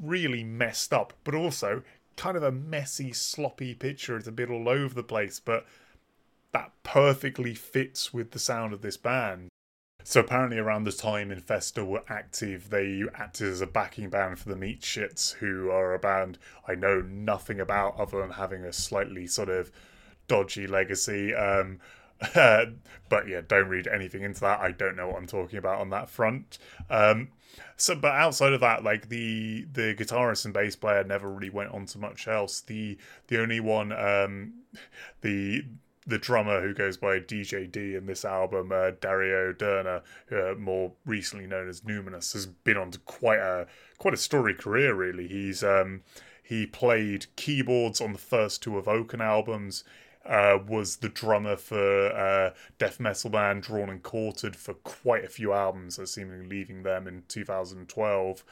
really 0.00 0.44
messed 0.44 0.92
up, 0.92 1.12
but 1.24 1.34
also 1.34 1.82
kind 2.16 2.36
of 2.36 2.42
a 2.42 2.52
messy, 2.52 3.12
sloppy 3.12 3.74
picture. 3.74 4.16
It's 4.16 4.28
a 4.28 4.32
bit 4.32 4.50
all 4.50 4.68
over 4.68 4.94
the 4.94 5.02
place, 5.02 5.40
but 5.40 5.66
that 6.52 6.72
perfectly 6.82 7.54
fits 7.54 8.12
with 8.12 8.30
the 8.30 8.38
sound 8.38 8.72
of 8.72 8.82
this 8.82 8.96
band. 8.96 9.48
So 10.06 10.20
apparently, 10.20 10.58
around 10.58 10.84
the 10.84 10.92
time 10.92 11.30
Infester 11.30 11.84
were 11.84 12.04
active, 12.08 12.68
they 12.68 13.02
acted 13.14 13.48
as 13.48 13.62
a 13.62 13.66
backing 13.66 14.10
band 14.10 14.38
for 14.38 14.50
the 14.50 14.56
Meat 14.56 14.82
Shits, 14.82 15.32
who 15.34 15.70
are 15.70 15.94
a 15.94 15.98
band 15.98 16.38
I 16.68 16.74
know 16.74 17.00
nothing 17.00 17.58
about 17.58 17.98
other 17.98 18.20
than 18.20 18.32
having 18.32 18.64
a 18.64 18.72
slightly 18.72 19.26
sort 19.26 19.48
of 19.48 19.72
dodgy 20.28 20.66
legacy. 20.66 21.34
Um, 21.34 21.80
but 22.34 23.28
yeah, 23.28 23.40
don't 23.46 23.68
read 23.68 23.86
anything 23.86 24.22
into 24.22 24.40
that. 24.40 24.60
I 24.60 24.70
don't 24.70 24.96
know 24.96 25.08
what 25.08 25.16
I'm 25.16 25.26
talking 25.26 25.58
about 25.58 25.80
on 25.80 25.90
that 25.90 26.08
front. 26.08 26.58
Um, 26.90 27.28
so, 27.76 27.94
but 27.94 28.12
outside 28.12 28.52
of 28.52 28.60
that, 28.60 28.84
like 28.84 29.08
the 29.08 29.66
the 29.72 29.94
guitarist 29.94 30.44
and 30.44 30.54
bass 30.54 30.76
player 30.76 31.04
never 31.04 31.30
really 31.30 31.50
went 31.50 31.72
on 31.72 31.86
to 31.86 31.98
much 31.98 32.28
else. 32.28 32.60
The 32.60 32.98
the 33.28 33.40
only 33.40 33.60
one, 33.60 33.92
um, 33.92 34.54
the 35.20 35.64
the 36.06 36.18
drummer 36.18 36.60
who 36.60 36.74
goes 36.74 36.96
by 36.96 37.18
DJ 37.18 37.70
D 37.70 37.94
in 37.94 38.06
this 38.06 38.24
album, 38.24 38.72
uh, 38.72 38.92
Dario 39.00 39.52
Derna, 39.52 40.02
uh, 40.30 40.54
more 40.58 40.92
recently 41.06 41.46
known 41.46 41.68
as 41.68 41.80
Numinous, 41.82 42.32
has 42.34 42.46
been 42.46 42.76
on 42.76 42.90
to 42.92 42.98
quite 43.00 43.40
a 43.40 43.66
quite 43.98 44.14
a 44.14 44.18
storied 44.18 44.58
career. 44.58 44.94
Really, 44.94 45.26
he's 45.26 45.62
um, 45.64 46.02
he 46.42 46.66
played 46.66 47.26
keyboards 47.36 48.00
on 48.00 48.12
the 48.12 48.18
first 48.18 48.62
two 48.62 48.72
Evoken 48.72 49.20
albums. 49.20 49.84
Uh, 50.26 50.58
was 50.66 50.96
the 50.96 51.08
drummer 51.10 51.54
for 51.54 52.10
uh, 52.12 52.50
death 52.78 52.98
metal 52.98 53.28
band 53.28 53.62
Drawn 53.62 53.90
and 53.90 54.02
Quartered 54.02 54.56
for 54.56 54.72
quite 54.72 55.22
a 55.22 55.28
few 55.28 55.52
albums, 55.52 55.98
uh, 55.98 56.06
seemingly 56.06 56.46
leaving 56.46 56.82
them 56.82 57.06
in 57.06 57.24
2012. 57.28 58.42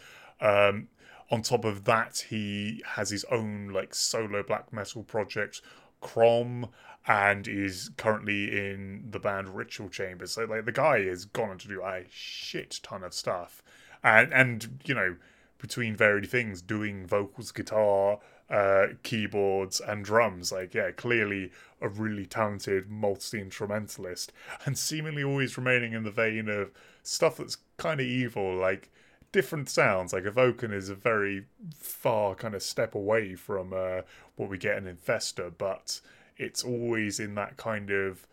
Um, 0.43 0.89
on 1.31 1.41
top 1.41 1.65
of 1.65 1.85
that, 1.85 2.27
he 2.29 2.83
has 2.85 3.09
his 3.09 3.25
own 3.31 3.69
like 3.69 3.95
solo 3.95 4.43
black 4.43 4.71
metal 4.71 5.03
project, 5.03 5.63
Crom, 6.03 6.69
and 7.07 7.49
is 7.49 7.91
currently 7.97 8.55
in 8.55 9.07
the 9.11 9.19
band 9.19 9.57
Ritual 9.57 9.89
Chambers. 9.89 10.33
So 10.33 10.45
like 10.45 10.67
the 10.67 10.73
guy 10.73 11.05
has 11.05 11.25
gone 11.25 11.51
on 11.51 11.59
to 11.59 11.69
do 11.69 11.83
a 11.83 12.05
shit 12.11 12.81
ton 12.83 13.03
of 13.03 13.15
stuff, 13.15 13.63
and 14.05 14.33
and 14.33 14.81
you 14.85 14.95
know 14.95 15.17
between 15.59 15.97
varied 15.97 16.29
things, 16.29 16.61
doing 16.61 17.07
vocals, 17.07 17.53
guitar, 17.53 18.19
uh, 18.53 18.89
keyboards 19.03 19.81
and 19.81 20.05
drums. 20.05 20.53
Like, 20.53 20.75
yeah, 20.75 20.91
clearly 20.91 21.51
a 21.81 21.89
really 21.89 22.27
talented 22.27 22.89
multi 22.89 23.41
instrumentalist, 23.41 24.33
and 24.65 24.79
seemingly 24.79 25.25
always 25.25 25.57
remaining 25.57 25.95
in 25.95 26.05
the 26.05 26.11
vein 26.11 26.49
of 26.49 26.71
stuff 27.03 27.39
that's 27.39 27.57
kind 27.79 28.01
of 28.01 28.07
evil, 28.07 28.55
like 28.55 28.91
different 29.33 29.69
sounds. 29.69 30.13
Like 30.13 30.25
Evoken 30.25 30.73
is 30.73 30.91
a 30.91 30.95
very 30.95 31.47
far 31.75 32.35
kind 32.35 32.55
of 32.55 32.63
step 32.63 32.95
away 32.95 33.35
from 33.35 33.73
uh, 33.73 34.03
what 34.37 34.51
we 34.51 34.59
get 34.59 34.77
in 34.77 34.85
Infester, 34.85 35.51
but 35.57 36.01
it's 36.37 36.63
always 36.63 37.19
in 37.19 37.35
that 37.37 37.57
kind 37.57 37.91
of 37.91 38.27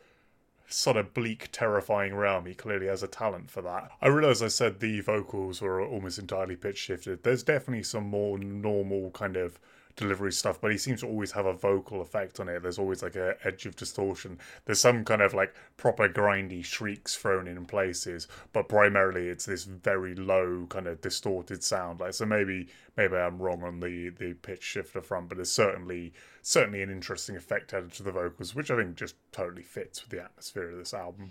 sort 0.67 0.97
of 0.97 1.13
bleak, 1.13 1.49
terrifying 1.51 2.13
realm. 2.13 2.45
He 2.45 2.53
clearly 2.53 2.88
has 2.88 3.01
a 3.01 3.07
talent 3.07 3.49
for 3.49 3.61
that. 3.63 3.89
I 4.01 4.07
realise 4.07 4.41
I 4.41 4.49
said 4.49 4.80
the 4.80 4.99
vocals 4.99 5.61
were 5.61 5.82
almost 5.82 6.20
entirely 6.20 6.55
pitch 6.55 6.78
shifted. 6.78 7.24
There's 7.24 7.41
definitely 7.41 7.84
some 7.84 8.07
more 8.07 8.38
normal 8.38 9.09
kind 9.11 9.36
of 9.36 9.59
delivery 10.00 10.32
stuff, 10.32 10.62
but 10.62 10.72
he 10.72 10.78
seems 10.78 11.02
to 11.02 11.08
always 11.08 11.34
have 11.34 11.45
a 11.45 11.54
vocal 11.54 12.02
effect 12.02 12.39
on 12.39 12.47
it. 12.47 12.64
There's 12.64 12.80
always 12.80 13.04
like 13.04 13.18
a 13.18 13.36
edge 13.43 13.66
of 13.66 13.76
distortion. 13.76 14.39
There's 14.66 14.80
some 14.80 15.04
kind 15.04 15.22
of 15.22 15.34
like 15.34 15.54
proper 15.76 16.08
grindy 16.08 16.64
shrieks 16.64 17.16
thrown 17.16 17.47
in 17.47 17.66
places, 17.66 18.28
but 18.54 18.70
primarily 18.70 19.28
it's 19.28 19.45
this 19.45 19.66
very 19.66 20.16
low 20.16 20.66
kind 20.70 20.88
of 20.88 21.02
distorted 21.02 21.64
sound. 21.64 22.00
Like 22.00 22.14
so 22.14 22.26
maybe 22.26 22.70
maybe 22.95 23.18
I'm 23.18 23.41
wrong 23.41 23.62
on 23.64 23.82
the 23.82 24.10
the 24.10 24.34
pitch 24.34 24.64
shifter 24.64 25.02
front, 25.02 25.28
but 25.30 25.38
there's 25.38 25.52
certainly 25.52 26.14
certainly 26.41 26.82
an 26.82 26.89
interesting 26.89 27.36
effect 27.36 27.74
added 27.74 27.91
to 27.93 28.04
the 28.04 28.12
vocals, 28.12 28.56
which 28.56 28.72
I 28.72 28.78
think 28.78 28.95
just 28.95 29.16
totally 29.34 29.64
fits 29.64 30.02
with 30.02 30.12
the 30.12 30.24
atmosphere 30.24 30.72
of 30.72 30.78
this 30.78 30.93
album. 30.93 31.30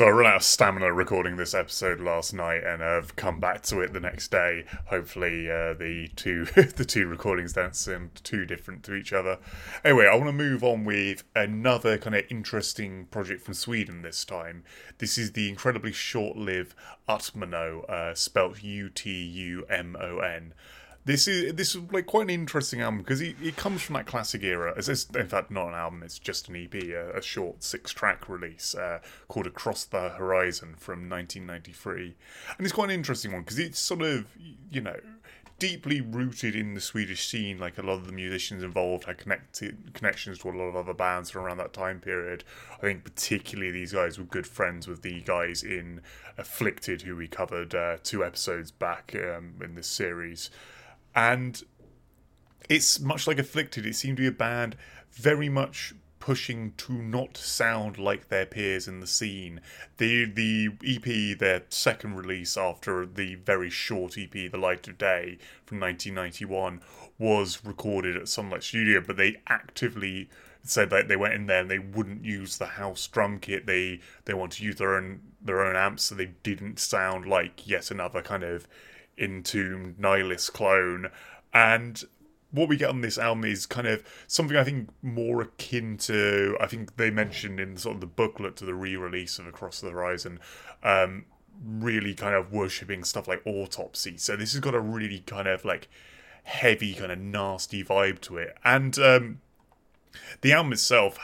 So 0.00 0.06
I 0.06 0.10
ran 0.12 0.30
out 0.30 0.36
of 0.36 0.42
stamina 0.44 0.94
recording 0.94 1.36
this 1.36 1.52
episode 1.52 2.00
last 2.00 2.32
night, 2.32 2.64
and 2.64 2.82
I've 2.82 3.16
come 3.16 3.38
back 3.38 3.60
to 3.64 3.80
it 3.80 3.92
the 3.92 4.00
next 4.00 4.30
day. 4.30 4.64
Hopefully, 4.86 5.50
uh, 5.50 5.74
the 5.74 6.08
two 6.16 6.44
the 6.54 6.86
two 6.86 7.06
recordings 7.06 7.52
don't 7.52 7.76
seem 7.76 8.10
too 8.14 8.46
different 8.46 8.82
to 8.84 8.94
each 8.94 9.12
other. 9.12 9.36
Anyway, 9.84 10.06
I 10.06 10.14
want 10.14 10.28
to 10.28 10.32
move 10.32 10.64
on 10.64 10.86
with 10.86 11.24
another 11.36 11.98
kind 11.98 12.16
of 12.16 12.24
interesting 12.30 13.08
project 13.10 13.42
from 13.42 13.52
Sweden 13.52 14.00
this 14.00 14.24
time. 14.24 14.64
This 14.96 15.18
is 15.18 15.32
the 15.32 15.50
incredibly 15.50 15.92
short-lived 15.92 16.74
Utumno, 17.06 17.84
uh, 17.86 18.14
spelt 18.14 18.62
U 18.62 18.88
T 18.88 19.10
U 19.10 19.66
M 19.68 19.98
O 20.00 20.20
N. 20.20 20.54
This 21.04 21.26
is 21.26 21.54
this 21.54 21.74
is 21.74 21.80
like 21.90 22.06
quite 22.06 22.24
an 22.24 22.30
interesting 22.30 22.82
album 22.82 22.98
because 22.98 23.22
it, 23.22 23.36
it 23.42 23.56
comes 23.56 23.80
from 23.80 23.94
that 23.94 24.06
classic 24.06 24.42
era. 24.42 24.74
It's 24.76 25.06
in 25.06 25.28
fact 25.28 25.50
not 25.50 25.68
an 25.68 25.74
album; 25.74 26.02
it's 26.02 26.18
just 26.18 26.48
an 26.48 26.56
EP, 26.56 26.74
a, 26.74 27.16
a 27.16 27.22
short 27.22 27.62
six-track 27.64 28.28
release 28.28 28.74
uh, 28.74 29.00
called 29.26 29.46
"Across 29.46 29.86
the 29.86 30.10
Horizon" 30.10 30.74
from 30.76 31.08
1993, 31.08 32.14
and 32.58 32.66
it's 32.66 32.74
quite 32.74 32.90
an 32.90 32.94
interesting 32.94 33.32
one 33.32 33.42
because 33.42 33.58
it's 33.58 33.78
sort 33.78 34.02
of 34.02 34.26
you 34.70 34.82
know 34.82 34.96
deeply 35.58 36.00
rooted 36.02 36.54
in 36.54 36.74
the 36.74 36.80
Swedish 36.82 37.26
scene. 37.26 37.58
Like 37.58 37.78
a 37.78 37.82
lot 37.82 37.94
of 37.94 38.06
the 38.06 38.12
musicians 38.12 38.62
involved 38.62 39.04
had 39.04 39.16
connected 39.16 39.94
connections 39.94 40.40
to 40.40 40.50
a 40.50 40.52
lot 40.52 40.64
of 40.64 40.76
other 40.76 40.94
bands 40.94 41.30
from 41.30 41.44
around 41.44 41.58
that 41.58 41.72
time 41.72 42.00
period. 42.00 42.44
I 42.76 42.82
think 42.82 43.04
particularly 43.04 43.70
these 43.70 43.94
guys 43.94 44.18
were 44.18 44.24
good 44.24 44.46
friends 44.46 44.86
with 44.86 45.00
the 45.00 45.22
guys 45.22 45.62
in 45.62 46.02
Afflicted, 46.36 47.02
who 47.02 47.16
we 47.16 47.26
covered 47.26 47.74
uh, 47.74 47.96
two 48.02 48.22
episodes 48.22 48.70
back 48.70 49.14
um, 49.14 49.54
in 49.62 49.76
this 49.76 49.86
series 49.86 50.50
and 51.14 51.62
it's 52.68 53.00
much 53.00 53.26
like 53.26 53.38
Afflicted. 53.38 53.86
It 53.86 53.96
seemed 53.96 54.16
to 54.18 54.22
be 54.22 54.28
a 54.28 54.32
band 54.32 54.76
very 55.12 55.48
much 55.48 55.94
pushing 56.20 56.72
to 56.76 56.92
not 56.92 57.36
sound 57.36 57.98
like 57.98 58.28
their 58.28 58.46
peers 58.46 58.86
in 58.86 59.00
the 59.00 59.06
scene. 59.06 59.60
The 59.96 60.26
the 60.26 60.68
EP, 60.86 61.38
their 61.38 61.62
second 61.70 62.14
release 62.14 62.56
after 62.56 63.06
the 63.06 63.34
very 63.36 63.70
short 63.70 64.16
EP, 64.16 64.30
The 64.30 64.58
Light 64.58 64.86
of 64.86 64.98
Day 64.98 65.38
from 65.64 65.80
1991, 65.80 66.80
was 67.18 67.64
recorded 67.64 68.16
at 68.16 68.28
Sunlight 68.28 68.62
Studio, 68.62 69.02
but 69.04 69.16
they 69.16 69.40
actively 69.48 70.28
said 70.62 70.90
that 70.90 71.08
they 71.08 71.16
went 71.16 71.34
in 71.34 71.46
there 71.46 71.62
and 71.62 71.70
they 71.70 71.78
wouldn't 71.78 72.24
use 72.24 72.58
the 72.58 72.66
house 72.66 73.06
drum 73.06 73.38
kit. 73.38 73.66
They 73.66 74.00
they 74.26 74.34
want 74.34 74.52
to 74.52 74.64
use 74.64 74.76
their 74.76 74.94
own 74.94 75.20
their 75.40 75.64
own 75.64 75.74
amps, 75.74 76.04
so 76.04 76.14
they 76.14 76.32
didn't 76.42 76.78
sound 76.78 77.26
like 77.26 77.66
yet 77.66 77.90
another 77.90 78.22
kind 78.22 78.42
of 78.42 78.68
entombed 79.20 79.98
nihilist 79.98 80.52
clone. 80.52 81.10
And 81.52 82.02
what 82.50 82.68
we 82.68 82.76
get 82.76 82.88
on 82.88 83.00
this 83.00 83.18
album 83.18 83.44
is 83.44 83.66
kind 83.66 83.86
of 83.86 84.02
something 84.26 84.56
I 84.56 84.64
think 84.64 84.88
more 85.02 85.42
akin 85.42 85.96
to 85.98 86.56
I 86.60 86.66
think 86.66 86.96
they 86.96 87.10
mentioned 87.10 87.60
in 87.60 87.76
sort 87.76 87.96
of 87.96 88.00
the 88.00 88.06
booklet 88.06 88.56
to 88.56 88.64
the 88.64 88.74
re-release 88.74 89.38
of 89.38 89.46
Across 89.46 89.80
the 89.80 89.90
Horizon, 89.90 90.40
um, 90.82 91.26
really 91.62 92.14
kind 92.14 92.34
of 92.34 92.52
worshipping 92.52 93.04
stuff 93.04 93.28
like 93.28 93.42
autopsy. 93.46 94.16
So 94.16 94.36
this 94.36 94.52
has 94.52 94.60
got 94.60 94.74
a 94.74 94.80
really 94.80 95.20
kind 95.20 95.46
of 95.46 95.64
like 95.64 95.88
heavy, 96.44 96.94
kind 96.94 97.12
of 97.12 97.18
nasty 97.18 97.84
vibe 97.84 98.20
to 98.22 98.38
it, 98.38 98.56
and 98.64 98.98
um, 98.98 99.40
the 100.40 100.52
album 100.52 100.72
itself, 100.72 101.18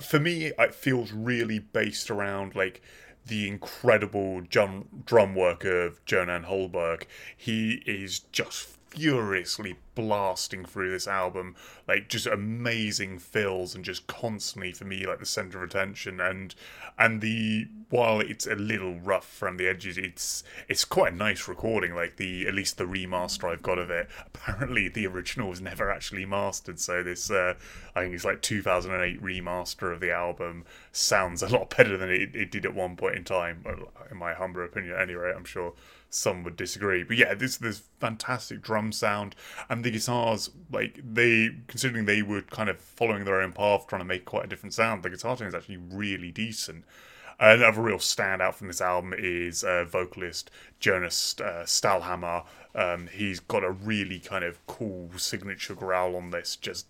for 0.00 0.18
me, 0.18 0.46
it 0.58 0.74
feels 0.74 1.12
really 1.12 1.58
based 1.58 2.10
around 2.10 2.54
like 2.54 2.82
the 3.26 3.48
incredible 3.48 4.40
drum, 4.40 4.88
drum 5.04 5.34
work 5.34 5.64
of 5.64 6.04
Jonan 6.04 6.44
Holberg. 6.44 7.04
He 7.36 7.82
is 7.86 8.20
just 8.32 8.78
furiously 8.92 9.76
blasting 9.94 10.64
through 10.64 10.90
this 10.90 11.08
album, 11.08 11.56
like 11.88 12.08
just 12.08 12.26
amazing 12.26 13.18
fills 13.18 13.74
and 13.74 13.84
just 13.84 14.06
constantly 14.06 14.72
for 14.72 14.84
me 14.84 15.06
like 15.06 15.18
the 15.18 15.26
center 15.26 15.62
of 15.62 15.70
attention 15.70 16.20
and 16.20 16.54
and 16.98 17.20
the 17.20 17.66
while 17.88 18.20
it's 18.20 18.46
a 18.46 18.54
little 18.54 18.98
rough 19.00 19.42
around 19.42 19.56
the 19.56 19.68
edges, 19.68 19.96
it's 19.98 20.44
it's 20.68 20.84
quite 20.84 21.12
a 21.12 21.16
nice 21.16 21.48
recording. 21.48 21.94
Like 21.94 22.16
the 22.16 22.46
at 22.46 22.54
least 22.54 22.78
the 22.78 22.84
remaster 22.84 23.50
I've 23.50 23.62
got 23.62 23.78
of 23.78 23.90
it. 23.90 24.08
Apparently 24.26 24.88
the 24.88 25.06
original 25.06 25.48
was 25.48 25.60
never 25.60 25.90
actually 25.90 26.26
mastered, 26.26 26.78
so 26.78 27.02
this 27.02 27.30
uh, 27.30 27.54
I 27.94 28.02
think 28.02 28.14
it's 28.14 28.24
like 28.24 28.42
2008 28.42 29.22
remaster 29.22 29.92
of 29.92 30.00
the 30.00 30.10
album 30.10 30.64
sounds 30.92 31.42
a 31.42 31.48
lot 31.48 31.74
better 31.76 31.96
than 31.96 32.10
it, 32.10 32.34
it 32.34 32.50
did 32.50 32.66
at 32.66 32.74
one 32.74 32.96
point 32.96 33.16
in 33.16 33.24
time, 33.24 33.64
in 34.10 34.16
my 34.16 34.34
humble 34.34 34.64
opinion. 34.64 34.96
Anyway, 34.98 35.32
I'm 35.34 35.44
sure 35.44 35.74
some 36.14 36.44
would 36.44 36.56
disagree. 36.56 37.02
But 37.02 37.16
yeah, 37.16 37.34
this 37.34 37.56
this 37.56 37.82
fantastic 38.00 38.62
drum 38.62 38.92
sound 38.92 39.34
and 39.68 39.84
the 39.84 39.90
guitars, 39.90 40.50
like 40.70 41.00
they 41.02 41.50
considering 41.66 42.04
they 42.04 42.22
were 42.22 42.42
kind 42.42 42.68
of 42.68 42.78
following 42.78 43.24
their 43.24 43.40
own 43.40 43.52
path, 43.52 43.86
trying 43.86 44.00
to 44.00 44.06
make 44.06 44.24
quite 44.24 44.44
a 44.44 44.48
different 44.48 44.74
sound. 44.74 45.02
The 45.02 45.10
guitar 45.10 45.36
tone 45.36 45.48
is 45.48 45.54
actually 45.54 45.78
really 45.78 46.30
decent. 46.30 46.84
Another 47.40 47.80
real 47.80 47.96
standout 47.96 48.54
from 48.54 48.68
this 48.68 48.80
album 48.80 49.14
is 49.16 49.64
uh, 49.64 49.84
vocalist 49.84 50.50
Jonas 50.78 51.34
uh, 51.40 51.64
Stålhammar. 51.64 52.44
Um, 52.74 53.08
he's 53.12 53.40
got 53.40 53.64
a 53.64 53.70
really 53.70 54.20
kind 54.20 54.44
of 54.44 54.64
cool 54.66 55.10
signature 55.16 55.74
growl 55.74 56.14
on 56.14 56.30
this, 56.30 56.56
just 56.56 56.86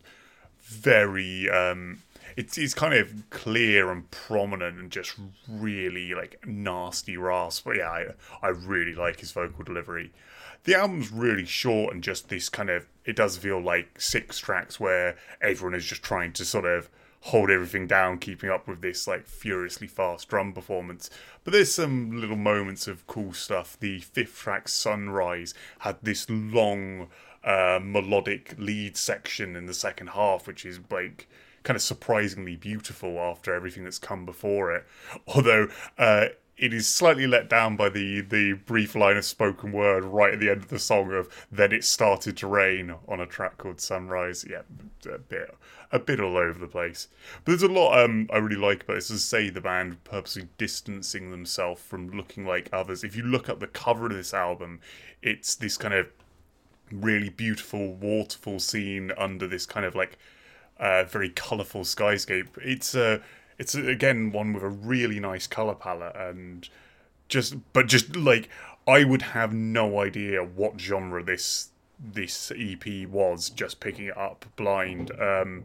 very 0.61 1.49
um, 1.49 2.03
it's 2.37 2.59
it's 2.59 2.74
kind 2.74 2.95
of 2.95 3.28
clear 3.30 3.91
and 3.91 4.11
prominent 4.11 4.78
and 4.78 4.91
just 4.91 5.14
really 5.49 6.14
like 6.14 6.45
nasty 6.47 7.16
rasp. 7.16 7.64
But 7.64 7.76
yeah, 7.76 7.91
I, 7.91 8.07
I 8.43 8.49
really 8.49 8.95
like 8.95 9.20
his 9.20 9.33
vocal 9.33 9.64
delivery. 9.64 10.12
The 10.64 10.76
album's 10.76 11.11
really 11.11 11.45
short 11.45 11.93
and 11.93 12.03
just 12.03 12.28
this 12.28 12.49
kind 12.49 12.70
of 12.70 12.87
it 13.05 13.16
does 13.16 13.37
feel 13.37 13.61
like 13.61 14.01
six 14.01 14.39
tracks 14.39 14.78
where 14.78 15.16
everyone 15.41 15.74
is 15.74 15.85
just 15.85 16.03
trying 16.03 16.33
to 16.35 16.45
sort 16.45 16.64
of 16.64 16.89
hold 17.26 17.51
everything 17.51 17.87
down, 17.87 18.18
keeping 18.18 18.51
up 18.51 18.66
with 18.66 18.80
this 18.80 19.07
like 19.07 19.26
furiously 19.26 19.87
fast 19.87 20.28
drum 20.28 20.53
performance. 20.53 21.09
But 21.45 21.53
there's 21.53 21.74
some 21.74 22.20
little 22.20 22.37
moments 22.37 22.89
of 22.89 23.07
cool 23.07 23.33
stuff. 23.33 23.76
The 23.78 24.01
fifth 24.01 24.39
track, 24.39 24.68
Sunrise, 24.68 25.55
had 25.80 25.99
this 26.03 26.28
long 26.28 27.09
uh, 27.45 27.78
melodic 27.83 28.55
lead 28.59 28.97
section 28.97 29.57
in 29.57 29.66
the 29.66 29.74
second 29.74 30.09
half, 30.09 30.47
which 30.47 30.64
is 30.64 30.80
like 30.91 31.28
kind 31.63 31.77
of 31.77 31.83
surprisingly 31.83 32.57
beautiful 32.57 33.19
after 33.19 33.55
everything 33.55 33.85
that's 33.85 33.99
come 33.99 34.25
before 34.25 34.75
it. 34.75 34.87
Although 35.27 35.69
uh, 35.99 36.27
it 36.57 36.73
is 36.73 36.87
slightly 36.87 37.27
let 37.27 37.49
down 37.49 37.77
by 37.77 37.89
the 37.89 38.21
the 38.21 38.53
brief 38.53 38.95
line 38.95 39.17
of 39.17 39.25
spoken 39.25 39.73
word 39.73 40.05
right 40.05 40.35
at 40.35 40.41
the 40.41 40.51
end 40.51 40.63
of 40.63 40.69
the 40.69 40.79
song 40.79 41.13
of 41.13 41.47
"Then 41.51 41.73
it 41.73 41.85
started 41.85 42.37
to 42.39 42.47
rain" 42.47 42.95
on 43.09 43.21
a 43.21 43.27
track 43.27 43.59
called 43.59 43.81
"Sunrise." 43.81 44.45
Yeah, 44.49 44.63
a 45.07 45.19
bit 45.19 45.57
a 45.91 45.99
bit 45.99 46.21
all 46.21 46.37
over 46.37 46.59
the 46.59 46.67
place. 46.67 47.09
But 47.45 47.53
there's 47.53 47.63
a 47.63 47.69
lot 47.69 47.99
um, 48.03 48.29
I 48.33 48.39
really 48.39 48.57
like 48.57 48.85
about 48.85 48.95
this. 48.95 49.11
As 49.11 49.17
I 49.17 49.39
say, 49.39 49.51
the 49.51 49.61
band 49.61 50.05
purposely 50.05 50.49
distancing 50.59 51.31
themselves 51.31 51.83
from 51.83 52.11
looking 52.11 52.47
like 52.47 52.69
others. 52.73 53.03
If 53.03 53.17
you 53.17 53.23
look 53.23 53.49
at 53.49 53.61
the 53.61 53.67
cover 53.67 54.07
of 54.07 54.13
this 54.13 54.35
album, 54.35 54.81
it's 55.23 55.55
this 55.55 55.77
kind 55.77 55.95
of 55.95 56.09
really 56.93 57.31
beautiful 57.31 57.95
waterfall 57.95 58.59
scene 58.59 59.13
under 59.17 59.47
this 59.47 59.67
kind 59.67 59.87
of 59.87 59.95
like 59.95 60.19
uh, 60.83 61.05
very 61.05 61.30
colourful 61.30 61.83
skyscape. 61.83 62.49
It's 62.61 62.95
a 62.95 63.14
uh, 63.14 63.18
it's 63.59 63.74
again 63.76 64.33
one 64.33 64.53
with 64.53 64.64
a 64.64 64.68
really 64.68 65.20
nice 65.20 65.47
color 65.47 65.74
palette 65.74 66.16
and 66.16 66.68
just 67.28 67.55
but 67.72 67.87
just 67.87 68.16
like 68.16 68.49
I 68.87 69.05
would 69.05 69.22
have 69.22 69.53
no 69.53 70.01
idea 70.01 70.43
what 70.43 70.80
genre 70.80 71.22
this 71.22 71.68
this 72.01 72.51
EP 72.51 73.09
was 73.09 73.49
just 73.49 73.78
picking 73.78 74.07
it 74.07 74.16
up 74.16 74.45
blind. 74.57 75.12
Um, 75.12 75.64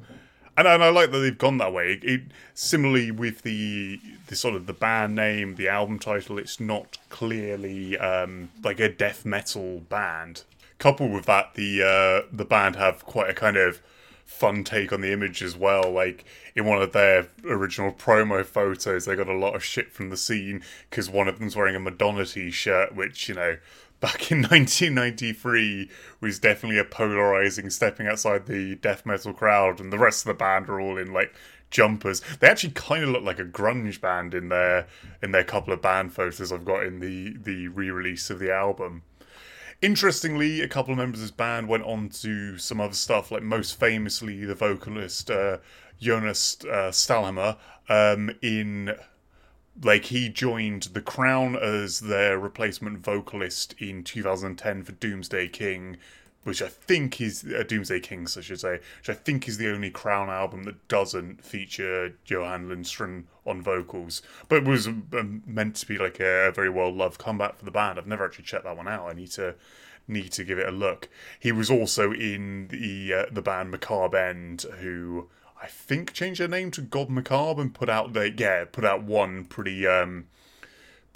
and, 0.56 0.68
and 0.68 0.84
I 0.84 0.90
like 0.90 1.12
that 1.12 1.18
they've 1.18 1.38
gone 1.38 1.58
that 1.58 1.74
way. 1.74 1.94
It, 1.94 2.04
it, 2.04 2.22
similarly 2.54 3.10
with 3.10 3.42
the 3.42 4.00
the 4.28 4.36
sort 4.36 4.54
of 4.54 4.68
the 4.68 4.74
band 4.74 5.16
name, 5.16 5.56
the 5.56 5.68
album 5.68 5.98
title, 5.98 6.38
it's 6.38 6.60
not 6.60 7.00
clearly 7.10 7.98
um, 7.98 8.50
like 8.64 8.80
a 8.80 8.90
death 8.90 9.26
metal 9.26 9.80
band. 9.90 10.44
Coupled 10.78 11.12
with 11.12 11.26
that, 11.26 11.56
the 11.56 11.82
uh, 11.82 12.28
the 12.32 12.46
band 12.46 12.76
have 12.76 13.04
quite 13.08 13.32
a 13.32 13.34
kind 13.34 13.58
of 13.58 13.82
fun 14.28 14.64
take 14.64 14.92
on 14.92 15.02
the 15.02 15.12
image 15.12 15.42
as 15.42 15.56
well. 15.56 15.90
Like 15.90 16.26
in 16.54 16.66
one 16.66 16.82
of 16.82 16.92
their 16.92 17.28
original 17.46 17.92
promo 17.92 18.46
photos, 18.46 19.06
they 19.06 19.16
got 19.16 19.30
a 19.30 19.34
lot 19.34 19.56
of 19.56 19.64
shit 19.64 19.92
from 19.92 20.10
the 20.10 20.18
scene 20.18 20.62
because 20.90 21.10
one 21.10 21.28
of 21.28 21.40
them's 21.40 21.56
wearing 21.56 21.76
a 21.76 21.80
Madonna 21.80 22.26
t-shirt, 22.26 22.94
which 22.94 23.28
you 23.30 23.36
know 23.36 23.58
back 24.00 24.32
in 24.32 24.44
1993 24.44 25.90
was 26.22 26.38
definitely 26.38 26.78
a 26.78 26.84
polarizing 26.84 27.70
stepping 27.72 28.06
outside 28.06 28.46
the 28.46 28.76
death 28.76 29.08
metal 29.08 29.34
crowd 29.34 29.80
and 29.80 29.92
the 29.92 29.98
rest 29.98 30.22
of 30.22 30.28
the 30.28 30.38
band 30.38 30.70
are 30.70 30.80
all 30.80 31.00
in 31.00 31.12
like 31.12 31.34
jumpers 31.72 32.22
they 32.40 32.48
actually 32.48 32.70
kind 32.70 33.04
of 33.04 33.10
look 33.10 33.24
like 33.24 33.40
a 33.40 33.44
grunge 33.44 34.00
band 34.00 34.36
in 34.36 34.50
their 34.50 34.86
in 35.24 35.32
their 35.32 35.44
couple 35.44 35.74
of 35.74 35.82
band 35.82 36.14
photos 36.14 36.52
i've 36.52 36.64
got 36.64 36.86
in 36.86 37.00
the 37.00 37.36
the 37.42 37.68
re-release 37.70 38.30
of 38.30 38.38
the 38.38 38.54
album 38.54 39.02
Interestingly, 39.82 40.62
a 40.62 40.68
couple 40.68 40.92
of 40.92 40.98
members 40.98 41.20
of 41.20 41.24
his 41.24 41.32
band 41.32 41.68
went 41.68 41.84
on 41.84 42.10
to 42.10 42.58
some 42.58 42.82
other 42.82 42.96
stuff, 42.96 43.32
like 43.32 43.44
most 43.44 43.80
famously 43.80 44.44
the 44.44 44.56
vocalist 44.56 45.30
uh, 45.30 45.58
Jonas 46.00 46.58
uh, 46.64 46.90
Stålhammar 46.92 47.58
um, 47.88 48.32
in 48.42 48.96
like 49.84 50.06
he 50.06 50.30
joined 50.30 50.84
the 50.94 51.02
crown 51.02 51.56
as 51.56 52.00
their 52.00 52.40
replacement 52.40 52.98
vocalist 52.98 53.76
in 53.78 54.04
2010 54.04 54.84
for 54.84 54.92
doomsday 54.94 55.48
king 55.48 55.98
which 56.44 56.62
I 56.62 56.68
think 56.68 57.20
is 57.20 57.44
uh, 57.44 57.64
Doomsday 57.68 58.00
Kings, 58.00 58.38
I 58.38 58.42
should 58.42 58.60
say, 58.60 58.80
which 59.00 59.10
I 59.10 59.14
think 59.14 59.48
is 59.48 59.58
the 59.58 59.72
only 59.72 59.90
Crown 59.90 60.30
album 60.30 60.64
that 60.64 60.88
doesn't 60.88 61.44
feature 61.44 62.14
Johan 62.26 62.70
Lindstrand 62.70 63.26
on 63.46 63.62
vocals, 63.62 64.22
but 64.48 64.64
was 64.64 64.88
um, 64.88 65.44
meant 65.46 65.76
to 65.78 65.86
be 65.86 65.98
like 65.98 66.20
a, 66.20 66.48
a 66.48 66.52
very 66.52 66.70
well 66.70 66.94
loved 66.94 67.20
comeback 67.20 67.58
for 67.58 67.66
the 67.66 67.72
band. 67.72 68.00
I've 68.00 68.08
never 68.08 68.26
actually 68.26 68.46
checked 68.46 68.64
that 68.64 68.78
one 68.78 68.88
out. 68.88 69.10
I 69.10 69.14
need 69.14 69.32
to 69.32 69.56
need 70.08 70.32
to 70.32 70.44
give 70.44 70.58
it 70.58 70.68
a 70.68 70.72
look. 70.72 71.10
He 71.40 71.52
was 71.52 71.70
also 71.70 72.12
in 72.12 72.70
the 72.70 73.14
uh, 73.14 73.26
the 73.32 73.42
band 73.42 73.72
Macabre 73.72 74.18
End, 74.18 74.66
who 74.80 75.30
I 75.62 75.68
think 75.68 76.14
changed 76.14 76.40
their 76.40 76.48
name 76.48 76.72
to 76.72 76.82
God 76.82 77.10
Macabre 77.10 77.62
and 77.62 77.74
put 77.74 77.90
out 77.90 78.14
they 78.14 78.34
yeah 78.38 78.66
put 78.66 78.86
out 78.86 79.04
one 79.04 79.46
pretty 79.46 79.86
um 79.86 80.28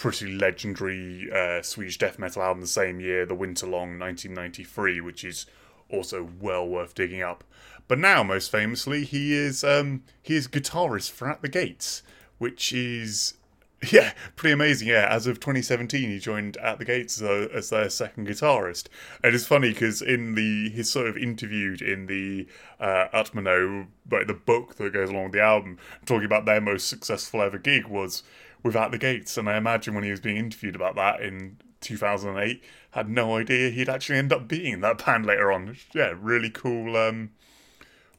pretty 0.02 0.26
legendary 0.26 1.30
uh, 1.32 1.62
Swedish 1.62 2.00
death 2.00 2.18
metal 2.18 2.42
album 2.42 2.60
the 2.60 2.66
same 2.66 3.00
year, 3.00 3.24
The 3.24 3.36
Winter 3.36 3.68
Long 3.68 4.00
1993, 4.00 5.00
which 5.00 5.24
is 5.24 5.46
also 5.92 6.28
well 6.40 6.68
worth 6.68 6.96
digging 6.96 7.22
up. 7.22 7.44
But 7.88 8.00
now, 8.00 8.24
most 8.24 8.52
famously, 8.52 9.04
he 9.04 9.34
is 9.34 9.64
um, 9.64 10.02
he 10.24 10.36
is 10.36 10.48
guitarist 10.48 11.12
for 11.12 11.30
At 11.30 11.44
the 11.44 11.50
Gates, 11.50 12.02
which 12.40 12.74
is 12.74 13.36
yeah 13.92 14.14
pretty 14.36 14.54
amazing. 14.54 14.88
Yeah, 14.88 15.06
as 15.08 15.28
of 15.28 15.40
2017, 15.40 16.10
he 16.10 16.18
joined 16.18 16.58
At 16.58 16.80
the 16.80 16.86
Gates 16.86 17.22
as, 17.22 17.50
as 17.50 17.70
their 17.70 17.88
second 17.92 18.28
guitarist, 18.28 18.88
and 19.24 19.36
it's 19.36 19.46
funny 19.46 19.70
because 19.72 20.02
in 20.02 20.34
the 20.34 20.72
he's 20.72 20.90
sort 20.90 21.06
of 21.06 21.16
interviewed 21.16 21.80
in 21.80 22.08
the 22.08 22.48
uh, 22.80 23.06
Utumno, 23.14 23.86
like 24.10 24.26
the 24.26 24.34
book 24.34 24.78
that 24.78 24.94
goes 24.94 25.12
along 25.12 25.26
with 25.26 25.34
the 25.34 25.42
album, 25.42 25.78
talking 26.08 26.26
about 26.26 26.46
their 26.46 26.60
most 26.60 26.88
successful 26.88 27.44
ever 27.44 27.60
gig 27.60 27.86
was 27.86 28.24
without 28.64 28.92
the 28.92 28.98
gates. 28.98 29.38
And 29.38 29.50
I 29.50 29.58
imagine 29.58 29.94
when 29.94 30.04
he 30.04 30.12
was 30.12 30.20
being 30.20 30.38
interviewed 30.38 30.76
about 30.76 30.96
that 30.96 31.22
in 31.22 31.58
2008, 31.82 32.64
had 32.92 33.10
no 33.10 33.38
idea 33.38 33.70
he'd 33.70 33.90
actually 33.90 34.20
end 34.20 34.32
up 34.32 34.48
being 34.48 34.74
in 34.74 34.82
that 34.82 35.04
band 35.06 35.26
later 35.26 35.52
on. 35.52 35.78
Yeah, 35.94 36.14
really 36.20 36.50
cool, 36.50 36.96
um, 36.96 37.32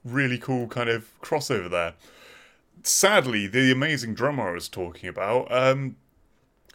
really 0.05 0.39
cool 0.39 0.67
kind 0.67 0.89
of 0.89 1.19
crossover 1.21 1.71
there. 1.71 1.95
Sadly, 2.83 3.47
the 3.47 3.71
amazing 3.71 4.15
drummer 4.15 4.49
I 4.51 4.53
was 4.53 4.69
talking 4.69 5.09
about 5.09 5.53
um, 5.53 5.97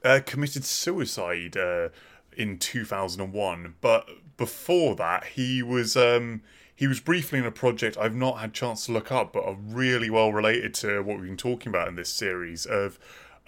uh, 0.04 0.22
committed 0.26 0.64
suicide 0.64 1.58
uh, 1.58 1.90
in 2.36 2.58
2001, 2.60 3.76
but 3.82 4.08
before 4.38 4.96
that, 4.96 5.26
he 5.26 5.62
was. 5.62 5.98
Um, 5.98 6.42
he 6.78 6.86
was 6.86 7.00
briefly 7.00 7.40
in 7.40 7.46
a 7.46 7.50
project 7.50 7.98
I've 7.98 8.14
not 8.14 8.38
had 8.38 8.54
chance 8.54 8.86
to 8.86 8.92
look 8.92 9.12
up, 9.12 9.34
but 9.34 9.44
are 9.44 9.58
really 9.60 10.12
well 10.12 10.32
related 10.32 10.76
to 10.76 11.02
what 11.02 11.18
we've 11.18 11.26
been 11.26 11.36
talking 11.36 11.70
about 11.70 11.88
in 11.88 11.96
this 11.96 12.14
series 12.14 12.68
of 12.68 13.00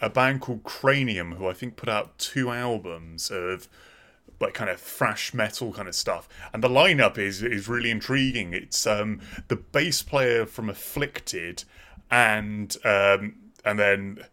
a 0.02 0.10
band 0.10 0.42
called 0.42 0.64
Cranium, 0.64 1.34
who 1.34 1.48
I 1.48 1.54
think 1.54 1.76
put 1.76 1.90
out 1.90 2.18
two 2.18 2.52
albums 2.52 3.30
of 3.30 3.68
like 4.40 4.54
kind 4.54 4.70
of 4.70 4.80
thrash 4.80 5.34
metal 5.34 5.74
kind 5.74 5.88
of 5.88 5.96
stuff, 5.96 6.30
and 6.54 6.64
the 6.64 6.70
lineup 6.70 7.18
is 7.18 7.44
is 7.44 7.68
really 7.68 7.92
intriguing. 7.92 8.54
It's 8.54 8.88
um, 8.88 9.20
the 9.48 9.56
bass 9.56 10.02
player 10.02 10.46
from 10.46 10.70
Afflicted, 10.70 11.64
and 12.10 12.76
um, 12.86 13.36
and 13.66 13.78
then 13.78 14.24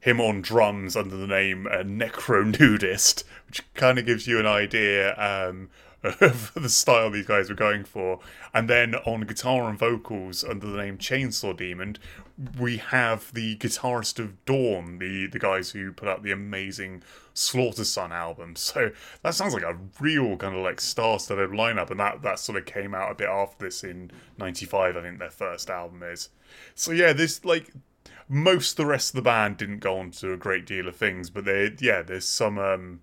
him 0.00 0.20
on 0.20 0.42
drums 0.42 0.96
under 0.96 1.16
the 1.16 1.26
name 1.26 1.66
uh, 1.66 1.76
Necro 1.78 2.44
Nudist, 2.44 3.24
which 3.46 3.62
kind 3.72 3.98
of 3.98 4.04
gives 4.04 4.26
you 4.26 4.38
an 4.38 4.46
idea 4.46 5.14
um, 5.16 5.70
of 6.02 6.52
the 6.54 6.68
style 6.68 7.10
these 7.10 7.26
guys 7.26 7.48
were 7.48 7.54
going 7.54 7.84
for. 7.84 8.20
And 8.52 8.68
then 8.68 8.94
on 8.94 9.22
guitar 9.22 9.68
and 9.68 9.78
vocals 9.78 10.44
under 10.44 10.66
the 10.66 10.76
name 10.76 10.98
Chainsaw 10.98 11.56
Demon, 11.56 11.96
we 12.58 12.78
have 12.78 13.32
the 13.32 13.56
guitarist 13.56 14.18
of 14.18 14.44
Dawn, 14.44 14.98
the, 14.98 15.26
the 15.26 15.38
guys 15.38 15.70
who 15.70 15.92
put 15.92 16.08
out 16.08 16.22
the 16.22 16.32
amazing 16.32 17.02
Slaughtersun 17.34 18.10
album. 18.10 18.54
So 18.64 18.90
that 19.22 19.34
sounds 19.34 19.54
like 19.54 19.62
a 19.62 19.78
real 20.00 20.36
kind 20.36 20.56
of 20.56 20.62
like 20.62 20.80
star-studded 20.80 21.50
lineup, 21.50 21.90
and 21.90 22.00
that, 22.00 22.22
that 22.22 22.38
sort 22.38 22.58
of 22.58 22.66
came 22.66 22.94
out 22.94 23.12
a 23.12 23.14
bit 23.14 23.28
after 23.28 23.66
this 23.66 23.84
in 23.84 24.10
'95. 24.38 24.96
I 24.96 25.02
think 25.02 25.18
their 25.18 25.30
first 25.30 25.70
album 25.70 26.02
is. 26.02 26.30
So 26.74 26.92
yeah, 26.92 27.12
this 27.12 27.44
like 27.44 27.72
most 28.28 28.72
of 28.72 28.76
the 28.76 28.86
rest 28.86 29.10
of 29.10 29.16
the 29.16 29.22
band 29.22 29.58
didn't 29.58 29.78
go 29.78 29.98
on 29.98 30.10
to 30.12 30.32
a 30.32 30.36
great 30.36 30.66
deal 30.66 30.88
of 30.88 30.96
things, 30.96 31.30
but 31.30 31.44
they 31.44 31.74
yeah, 31.80 32.02
there's 32.02 32.26
some 32.26 32.58
um, 32.58 33.00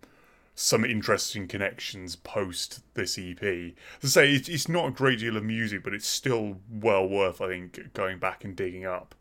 some 0.56 0.84
interesting 0.86 1.48
connections 1.48 2.16
post 2.16 2.82
this 2.94 3.18
EP. 3.18 3.40
To 3.40 4.08
say, 4.08 4.34
it's, 4.34 4.50
it's 4.50 4.70
not 4.70 4.88
a 4.90 4.92
great 4.92 5.20
deal 5.20 5.38
of 5.38 5.44
music, 5.44 5.84
but 5.84 5.94
it's 5.94 6.08
still 6.08 6.58
well 6.70 7.08
worth, 7.08 7.42
I 7.42 7.48
think, 7.48 7.94
going 7.94 8.20
back 8.20 8.44
and 8.44 8.56
digging 8.56 8.86
up. 8.86 9.16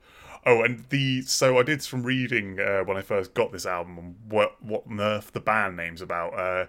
Oh, 0.46 0.62
and 0.62 0.84
the 0.88 1.22
so 1.22 1.58
I 1.58 1.62
did 1.62 1.82
some 1.82 2.02
reading 2.02 2.58
uh, 2.58 2.80
when 2.80 2.96
I 2.96 3.02
first 3.02 3.34
got 3.34 3.52
this 3.52 3.66
album 3.66 4.16
what 4.28 4.62
what 4.62 4.86
on 4.86 5.00
earth 5.00 5.32
the 5.32 5.40
band 5.40 5.76
name's 5.76 6.00
about, 6.00 6.68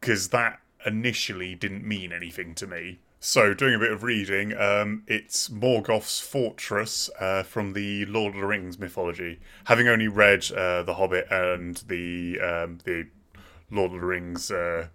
because 0.00 0.28
uh, 0.28 0.38
that 0.38 0.60
initially 0.86 1.54
didn't 1.54 1.86
mean 1.86 2.12
anything 2.12 2.54
to 2.56 2.66
me. 2.66 2.98
So, 3.26 3.54
doing 3.54 3.74
a 3.74 3.78
bit 3.78 3.90
of 3.90 4.02
reading, 4.02 4.54
um, 4.54 5.02
it's 5.06 5.48
Morgoth's 5.48 6.20
Fortress 6.20 7.08
uh, 7.18 7.42
from 7.42 7.72
the 7.72 8.04
Lord 8.04 8.34
of 8.34 8.40
the 8.42 8.46
Rings 8.46 8.78
mythology. 8.78 9.40
Having 9.64 9.88
only 9.88 10.08
read 10.08 10.52
uh, 10.52 10.82
The 10.82 10.92
Hobbit 10.92 11.28
and 11.30 11.78
the 11.88 12.38
um, 12.38 12.78
the 12.84 13.06
Lord 13.70 13.92
of 13.92 14.00
the 14.00 14.06
Rings 14.06 14.50
uh, 14.50 14.88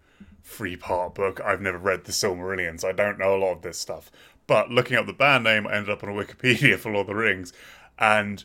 three 0.44 0.76
part 0.76 1.16
book. 1.16 1.42
I've 1.44 1.62
never 1.62 1.80
read 1.80 2.06
the 2.06 2.12
Silmarillion, 2.12 2.80
so 2.80 2.90
I 2.90 2.92
don't 2.92 3.18
know 3.18 3.36
a 3.36 3.40
lot 3.40 3.54
of 3.54 3.62
this 3.64 3.80
stuff. 3.80 4.12
But 4.46 4.70
looking 4.70 4.96
up 4.96 5.08
the 5.08 5.14
band 5.14 5.44
name, 5.44 5.66
I 5.66 5.74
ended 5.74 5.90
up 5.90 6.04
on 6.04 6.10
a 6.10 6.14
Wikipedia 6.14 6.78
for 6.80 6.92
Lord 6.92 7.10
of 7.10 7.16
the 7.16 7.16
Rings, 7.16 7.52
and 8.00 8.44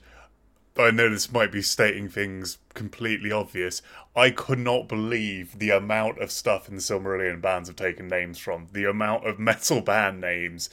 I 0.77 0.91
know 0.91 1.09
this 1.09 1.33
might 1.33 1.53
be 1.53 1.63
stating 1.63 2.09
things 2.09 2.59
completely 2.75 3.31
obvious. 3.31 3.81
I 4.17 4.31
could 4.31 4.59
not 4.59 4.89
believe 4.89 5.59
the 5.59 5.71
amount 5.71 6.19
of 6.21 6.33
stuff 6.33 6.69
in 6.69 6.75
the 6.75 6.81
Silmarillion 6.81 7.41
bands 7.41 7.69
have 7.69 7.77
taken 7.77 8.09
names 8.09 8.39
from. 8.39 8.67
The 8.73 8.85
amount 8.85 9.27
of 9.27 9.39
metal 9.39 9.81
band 9.81 10.21
names 10.21 10.71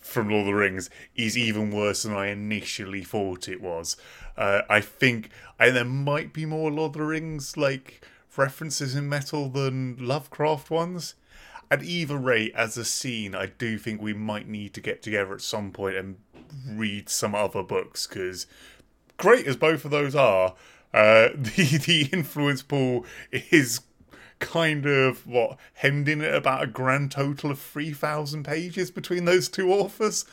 from 0.00 0.30
Lord 0.30 0.40
of 0.40 0.46
the 0.46 0.54
Rings 0.54 0.88
is 1.14 1.36
even 1.36 1.70
worse 1.70 2.02
than 2.02 2.14
I 2.14 2.28
initially 2.28 3.02
thought 3.04 3.48
it 3.48 3.60
was. 3.60 3.96
Uh, 4.36 4.62
I 4.68 4.80
think 4.80 5.30
and 5.58 5.76
there 5.76 5.84
might 5.84 6.32
be 6.32 6.46
more 6.46 6.70
Lord 6.70 6.90
of 6.90 6.94
the 6.94 7.04
Rings 7.04 7.56
like 7.56 8.06
references 8.36 8.94
in 8.94 9.08
metal 9.08 9.48
than 9.48 9.96
Lovecraft 9.98 10.70
ones. 10.70 11.14
At 11.70 11.82
either 11.82 12.16
rate, 12.16 12.52
as 12.54 12.76
a 12.76 12.84
scene, 12.84 13.34
I 13.34 13.46
do 13.46 13.78
think 13.78 14.00
we 14.00 14.12
might 14.12 14.48
need 14.48 14.74
to 14.74 14.80
get 14.80 15.02
together 15.02 15.34
at 15.34 15.40
some 15.40 15.72
point 15.72 15.96
and 15.96 16.16
read 16.68 17.08
some 17.08 17.34
other 17.34 17.62
books 17.62 18.06
because, 18.06 18.46
great 19.16 19.46
as 19.46 19.56
both 19.56 19.84
of 19.84 19.90
those 19.90 20.14
are, 20.14 20.54
uh, 20.92 21.28
the 21.34 21.78
the 21.84 22.08
influence 22.12 22.62
pool 22.62 23.04
is 23.50 23.80
kind 24.38 24.86
of 24.86 25.26
what 25.26 25.58
hemmed 25.74 26.08
in 26.08 26.20
at 26.20 26.34
about 26.34 26.62
a 26.62 26.66
grand 26.66 27.10
total 27.10 27.50
of 27.50 27.58
three 27.58 27.92
thousand 27.92 28.44
pages 28.44 28.90
between 28.90 29.24
those 29.24 29.48
two 29.48 29.72
authors. 29.72 30.24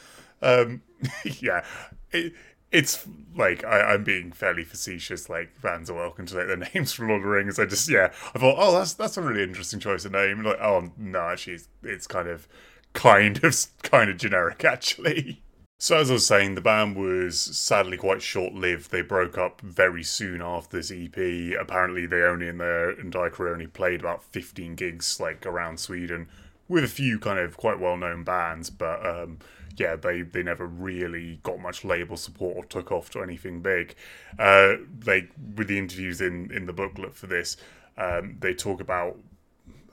Um, 0.41 0.81
yeah, 1.39 1.63
it, 2.11 2.33
it's 2.71 3.07
like 3.35 3.63
I, 3.63 3.93
am 3.93 4.03
being 4.03 4.31
fairly 4.31 4.63
facetious. 4.63 5.29
Like 5.29 5.55
fans 5.59 5.89
are 5.89 5.95
welcome 5.95 6.25
to 6.25 6.35
take 6.35 6.47
their 6.47 6.57
names 6.73 6.93
from 6.93 7.09
Lord 7.09 7.21
of 7.21 7.25
the 7.25 7.29
Rings. 7.29 7.59
I 7.59 7.65
just 7.65 7.89
yeah, 7.89 8.11
I 8.33 8.39
thought 8.39 8.55
oh 8.57 8.71
that's 8.77 8.93
that's 8.93 9.17
a 9.17 9.21
really 9.21 9.43
interesting 9.43 9.79
choice 9.79 10.05
of 10.05 10.13
name. 10.13 10.43
Like 10.43 10.59
oh 10.61 10.91
no, 10.97 11.19
actually 11.19 11.53
it's, 11.53 11.67
it's 11.83 12.07
kind 12.07 12.27
of 12.27 12.47
kind 12.93 13.43
of 13.43 13.65
kind 13.83 14.09
of 14.09 14.17
generic 14.17 14.63
actually. 14.63 15.43
So 15.77 15.97
as 15.97 16.11
I 16.11 16.13
was 16.13 16.27
saying, 16.27 16.53
the 16.53 16.61
band 16.61 16.95
was 16.95 17.39
sadly 17.39 17.97
quite 17.97 18.21
short-lived. 18.21 18.91
They 18.91 19.01
broke 19.01 19.35
up 19.35 19.61
very 19.61 20.03
soon 20.03 20.39
after 20.39 20.77
this 20.77 20.91
EP. 20.91 21.59
Apparently, 21.59 22.05
they 22.05 22.21
only 22.21 22.49
in 22.49 22.59
their 22.59 22.91
entire 22.91 23.31
career 23.31 23.53
only 23.53 23.65
played 23.65 24.01
about 24.01 24.23
15 24.23 24.75
gigs, 24.75 25.19
like 25.19 25.43
around 25.43 25.79
Sweden, 25.79 26.27
with 26.67 26.83
a 26.83 26.87
few 26.87 27.17
kind 27.17 27.39
of 27.39 27.57
quite 27.57 27.79
well-known 27.79 28.23
bands. 28.23 28.69
But 28.69 29.03
um, 29.03 29.39
yeah, 29.81 29.95
they, 29.95 30.21
they 30.21 30.43
never 30.43 30.67
really 30.67 31.39
got 31.41 31.59
much 31.59 31.83
label 31.83 32.15
support 32.15 32.55
or 32.55 32.63
took 32.65 32.91
off 32.91 33.09
to 33.09 33.21
anything 33.21 33.61
big. 33.61 33.95
Uh, 34.37 34.75
with 35.05 35.67
the 35.67 35.77
interviews 35.77 36.21
in 36.21 36.51
in 36.51 36.67
the 36.67 36.73
booklet 36.73 37.15
for 37.15 37.27
this, 37.27 37.57
um, 37.97 38.37
they 38.39 38.53
talk 38.53 38.79
about 38.79 39.17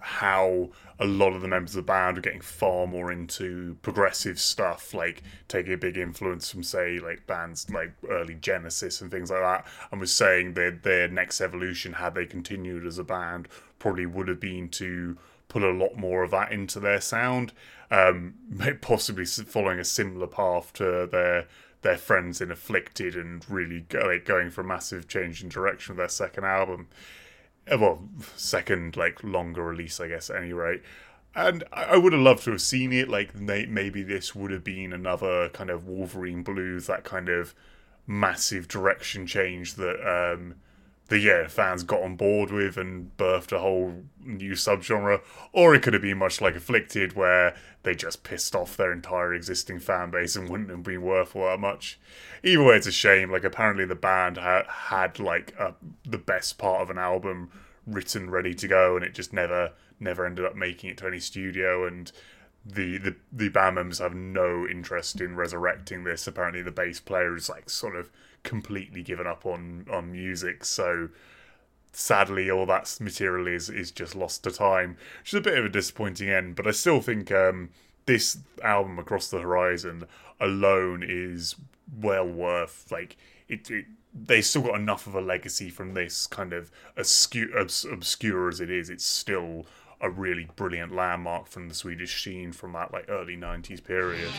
how 0.00 0.68
a 1.00 1.06
lot 1.06 1.32
of 1.32 1.40
the 1.40 1.48
members 1.48 1.74
of 1.74 1.84
the 1.84 1.92
band 1.92 2.18
are 2.18 2.20
getting 2.20 2.40
far 2.40 2.86
more 2.86 3.10
into 3.10 3.76
progressive 3.82 4.38
stuff, 4.38 4.94
like 4.94 5.22
taking 5.48 5.72
a 5.72 5.76
big 5.76 5.96
influence 5.96 6.50
from, 6.50 6.62
say, 6.62 6.98
like 6.98 7.26
bands 7.26 7.68
like 7.70 7.92
early 8.08 8.34
Genesis 8.34 9.00
and 9.00 9.10
things 9.10 9.30
like 9.30 9.40
that, 9.40 9.66
and 9.90 10.00
was 10.00 10.12
saying 10.12 10.54
that 10.54 10.82
their 10.82 11.08
next 11.08 11.40
evolution, 11.40 11.94
had 11.94 12.14
they 12.14 12.26
continued 12.26 12.86
as 12.86 12.98
a 12.98 13.04
band, 13.04 13.48
probably 13.78 14.06
would 14.06 14.28
have 14.28 14.40
been 14.40 14.68
to 14.68 15.16
put 15.48 15.62
a 15.62 15.70
lot 15.70 15.96
more 15.96 16.22
of 16.22 16.30
that 16.30 16.52
into 16.52 16.78
their 16.78 17.00
sound, 17.00 17.52
um, 17.90 18.34
possibly 18.80 19.24
following 19.24 19.78
a 19.78 19.84
similar 19.84 20.26
path 20.26 20.72
to 20.74 21.08
their 21.10 21.46
their 21.82 21.96
friends 21.96 22.40
in 22.40 22.50
Afflicted 22.50 23.14
and 23.14 23.48
really 23.48 23.82
go, 23.82 24.00
like, 24.00 24.24
going 24.24 24.50
for 24.50 24.62
a 24.62 24.64
massive 24.64 25.06
change 25.06 25.42
in 25.42 25.48
direction 25.48 25.94
with 25.94 25.98
their 25.98 26.08
second 26.08 26.44
album. 26.44 26.88
Uh, 27.70 27.78
well, 27.78 28.02
second 28.36 28.96
like 28.96 29.22
longer 29.22 29.62
release, 29.62 30.00
I 30.00 30.08
guess. 30.08 30.28
At 30.30 30.42
any 30.42 30.52
rate, 30.52 30.82
and 31.34 31.64
I 31.72 31.96
would 31.96 32.12
have 32.12 32.22
loved 32.22 32.44
to 32.44 32.50
have 32.52 32.62
seen 32.62 32.92
it. 32.92 33.08
Like 33.08 33.34
maybe 33.34 34.02
this 34.02 34.34
would 34.34 34.50
have 34.50 34.64
been 34.64 34.92
another 34.92 35.48
kind 35.50 35.70
of 35.70 35.86
Wolverine 35.86 36.42
Blues, 36.42 36.86
that 36.86 37.04
kind 37.04 37.28
of 37.28 37.54
massive 38.06 38.66
direction 38.68 39.26
change 39.26 39.74
that 39.74 40.00
um, 40.04 40.56
the 41.08 41.18
yeah 41.18 41.48
fans 41.48 41.82
got 41.82 42.02
on 42.02 42.16
board 42.16 42.50
with 42.50 42.76
and 42.76 43.16
birthed 43.16 43.52
a 43.52 43.58
whole 43.58 44.04
new 44.22 44.52
subgenre, 44.52 45.22
or 45.52 45.74
it 45.74 45.82
could 45.82 45.94
have 45.94 46.02
been 46.02 46.18
much 46.18 46.40
like 46.40 46.54
Afflicted, 46.54 47.14
where 47.14 47.56
they 47.82 47.94
just 47.94 48.22
pissed 48.22 48.54
off 48.54 48.76
their 48.76 48.92
entire 48.92 49.32
existing 49.32 49.78
fan 49.78 50.10
base 50.10 50.36
and 50.36 50.48
wouldn't 50.48 50.70
have 50.70 50.82
been 50.82 51.02
worth 51.02 51.34
all 51.34 51.46
that 51.46 51.60
much. 51.60 51.98
Either 52.42 52.62
way, 52.62 52.76
it's 52.76 52.86
a 52.86 52.92
shame. 52.92 53.32
Like 53.32 53.44
apparently 53.44 53.86
the 53.86 53.94
band 53.94 54.36
ha- 54.36 54.66
had 54.68 55.18
like 55.18 55.54
a, 55.58 55.74
the 56.04 56.18
best 56.18 56.58
part 56.58 56.82
of 56.82 56.90
an 56.90 56.98
album 56.98 57.50
written, 57.86 58.30
ready 58.30 58.54
to 58.54 58.68
go, 58.68 58.96
and 58.96 59.04
it 59.04 59.14
just 59.14 59.32
never 59.32 59.72
never 59.98 60.26
ended 60.26 60.44
up 60.44 60.54
making 60.54 60.90
it 60.90 60.98
to 60.98 61.06
any 61.06 61.20
studio 61.20 61.86
and. 61.86 62.12
The, 62.66 62.98
the 62.98 63.16
the 63.32 63.48
band 63.48 63.76
members 63.76 64.00
have 64.00 64.14
no 64.14 64.66
interest 64.66 65.22
in 65.22 65.36
resurrecting 65.36 66.04
this. 66.04 66.26
Apparently, 66.26 66.60
the 66.60 66.70
bass 66.70 67.00
player 67.00 67.34
is 67.34 67.48
like 67.48 67.70
sort 67.70 67.96
of 67.96 68.10
completely 68.42 69.02
given 69.02 69.26
up 69.26 69.46
on 69.46 69.86
on 69.90 70.12
music. 70.12 70.64
So 70.64 71.08
sadly, 71.92 72.50
all 72.50 72.66
that 72.66 72.96
material 73.00 73.46
is 73.46 73.68
is 73.68 73.90
just 73.90 74.14
lost 74.14 74.44
to 74.44 74.50
time, 74.50 74.96
which 75.20 75.32
is 75.32 75.38
a 75.38 75.40
bit 75.40 75.58
of 75.58 75.64
a 75.64 75.68
disappointing 75.68 76.30
end. 76.30 76.56
But 76.56 76.66
I 76.66 76.70
still 76.72 77.00
think 77.00 77.30
um, 77.32 77.70
this 78.06 78.38
album, 78.62 78.98
Across 78.98 79.28
the 79.30 79.40
Horizon, 79.40 80.04
alone 80.40 81.04
is 81.06 81.56
well 82.00 82.26
worth 82.26 82.86
like 82.90 83.16
it, 83.48 83.70
it 83.70 83.86
they 84.14 84.40
still 84.42 84.62
got 84.62 84.74
enough 84.74 85.06
of 85.06 85.14
a 85.14 85.20
legacy 85.20 85.70
from 85.70 85.94
this 85.94 86.26
kind 86.26 86.52
of 86.52 86.70
obscure, 86.96 87.56
obscure 87.56 88.48
as 88.48 88.60
it 88.60 88.70
is. 88.70 88.90
It's 88.90 89.04
still 89.04 89.66
a 90.00 90.10
really 90.10 90.48
brilliant 90.56 90.94
landmark 90.94 91.48
from 91.48 91.68
the 91.68 91.74
Swedish 91.74 92.22
scene 92.22 92.52
from 92.52 92.72
that 92.72 92.92
like 92.92 93.06
early 93.08 93.36
'90s 93.36 93.82
period. 93.82 94.30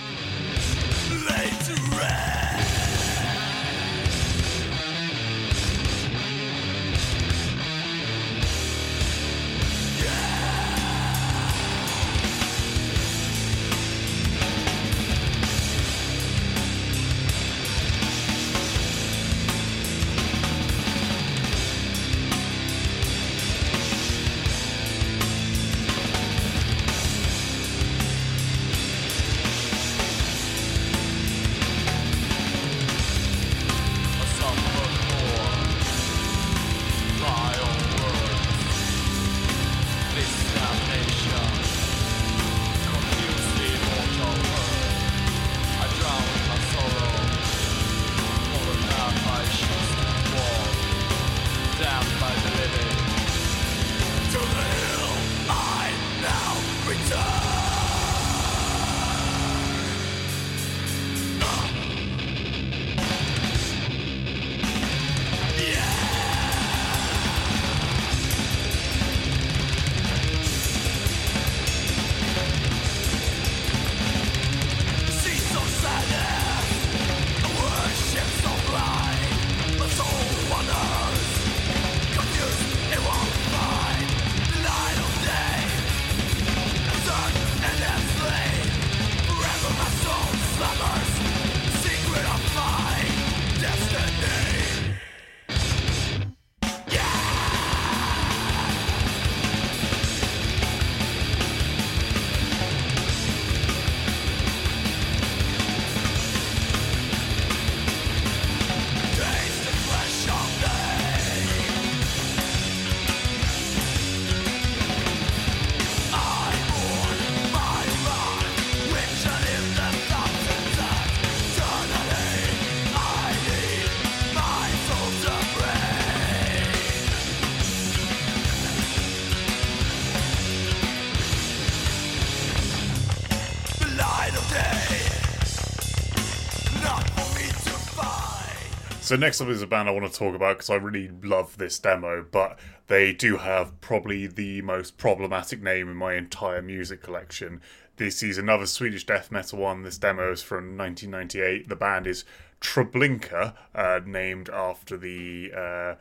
So 139.10 139.16
next 139.16 139.42
up 139.42 139.48
is 139.48 139.64
a 139.64 139.66
band 139.66 139.90
I 139.90 139.92
want 139.92 140.06
to 140.06 140.20
talk 140.20 140.36
about 140.36 140.58
because 140.58 140.70
I 140.70 140.76
really 140.76 141.10
love 141.24 141.58
this 141.58 141.80
demo, 141.80 142.24
but 142.30 142.60
they 142.86 143.12
do 143.12 143.38
have 143.38 143.82
probably 143.82 144.28
the 144.28 144.62
most 144.62 145.00
problematic 145.00 145.64
name 145.64 145.90
in 145.90 145.96
my 145.96 146.14
entire 146.14 146.62
music 146.62 147.02
collection. 147.02 147.60
This 147.98 148.22
is 148.22 148.38
another 148.38 148.68
Swedish 148.68 149.08
death 149.08 149.32
metal 149.32 149.58
one. 149.58 149.82
This 149.82 149.98
demo 149.98 150.32
is 150.32 150.44
from 150.44 150.78
1998. 150.78 151.68
The 151.68 151.76
band 151.76 152.06
is 152.06 152.24
Treblinka, 152.62 153.56
uh, 153.74 154.02
named 154.06 154.48
after 154.52 154.96
the 154.96 155.54
uh, 155.58 155.96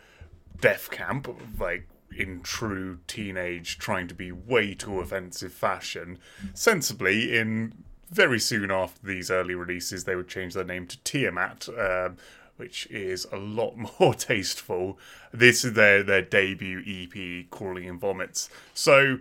death 0.61 0.91
camp, 0.91 1.35
like 1.59 1.89
in 2.15 2.43
true 2.43 2.99
teenage, 3.07 3.79
trying 3.79 4.09
to 4.09 4.15
be 4.15 4.33
way 4.33 4.75
too 4.75 5.01
offensive 5.01 5.55
fashion. 5.55 6.19
Sensibly, 6.53 7.35
in 7.39 7.73
very 8.11 8.39
soon 8.39 8.71
after 8.71 9.07
these 9.07 9.31
early 9.31 9.55
releases, 9.55 10.05
they 10.05 10.17
would 10.17 10.29
change 10.29 10.55
their 10.55 10.65
name 10.65 10.87
to 10.87 10.99
Tiamat, 11.05 11.69
uh, 11.69 12.11
which 12.59 12.87
is 12.91 13.27
a 13.33 13.37
lot 13.37 13.75
more 14.01 14.15
tasteful. 14.15 14.99
This 15.33 15.65
is 15.65 15.73
their 15.75 16.03
their 16.03 16.23
debut 16.23 16.83
EP, 16.87 17.51
Crawling 17.51 17.85
in 17.85 17.99
Vomits. 17.99 18.49
So 18.75 19.19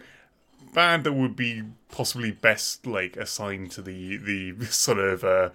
band 0.73 1.03
that 1.05 1.13
would 1.13 1.35
be 1.35 1.63
possibly 1.89 2.31
best 2.31 2.85
like 2.85 3.15
assigned 3.15 3.71
to 3.71 3.81
the 3.81 4.17
the 4.17 4.65
sort 4.69 4.99
of 4.99 5.23
uh, 5.23 5.49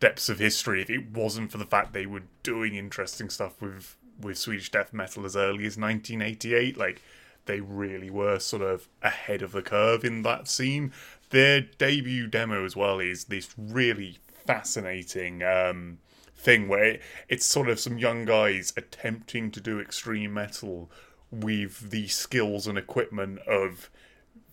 depths 0.00 0.28
of 0.28 0.38
history 0.38 0.82
if 0.82 0.90
it 0.90 1.10
wasn't 1.10 1.50
for 1.50 1.58
the 1.58 1.64
fact 1.66 1.92
they 1.92 2.06
were 2.06 2.22
doing 2.42 2.74
interesting 2.74 3.30
stuff 3.30 3.60
with 3.60 3.96
with 4.20 4.38
Swedish 4.38 4.70
death 4.70 4.92
metal 4.92 5.24
as 5.24 5.36
early 5.36 5.64
as 5.66 5.76
1988. 5.76 6.76
Like 6.76 7.02
they 7.46 7.60
really 7.60 8.10
were 8.10 8.38
sort 8.38 8.62
of 8.62 8.88
ahead 9.02 9.42
of 9.42 9.52
the 9.52 9.62
curve 9.62 10.04
in 10.04 10.22
that 10.22 10.48
scene. 10.48 10.92
Their 11.30 11.62
debut 11.62 12.26
demo 12.26 12.64
as 12.64 12.76
well 12.76 13.00
is 13.00 13.24
this 13.24 13.54
really 13.56 14.18
fascinating. 14.46 15.42
Um, 15.42 15.98
thing 16.42 16.68
where 16.68 16.84
it, 16.84 17.02
it's 17.28 17.46
sort 17.46 17.68
of 17.68 17.78
some 17.78 17.98
young 17.98 18.24
guys 18.24 18.72
attempting 18.76 19.50
to 19.52 19.60
do 19.60 19.80
extreme 19.80 20.34
metal 20.34 20.90
with 21.30 21.90
the 21.90 22.08
skills 22.08 22.66
and 22.66 22.76
equipment 22.76 23.38
of 23.40 23.90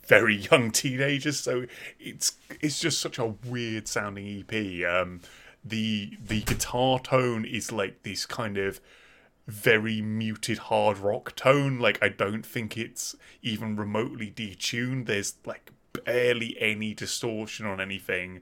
very 0.08 0.36
young 0.52 0.72
teenagers. 0.72 1.40
So 1.40 1.66
it's 2.00 2.38
it's 2.62 2.80
just 2.80 3.00
such 3.00 3.18
a 3.18 3.36
weird 3.46 3.88
sounding 3.88 4.46
EP. 4.50 4.86
Um, 4.90 5.22
the 5.64 6.18
the 6.26 6.42
guitar 6.42 7.00
tone 7.00 7.46
is 7.46 7.72
like 7.72 8.04
this 8.04 8.26
kind 8.26 8.58
of 8.58 8.80
very 9.48 10.02
muted 10.02 10.58
hard 10.60 11.00
rock 11.00 11.36
tone. 11.36 11.80
Like 11.80 12.02
I 12.02 12.10
don't 12.10 12.46
think 12.46 12.78
it's 12.78 13.16
even 13.42 13.76
remotely 13.76 14.32
detuned. 14.32 15.06
There's 15.08 15.36
like 15.46 15.72
barely 16.06 16.56
any 16.60 16.94
distortion 16.94 17.66
on 17.66 17.82
anything 17.82 18.42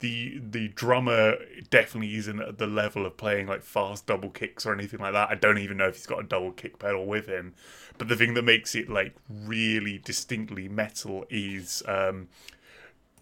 the 0.00 0.38
the 0.38 0.68
drummer 0.68 1.36
definitely 1.70 2.16
isn't 2.16 2.40
at 2.40 2.58
the 2.58 2.66
level 2.66 3.06
of 3.06 3.16
playing 3.16 3.46
like 3.46 3.62
fast 3.62 4.06
double 4.06 4.30
kicks 4.30 4.66
or 4.66 4.74
anything 4.74 5.00
like 5.00 5.14
that. 5.14 5.30
I 5.30 5.34
don't 5.34 5.58
even 5.58 5.78
know 5.78 5.88
if 5.88 5.96
he's 5.96 6.06
got 6.06 6.20
a 6.20 6.26
double 6.26 6.52
kick 6.52 6.78
pedal 6.78 7.06
with 7.06 7.26
him. 7.26 7.54
But 7.98 8.08
the 8.08 8.16
thing 8.16 8.34
that 8.34 8.42
makes 8.42 8.74
it 8.74 8.90
like 8.90 9.14
really 9.28 9.98
distinctly 9.98 10.68
metal 10.68 11.24
is 11.30 11.82
um, 11.86 12.28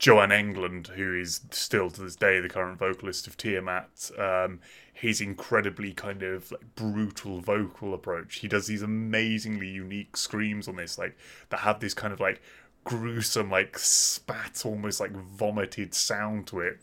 Johan 0.01 0.31
Edlund, 0.31 0.89
who 0.89 1.15
is 1.15 1.43
still 1.51 1.91
to 1.91 2.03
this 2.03 2.17
day 2.17 2.41
the 2.41 2.49
current 2.49 2.79
vocalist 2.79 3.27
of 3.27 3.37
Tiamat, 3.37 4.11
um, 4.19 4.61
his 4.93 5.21
incredibly 5.21 5.93
kind 5.93 6.23
of 6.23 6.51
like 6.51 6.75
brutal 6.75 7.41
vocal 7.41 7.95
approach. 7.95 8.37
He 8.37 8.49
does 8.49 8.67
these 8.67 8.83
amazingly 8.83 9.69
unique 9.69 10.17
screams 10.17 10.67
on 10.67 10.77
this, 10.77 10.99
like 10.99 11.17
that 11.51 11.61
have 11.61 11.81
this 11.81 11.95
kind 11.95 12.13
of 12.13 12.21
like 12.21 12.43
gruesome, 12.85 13.51
like 13.51 13.79
spat, 13.79 14.63
almost 14.65 15.01
like 15.01 15.13
vomited 15.13 15.95
sound 15.95 16.47
to 16.49 16.61
it. 16.61 16.79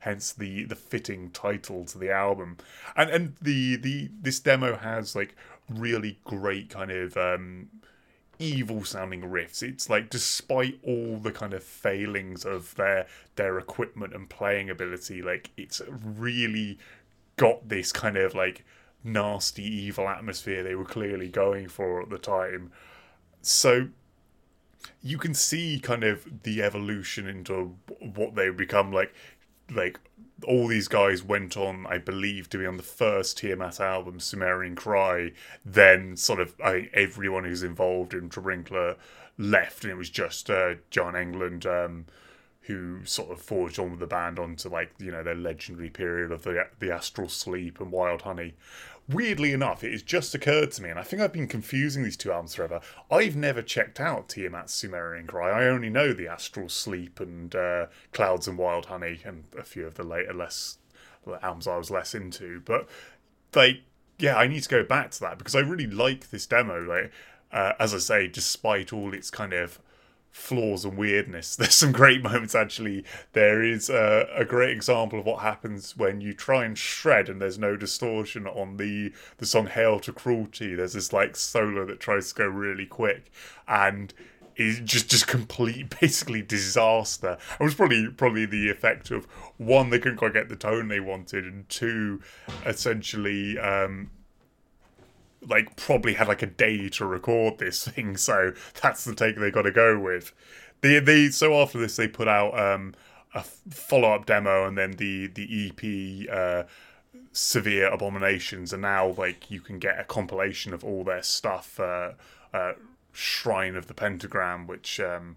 Hence 0.00 0.32
the 0.32 0.64
the 0.64 0.76
fitting 0.76 1.30
title 1.30 1.84
to 1.86 1.98
the 1.98 2.10
album, 2.10 2.56
and 2.96 3.10
and 3.10 3.36
the 3.40 3.76
the 3.76 4.10
this 4.20 4.40
demo 4.40 4.76
has 4.76 5.14
like 5.14 5.34
really 5.68 6.18
great 6.24 6.70
kind 6.70 6.90
of 6.90 7.16
um, 7.16 7.68
evil 8.38 8.84
sounding 8.84 9.22
riffs. 9.22 9.62
It's 9.62 9.90
like 9.90 10.10
despite 10.10 10.78
all 10.82 11.18
the 11.18 11.32
kind 11.32 11.52
of 11.52 11.62
failings 11.62 12.44
of 12.44 12.74
their 12.76 13.06
their 13.36 13.58
equipment 13.58 14.14
and 14.14 14.28
playing 14.28 14.70
ability, 14.70 15.22
like 15.22 15.50
it's 15.56 15.82
really 15.90 16.78
got 17.36 17.68
this 17.68 17.92
kind 17.92 18.16
of 18.16 18.34
like 18.34 18.64
nasty 19.02 19.62
evil 19.62 20.08
atmosphere 20.08 20.62
they 20.62 20.74
were 20.74 20.84
clearly 20.84 21.28
going 21.28 21.68
for 21.68 22.02
at 22.02 22.10
the 22.10 22.18
time. 22.18 22.72
So 23.42 23.88
you 25.02 25.18
can 25.18 25.34
see 25.34 25.80
kind 25.80 26.04
of 26.04 26.42
the 26.42 26.62
evolution 26.62 27.26
into 27.26 27.76
what 28.14 28.34
they 28.34 28.50
become 28.50 28.92
like 28.92 29.14
like 29.70 29.98
all 30.46 30.66
these 30.66 30.88
guys 30.88 31.22
went 31.22 31.56
on, 31.56 31.86
I 31.86 31.98
believe, 31.98 32.48
to 32.50 32.58
be 32.58 32.66
on 32.66 32.76
the 32.76 32.82
first 32.82 33.38
Tiamat 33.38 33.78
album, 33.78 34.20
Sumerian 34.20 34.74
Cry. 34.74 35.32
Then, 35.64 36.16
sort 36.16 36.40
of, 36.40 36.54
I, 36.64 36.88
everyone 36.94 37.44
who's 37.44 37.62
involved 37.62 38.14
in 38.14 38.30
Treblinka 38.30 38.96
left, 39.38 39.84
and 39.84 39.92
it 39.92 39.96
was 39.96 40.10
just 40.10 40.50
uh, 40.50 40.76
Johan 40.90 41.14
Edlund 41.14 41.66
um, 41.66 42.06
who 42.62 43.04
sort 43.04 43.30
of 43.30 43.40
forged 43.40 43.78
on 43.78 43.90
with 43.90 44.00
the 44.00 44.06
band 44.06 44.38
onto 44.38 44.68
like 44.68 44.92
you 44.98 45.10
know 45.10 45.22
their 45.22 45.34
legendary 45.34 45.90
period 45.90 46.30
of 46.30 46.42
the 46.42 46.66
the 46.78 46.92
Astral 46.92 47.28
Sleep 47.28 47.80
and 47.80 47.90
Wild 47.90 48.22
Honey 48.22 48.54
weirdly 49.12 49.52
enough, 49.52 49.84
it 49.84 49.92
has 49.92 50.02
just 50.02 50.34
occurred 50.34 50.72
to 50.72 50.82
me, 50.82 50.90
and 50.90 50.98
I 50.98 51.02
think 51.02 51.22
I've 51.22 51.32
been 51.32 51.48
confusing 51.48 52.02
these 52.02 52.16
two 52.16 52.32
albums 52.32 52.54
forever. 52.54 52.80
I've 53.10 53.36
never 53.36 53.62
checked 53.62 54.00
out 54.00 54.28
Tiamat's 54.28 54.74
Sumerian 54.74 55.26
Cry. 55.26 55.50
I 55.50 55.66
only 55.66 55.90
know 55.90 56.12
the 56.12 56.28
Astral 56.28 56.68
Sleep 56.68 57.20
and 57.20 57.54
uh, 57.54 57.86
Clouds 58.12 58.48
and 58.48 58.58
Wild 58.58 58.86
Honey, 58.86 59.20
and 59.24 59.44
a 59.58 59.64
few 59.64 59.86
of 59.86 59.94
the 59.94 60.04
later 60.04 60.32
less 60.32 60.78
albums 61.42 61.66
I 61.66 61.76
was 61.76 61.90
less 61.90 62.14
into. 62.14 62.60
But 62.64 62.88
like, 63.54 63.82
yeah, 64.18 64.36
I 64.36 64.46
need 64.46 64.62
to 64.62 64.68
go 64.68 64.84
back 64.84 65.10
to 65.12 65.20
that 65.20 65.38
because 65.38 65.54
I 65.54 65.60
really 65.60 65.86
like 65.86 66.30
this 66.30 66.46
demo. 66.46 66.80
Like, 66.80 67.12
uh, 67.52 67.72
as 67.78 67.94
I 67.94 67.98
say, 67.98 68.28
despite 68.28 68.92
all 68.92 69.12
its 69.14 69.30
kind 69.30 69.52
of 69.52 69.80
flaws 70.30 70.84
and 70.84 70.96
weirdness. 70.96 71.56
There's 71.56 71.74
some 71.74 71.92
great 71.92 72.22
moments 72.22 72.54
actually. 72.54 73.04
There 73.32 73.62
is 73.62 73.90
a, 73.90 74.28
a, 74.34 74.44
great 74.44 74.70
example 74.70 75.18
of 75.20 75.26
what 75.26 75.40
happens 75.40 75.96
when 75.96 76.20
you 76.20 76.32
try 76.32 76.64
and 76.64 76.76
shred 76.76 77.28
and 77.28 77.40
there's 77.40 77.58
no 77.58 77.76
distortion 77.76 78.46
on 78.46 78.76
the 78.76 79.12
the 79.38 79.46
song 79.46 79.66
"Hail 79.66 80.00
to 80.00 80.12
Cruelty." 80.12 80.74
There's 80.74 80.94
this 80.94 81.12
like 81.12 81.36
solo 81.36 81.84
that 81.86 82.00
tries 82.00 82.28
to 82.30 82.34
go 82.34 82.46
really 82.46 82.86
quick 82.86 83.30
and 83.68 84.12
is 84.56 84.80
just 84.80 85.08
just 85.08 85.26
complete 85.26 85.90
basically 86.00 86.42
disaster. 86.42 87.38
It 87.58 87.62
was 87.62 87.74
probably 87.74 88.08
probably 88.08 88.46
the 88.46 88.70
effect 88.70 89.10
of 89.10 89.26
one 89.56 89.90
they 89.90 89.98
couldn't 89.98 90.18
quite 90.18 90.34
get 90.34 90.48
the 90.48 90.56
tone 90.56 90.88
they 90.88 91.00
wanted, 91.00 91.44
and 91.44 91.68
two 91.68 92.20
essentially. 92.64 93.58
Um, 93.58 94.10
like 95.46 95.76
probably 95.76 96.14
had 96.14 96.28
like 96.28 96.42
a 96.42 96.46
day 96.46 96.88
to 96.90 97.06
record 97.06 97.58
this 97.58 97.86
thing, 97.88 98.16
so 98.16 98.52
that's 98.82 99.04
the 99.04 99.14
take 99.14 99.36
they 99.36 99.50
got 99.50 99.62
to 99.62 99.72
go 99.72 99.98
with. 99.98 100.32
The 100.80 100.98
the 101.00 101.30
so 101.30 101.60
after 101.60 101.78
this 101.78 101.96
they 101.96 102.08
put 102.08 102.28
out 102.28 102.58
um, 102.58 102.94
a 103.34 103.42
follow 103.42 104.12
up 104.12 104.26
demo 104.26 104.66
and 104.66 104.76
then 104.76 104.92
the 104.92 105.28
the 105.28 105.68
EP 105.68 106.32
uh, 106.32 106.62
Severe 107.32 107.88
Abominations, 107.88 108.72
and 108.72 108.82
now 108.82 109.08
like 109.08 109.50
you 109.50 109.60
can 109.60 109.78
get 109.78 109.98
a 109.98 110.04
compilation 110.04 110.72
of 110.74 110.84
all 110.84 111.04
their 111.04 111.22
stuff. 111.22 111.78
Uh, 111.78 112.12
uh, 112.52 112.72
Shrine 113.12 113.74
of 113.74 113.86
the 113.86 113.94
Pentagram, 113.94 114.66
which 114.66 115.00
um, 115.00 115.36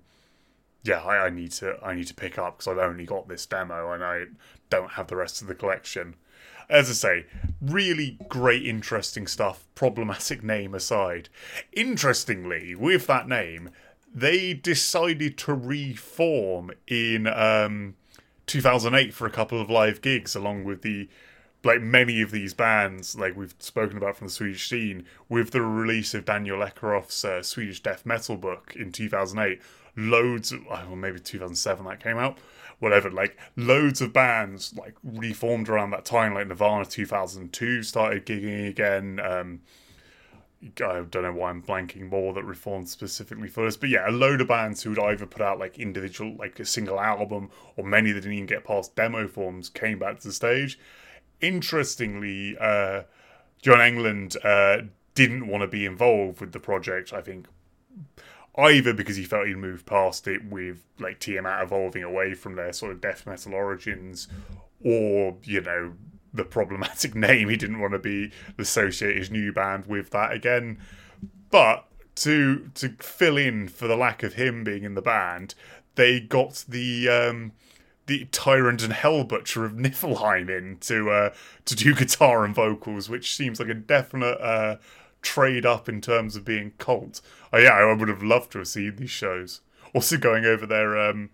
yeah, 0.84 1.02
I, 1.02 1.26
I 1.26 1.30
need 1.30 1.52
to 1.54 1.78
I 1.84 1.96
need 1.96 2.08
to 2.08 2.14
pick 2.14 2.38
up 2.38 2.58
because 2.58 2.68
I've 2.68 2.78
only 2.78 3.06
got 3.06 3.28
this 3.28 3.46
demo 3.46 3.92
and 3.92 4.04
I 4.04 4.26
don't 4.70 4.92
have 4.92 5.08
the 5.08 5.16
rest 5.16 5.42
of 5.42 5.48
the 5.48 5.56
collection 5.56 6.16
as 6.70 6.90
I 6.90 6.94
say, 6.94 7.26
really 7.62 8.18
great, 8.28 8.66
interesting 8.66 9.28
stuff. 9.28 9.66
Problematic 9.76 10.44
name 10.44 10.74
aside. 10.74 11.30
Interestingly, 11.72 12.76
with 12.76 13.08
that 13.08 13.28
name, 13.28 13.70
they 14.14 14.54
decided 14.54 15.38
to 15.40 15.54
reform 15.54 16.72
in 16.88 17.28
um, 17.28 17.96
2008 18.46 19.14
for 19.14 19.26
a 19.26 19.32
couple 19.32 19.60
of 19.60 19.70
live 19.70 20.02
gigs, 20.02 20.36
along 20.36 20.64
with 20.64 20.82
the 20.82 21.10
like 21.64 21.82
many 21.82 22.22
of 22.22 22.32
these 22.32 22.54
bands, 22.54 23.16
like 23.18 23.38
we've 23.38 23.56
spoken 23.60 23.98
about 23.98 24.18
from 24.18 24.28
the 24.28 24.34
Swedish 24.34 24.68
scene, 24.68 25.06
with 25.30 25.52
the 25.52 25.62
release 25.62 26.14
of 26.14 26.26
Daniel 26.26 26.60
Ekeroth's 26.60 27.24
uh, 27.24 27.42
Swedish 27.42 27.82
death 27.82 28.06
metal 28.06 28.36
book 28.36 28.74
in 28.76 28.92
2008, 28.92 29.62
loads, 29.96 30.52
of, 30.52 30.66
well, 30.66 30.96
maybe 30.96 31.20
2007 31.20 31.86
that 31.86 32.04
came 32.04 32.18
out, 32.18 32.38
whatever. 32.80 33.10
Like 33.10 33.38
loads 33.56 34.02
of 34.02 34.14
bands 34.14 34.74
like 34.78 34.96
reformed 35.04 35.70
around 35.70 35.92
that 35.92 36.06
time, 36.06 36.34
like 36.34 36.48
Nirvana 36.48 36.86
2002 36.86 37.84
started 37.84 38.26
gigging 38.26 38.68
again. 38.68 39.20
Um, 39.20 39.62
I 40.64 41.02
don't 41.02 41.24
know 41.24 41.34
why 41.34 41.50
I'm 41.50 41.62
blanking 41.62 42.10
more 42.10 42.34
that 42.34 42.44
reformed 42.44 42.88
specifically 42.88 43.50
first, 43.50 43.82
but 43.82 43.90
yeah, 43.90 44.10
a 44.10 44.12
load 44.12 44.40
of 44.40 44.48
bands 44.48 44.82
who 44.82 44.92
would 44.92 45.00
either 45.00 45.26
put 45.26 45.42
out 45.42 45.60
like 45.60 45.78
individual, 45.78 46.36
like 46.38 46.60
a 46.60 46.66
single 46.66 47.00
album, 47.00 47.50
or 47.76 47.84
many 47.84 48.12
that 48.12 48.22
didn't 48.22 48.34
even 48.34 48.46
get 48.46 48.64
past 48.64 48.96
demo 48.96 49.28
forms 49.28 49.68
came 49.68 50.00
back 50.00 50.20
to 50.20 50.28
the 50.30 50.34
stage. 50.34 50.80
Interestingly, 51.42 52.58
uh, 52.60 53.04
Johan 53.62 53.80
Edlund 53.80 54.38
uh, 54.46 54.86
didn't 55.16 55.48
want 55.48 55.62
to 55.62 55.68
be 55.68 55.86
involved 55.86 56.40
with 56.40 56.54
the 56.54 56.60
project. 56.60 57.12
I 57.12 57.22
think 57.22 57.48
either 58.58 58.94
because 58.94 59.16
he 59.16 59.24
felt 59.24 59.48
he'd 59.48 59.58
moved 59.58 59.86
past 59.86 60.28
it 60.28 60.46
with 60.46 60.84
like 61.00 61.20
Tiamat 61.20 61.64
evolving 61.64 62.04
away 62.04 62.34
from 62.34 62.56
their 62.56 62.74
sort 62.74 62.92
of 62.92 63.02
death 63.02 63.26
metal 63.26 63.54
origins, 63.54 64.28
or 64.84 65.38
you 65.44 65.62
know 65.62 65.94
the 66.34 66.44
problematic 66.44 67.16
name 67.16 67.50
he 67.50 67.58
didn't 67.58 67.80
want 67.80 67.94
to 67.94 68.00
be 68.00 68.32
associate 68.58 69.18
his 69.18 69.32
new 69.32 69.52
band 69.52 69.86
with 69.86 70.10
that 70.12 70.32
again. 70.32 70.80
But 71.50 71.86
to 72.16 72.70
to 72.76 72.90
fill 73.00 73.38
in 73.38 73.68
for 73.68 73.88
the 73.88 73.98
lack 73.98 74.24
of 74.24 74.34
him 74.34 74.64
being 74.64 74.84
in 74.84 74.96
the 74.96 75.02
band, 75.02 75.56
they 75.96 76.20
got 76.20 76.66
the 76.68 77.10
um, 77.10 77.54
the 78.06 78.26
tyrant 78.32 78.84
and 78.84 78.94
Hellbutcher 78.94 79.66
of 79.66 79.74
Nifelheim 79.74 80.50
in 80.50 80.78
to 80.82 81.10
uh, 81.10 81.34
to 81.66 81.76
do 81.76 81.96
guitar 81.96 82.46
and 82.46 82.54
vocals, 82.54 83.10
which 83.10 83.36
seems 83.36 83.60
like 83.60 83.70
a 83.70 83.74
definite 83.74 84.40
uh, 84.40 84.78
trade 85.24 85.66
up 85.66 85.90
in 85.90 86.02
terms 86.02 86.36
of 86.36 86.46
being 86.46 86.74
cult. 86.78 87.22
Oh 87.52 87.58
yeah, 87.58 87.72
I 87.72 87.92
would 87.92 88.10
have 88.10 88.22
loved 88.22 88.52
to 88.52 88.60
have 88.60 88.68
seen 88.68 88.98
these 88.98 89.10
shows. 89.10 89.62
Also 89.96 90.18
going 90.18 90.46
over 90.46 90.68
their 90.68 90.98
um, 90.98 91.32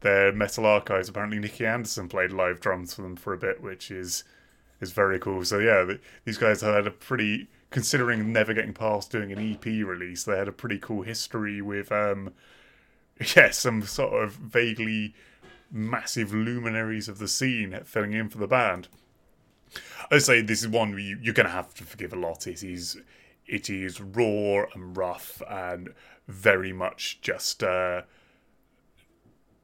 their 0.00 0.32
metal 0.32 0.66
archives. 0.66 1.08
Apparently, 1.08 1.38
Nicke 1.38 1.66
Andersson 1.66 2.08
played 2.08 2.32
live 2.32 2.60
drums 2.60 2.94
for 2.94 3.02
them 3.02 3.16
for 3.16 3.32
a 3.32 3.38
bit, 3.38 3.60
which 3.60 3.90
is 3.90 4.22
is 4.80 4.92
very 4.92 5.18
cool. 5.18 5.44
So 5.44 5.58
yeah, 5.58 5.82
the, 5.82 6.00
these 6.24 6.38
guys 6.38 6.60
had 6.60 6.86
a 6.86 6.90
pretty 6.90 7.48
considering 7.70 8.32
never 8.32 8.52
getting 8.54 8.74
past 8.74 9.10
doing 9.10 9.32
an 9.32 9.52
EP 9.52 9.64
release. 9.64 10.24
They 10.24 10.36
had 10.36 10.48
a 10.48 10.52
pretty 10.52 10.78
cool 10.78 11.02
history 11.02 11.60
with 11.62 11.90
um, 11.90 12.32
yeah, 13.36 13.50
some 13.50 13.82
sort 13.82 14.22
of 14.22 14.32
vaguely 14.34 15.14
massive 15.70 16.32
luminaries 16.32 17.08
of 17.08 17.18
the 17.18 17.28
scene 17.28 17.78
filling 17.84 18.12
in 18.12 18.28
for 18.28 18.38
the 18.38 18.48
band. 18.48 18.88
I 20.10 20.18
say 20.18 20.40
this 20.40 20.62
is 20.62 20.68
one 20.68 20.98
you, 20.98 21.18
you're 21.22 21.34
going 21.34 21.46
to 21.46 21.52
have 21.52 21.74
to 21.74 21.84
forgive 21.84 22.12
a 22.12 22.16
lot. 22.16 22.46
It 22.46 22.64
is 22.64 22.98
it 23.50 23.68
is 23.68 24.00
raw 24.00 24.64
and 24.74 24.96
rough 24.96 25.42
and 25.50 25.92
very 26.28 26.72
much 26.72 27.18
just 27.20 27.62
uh, 27.62 28.02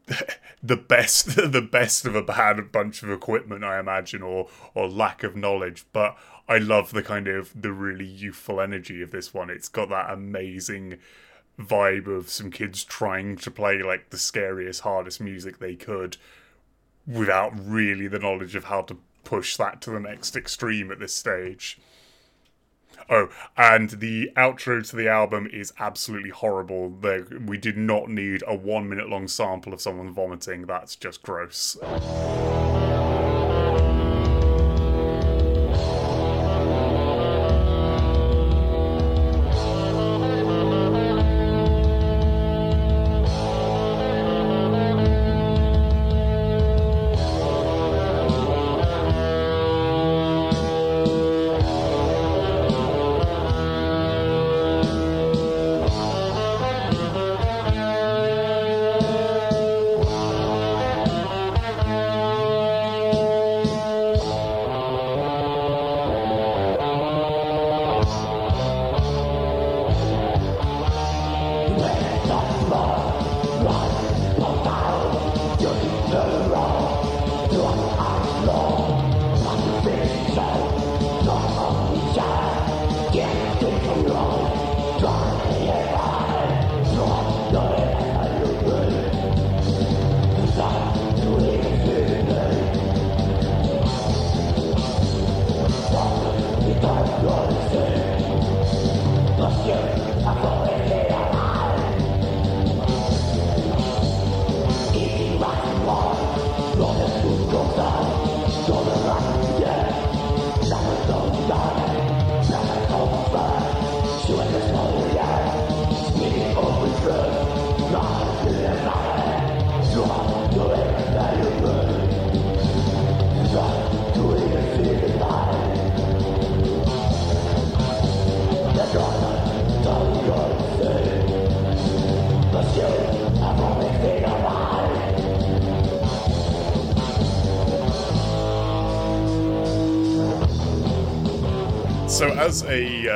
the 0.62 0.76
best 0.76 1.36
the 1.52 1.62
best 1.62 2.04
of 2.04 2.14
a 2.14 2.22
bad 2.22 2.72
bunch 2.72 3.02
of 3.02 3.10
equipment 3.10 3.64
I 3.64 3.78
imagine 3.78 4.22
or 4.22 4.48
or 4.74 4.88
lack 4.88 5.22
of 5.22 5.36
knowledge. 5.36 5.86
But 5.92 6.18
I 6.48 6.58
love 6.58 6.92
the 6.92 7.02
kind 7.02 7.28
of 7.28 7.60
the 7.60 7.72
really 7.72 8.04
youthful 8.04 8.60
energy 8.60 9.00
of 9.02 9.12
this 9.12 9.32
one. 9.32 9.50
It's 9.50 9.68
got 9.68 9.88
that 9.90 10.10
amazing 10.10 10.98
vibe 11.58 12.06
of 12.06 12.28
some 12.28 12.50
kids 12.50 12.84
trying 12.84 13.36
to 13.36 13.50
play 13.50 13.82
like 13.82 14.10
the 14.10 14.18
scariest 14.18 14.82
hardest 14.82 15.20
music 15.20 15.58
they 15.58 15.74
could 15.74 16.18
without 17.06 17.52
really 17.58 18.08
the 18.08 18.18
knowledge 18.18 18.54
of 18.56 18.64
how 18.64 18.82
to 18.82 18.98
push 19.24 19.56
that 19.56 19.80
to 19.80 19.90
the 19.90 20.00
next 20.00 20.36
extreme 20.36 20.90
at 20.90 20.98
this 20.98 21.14
stage 21.14 21.78
Oh, 23.08 23.28
and 23.56 23.90
the 23.90 24.30
outro 24.36 24.88
to 24.88 24.96
the 24.96 25.08
album 25.08 25.48
is 25.52 25.72
absolutely 25.78 26.30
horrible. 26.30 26.90
There, 26.90 27.26
we 27.44 27.58
did 27.58 27.76
not 27.76 28.08
need 28.08 28.42
a 28.46 28.54
one 28.54 28.88
minute 28.88 29.08
long 29.08 29.28
sample 29.28 29.72
of 29.72 29.80
someone 29.80 30.12
vomiting. 30.12 30.66
That's 30.66 30.96
just 30.96 31.22
gross. 31.22 31.76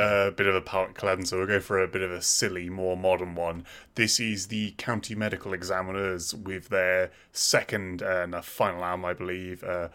A 0.01 0.27
uh, 0.27 0.31
bit 0.31 0.47
of 0.47 0.55
a 0.55 0.61
palate 0.61 0.95
cleanser, 0.95 1.37
we'll 1.37 1.47
go 1.47 1.59
for 1.59 1.79
a 1.79 1.87
bit 1.87 2.01
of 2.01 2.11
a 2.11 2.21
silly, 2.21 2.69
more 2.69 2.97
modern 2.97 3.35
one. 3.35 3.65
This 3.95 4.19
is 4.19 4.47
the 4.47 4.71
County 4.71 5.13
Medical 5.13 5.53
Examiners 5.53 6.33
with 6.33 6.69
their 6.69 7.11
second 7.31 8.01
and 8.01 8.35
final 8.43 8.83
album, 8.83 9.05
I 9.05 9.13
believe, 9.13 9.63
uh, 9.63 9.89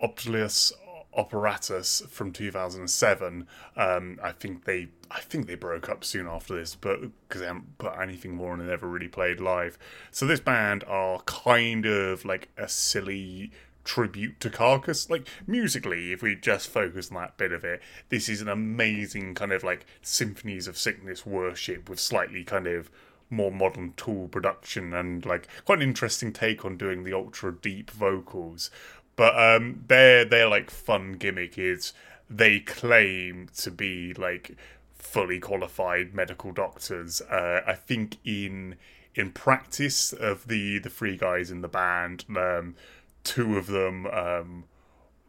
Optimus 0.00 0.72
Operatus 1.16 2.06
from 2.08 2.32
2007. 2.32 3.46
Um, 3.76 4.18
I 4.22 4.32
think 4.32 4.64
they, 4.64 4.88
I 5.10 5.20
think 5.20 5.46
they 5.46 5.54
broke 5.54 5.88
up 5.88 6.04
soon 6.04 6.26
after 6.26 6.54
this, 6.54 6.74
but 6.74 7.00
because 7.00 7.40
they 7.40 7.46
haven't 7.46 7.78
put 7.78 7.98
anything 7.98 8.34
more 8.34 8.52
and 8.52 8.60
they 8.60 8.66
never 8.66 8.86
really 8.86 9.08
played 9.08 9.40
live. 9.40 9.78
So 10.10 10.26
this 10.26 10.40
band 10.40 10.84
are 10.84 11.20
kind 11.20 11.86
of 11.86 12.26
like 12.26 12.50
a 12.58 12.68
silly 12.68 13.50
tribute 13.84 14.40
to 14.40 14.50
Carcass. 14.50 15.10
Like 15.10 15.28
musically, 15.46 16.12
if 16.12 16.22
we 16.22 16.34
just 16.34 16.68
focus 16.68 17.10
on 17.10 17.16
that 17.18 17.36
bit 17.36 17.52
of 17.52 17.64
it, 17.64 17.82
this 18.08 18.28
is 18.28 18.40
an 18.40 18.48
amazing 18.48 19.34
kind 19.34 19.52
of 19.52 19.64
like 19.64 19.86
symphonies 20.02 20.66
of 20.66 20.78
sickness 20.78 21.26
worship 21.26 21.88
with 21.88 22.00
slightly 22.00 22.44
kind 22.44 22.66
of 22.66 22.90
more 23.30 23.50
modern 23.50 23.94
tool 23.96 24.28
production 24.28 24.92
and 24.92 25.24
like 25.24 25.48
quite 25.64 25.78
an 25.78 25.88
interesting 25.88 26.32
take 26.32 26.64
on 26.64 26.76
doing 26.76 27.02
the 27.02 27.14
ultra 27.14 27.54
deep 27.54 27.90
vocals. 27.90 28.70
But 29.16 29.38
um 29.38 29.84
their 29.88 30.24
their 30.24 30.48
like 30.48 30.70
fun 30.70 31.14
gimmick 31.14 31.58
is 31.58 31.92
they 32.28 32.60
claim 32.60 33.48
to 33.58 33.70
be 33.70 34.14
like 34.14 34.56
fully 34.94 35.40
qualified 35.40 36.14
medical 36.14 36.52
doctors. 36.52 37.20
Uh, 37.22 37.60
I 37.66 37.74
think 37.74 38.16
in 38.24 38.76
in 39.14 39.32
practice 39.32 40.12
of 40.12 40.46
the 40.48 40.78
the 40.78 40.88
three 40.88 41.16
guys 41.16 41.50
in 41.50 41.60
the 41.60 41.68
band, 41.68 42.24
um, 42.36 42.76
two 43.24 43.56
of 43.56 43.66
them 43.66 44.06
um, 44.06 44.64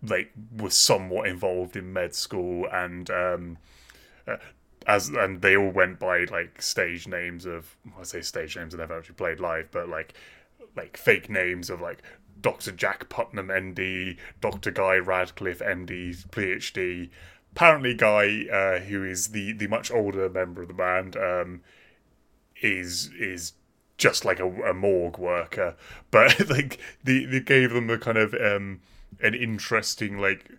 like 0.02 0.32
were 0.58 0.70
somewhat 0.70 1.28
involved 1.28 1.76
in 1.76 1.94
med 1.94 2.14
school 2.14 2.68
and 2.72 3.10
um, 3.10 3.58
uh, 4.28 4.38
as 4.88 5.10
and 5.10 5.42
they 5.42 5.56
all 5.56 5.70
went 5.70 6.00
by 6.00 6.26
like 6.26 6.62
stage 6.62 7.08
names 7.08 7.46
of 7.46 7.76
I 8.00 8.04
say 8.04 8.22
stage 8.22 8.56
names 8.56 8.76
I 8.76 8.80
never 8.80 8.98
actually 8.98 9.16
played 9.16 9.40
live, 9.40 9.70
but 9.72 9.90
like 9.90 10.14
like 10.76 10.98
fake 10.98 11.30
names 11.30 11.70
of 11.70 11.82
like 11.82 12.02
Dr. 12.42 12.72
Jack 12.72 13.10
Putnam, 13.10 13.48
MD, 13.48 14.18
Dr. 14.42 14.72
Guy 14.72 14.96
Radcliffe, 14.98 15.60
MD, 15.60 16.28
PhD. 16.30 17.10
Apparently, 17.52 17.94
Guy, 17.94 18.46
uh, 18.52 18.80
who 18.80 19.04
is 19.04 19.30
the 19.30 19.54
the 19.54 19.68
much 19.68 19.92
older 19.92 20.30
member 20.30 20.62
of 20.62 20.68
the 20.68 20.74
band, 20.74 21.16
um, 21.16 21.62
is 22.62 23.12
is 23.18 23.54
just 24.04 24.26
like 24.26 24.40
a, 24.42 24.48
a 24.64 24.74
morgue 24.74 25.18
worker, 25.18 25.76
but 26.12 26.50
like 26.50 26.78
they, 27.06 27.24
they 27.24 27.40
gave 27.40 27.72
them 27.72 27.90
a 27.90 27.98
kind 27.98 28.18
of 28.18 28.34
um 28.34 28.82
an 29.22 29.34
interesting 29.34 30.18
like 30.18 30.52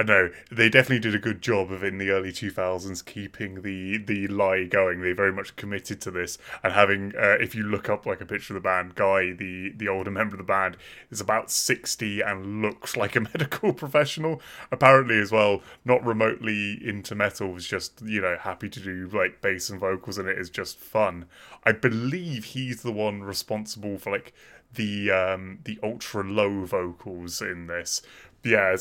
I 0.00 0.02
know 0.02 0.30
they 0.50 0.70
definitely 0.70 1.00
did 1.00 1.14
a 1.14 1.18
good 1.18 1.42
job 1.42 1.70
of 1.70 1.84
in 1.84 1.98
the 1.98 2.08
early 2.08 2.32
2000s 2.32 3.04
keeping 3.04 3.60
the 3.60 3.98
the 3.98 4.28
lie 4.28 4.64
going. 4.64 5.02
They 5.02 5.12
very 5.12 5.30
much 5.30 5.56
committed 5.56 6.00
to 6.00 6.10
this 6.10 6.38
and 6.62 6.72
having. 6.72 7.12
Uh, 7.14 7.36
if 7.38 7.54
you 7.54 7.64
look 7.64 7.90
up 7.90 8.06
like 8.06 8.22
a 8.22 8.24
picture 8.24 8.56
of 8.56 8.62
the 8.62 8.66
band, 8.66 8.94
Guy, 8.94 9.32
the 9.32 9.74
the 9.76 9.88
older 9.88 10.10
member 10.10 10.36
of 10.36 10.38
the 10.38 10.44
band, 10.44 10.78
is 11.10 11.20
about 11.20 11.50
60 11.50 12.22
and 12.22 12.62
looks 12.62 12.96
like 12.96 13.14
a 13.14 13.20
medical 13.34 13.74
professional. 13.74 14.40
Apparently, 14.72 15.18
as 15.18 15.32
well, 15.32 15.60
not 15.84 16.02
remotely 16.02 16.78
into 16.82 17.14
metal. 17.14 17.52
Was 17.52 17.66
just 17.66 18.00
you 18.00 18.22
know 18.22 18.38
happy 18.40 18.70
to 18.70 18.80
do 18.80 19.06
like 19.12 19.42
bass 19.42 19.68
and 19.68 19.78
vocals, 19.78 20.16
and 20.16 20.26
it 20.26 20.38
is 20.38 20.48
just 20.48 20.78
fun. 20.78 21.26
I 21.64 21.72
believe 21.72 22.46
he's 22.46 22.80
the 22.80 22.92
one 22.92 23.22
responsible 23.22 23.98
for 23.98 24.12
like 24.12 24.32
the 24.72 25.10
um 25.10 25.58
the 25.64 25.78
ultra 25.82 26.24
low 26.24 26.64
vocals 26.64 27.42
in 27.42 27.66
this. 27.66 28.00
Yeah, 28.42 28.74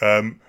um, 0.00 0.40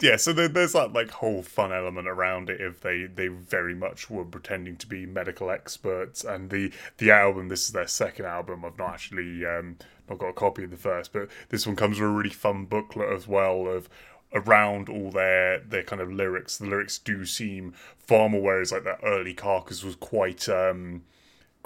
yeah, 0.00 0.16
so 0.16 0.32
there, 0.32 0.48
there's 0.48 0.72
that 0.72 0.92
like 0.92 1.10
whole 1.10 1.42
fun 1.42 1.72
element 1.72 2.08
around 2.08 2.50
it 2.50 2.60
if 2.60 2.80
they 2.80 3.04
they 3.04 3.28
very 3.28 3.74
much 3.74 4.10
were 4.10 4.24
pretending 4.24 4.76
to 4.76 4.86
be 4.86 5.06
medical 5.06 5.50
experts, 5.50 6.24
and 6.24 6.50
the 6.50 6.72
the 6.98 7.10
album 7.10 7.48
this 7.48 7.66
is 7.66 7.72
their 7.72 7.86
second 7.86 8.26
album. 8.26 8.64
I've 8.64 8.78
not 8.78 8.90
actually 8.90 9.46
um, 9.46 9.76
not 10.08 10.18
got 10.18 10.28
a 10.28 10.32
copy 10.34 10.64
of 10.64 10.70
the 10.70 10.76
first, 10.76 11.12
but 11.12 11.28
this 11.48 11.66
one 11.66 11.76
comes 11.76 11.98
with 11.98 12.08
a 12.08 12.12
really 12.12 12.30
fun 12.30 12.66
booklet 12.66 13.12
as 13.12 13.26
well 13.26 13.66
of 13.68 13.88
around 14.32 14.88
all 14.88 15.10
their 15.10 15.60
their 15.60 15.82
kind 15.82 16.02
of 16.02 16.12
lyrics. 16.12 16.58
The 16.58 16.66
lyrics 16.66 16.98
do 16.98 17.24
seem 17.24 17.72
far 17.98 18.28
more 18.28 18.42
whereas 18.42 18.72
like 18.72 18.84
that 18.84 19.00
early 19.02 19.34
Carcass 19.34 19.82
was 19.82 19.96
quite 19.96 20.48
um 20.48 21.02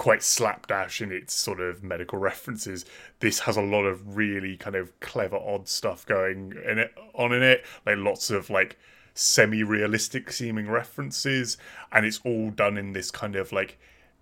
quite 0.00 0.22
slapdash 0.22 1.02
in 1.02 1.12
its 1.12 1.34
sort 1.34 1.60
of 1.60 1.82
medical 1.82 2.18
references. 2.18 2.86
This 3.18 3.40
has 3.40 3.58
a 3.58 3.62
lot 3.62 3.84
of 3.84 4.16
really 4.16 4.56
kind 4.56 4.74
of 4.74 4.98
clever, 5.00 5.36
odd 5.36 5.68
stuff 5.68 6.06
going 6.06 6.54
in 6.66 6.78
it 6.78 6.94
on 7.12 7.34
in 7.34 7.42
it, 7.42 7.66
like 7.84 7.98
lots 7.98 8.30
of 8.30 8.48
like 8.48 8.78
semi-realistic 9.12 10.32
seeming 10.32 10.70
references, 10.70 11.58
and 11.92 12.06
it's 12.06 12.18
all 12.24 12.48
done 12.48 12.78
in 12.78 12.94
this 12.94 13.10
kind 13.10 13.36
of 13.36 13.52
like 13.52 13.78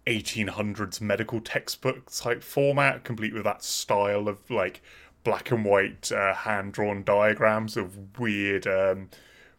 1800s 0.08 1.00
medical 1.00 1.40
textbook 1.40 2.10
type 2.10 2.42
format, 2.42 3.04
complete 3.04 3.32
with 3.32 3.44
that 3.44 3.62
style 3.62 4.26
of 4.26 4.50
like 4.50 4.82
black 5.22 5.52
and 5.52 5.64
white 5.64 6.10
uh, 6.10 6.34
hand-drawn 6.34 7.04
diagrams 7.04 7.76
of 7.76 8.18
weird, 8.18 8.66
um, 8.66 9.10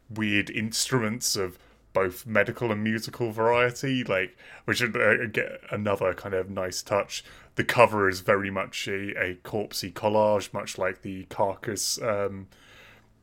weird 0.10 0.50
instruments 0.50 1.38
of 1.38 1.58
both 1.94 2.26
medical 2.26 2.72
and 2.72 2.84
musical 2.84 3.32
variety, 3.32 4.04
like 4.04 4.38
which 4.66 4.82
uh, 4.82 5.26
get 5.32 5.62
another 5.72 6.14
kind 6.14 6.36
of 6.36 6.50
nice 6.50 6.82
touch. 6.82 7.24
The 7.56 7.64
cover 7.64 8.08
is 8.08 8.22
very 8.22 8.50
much 8.50 8.88
a, 8.88 9.12
a 9.22 9.36
corpsey 9.44 9.92
collage, 9.92 10.54
much 10.54 10.78
like 10.78 11.02
the 11.02 11.26
Carcass 11.26 12.02
um, 12.02 12.48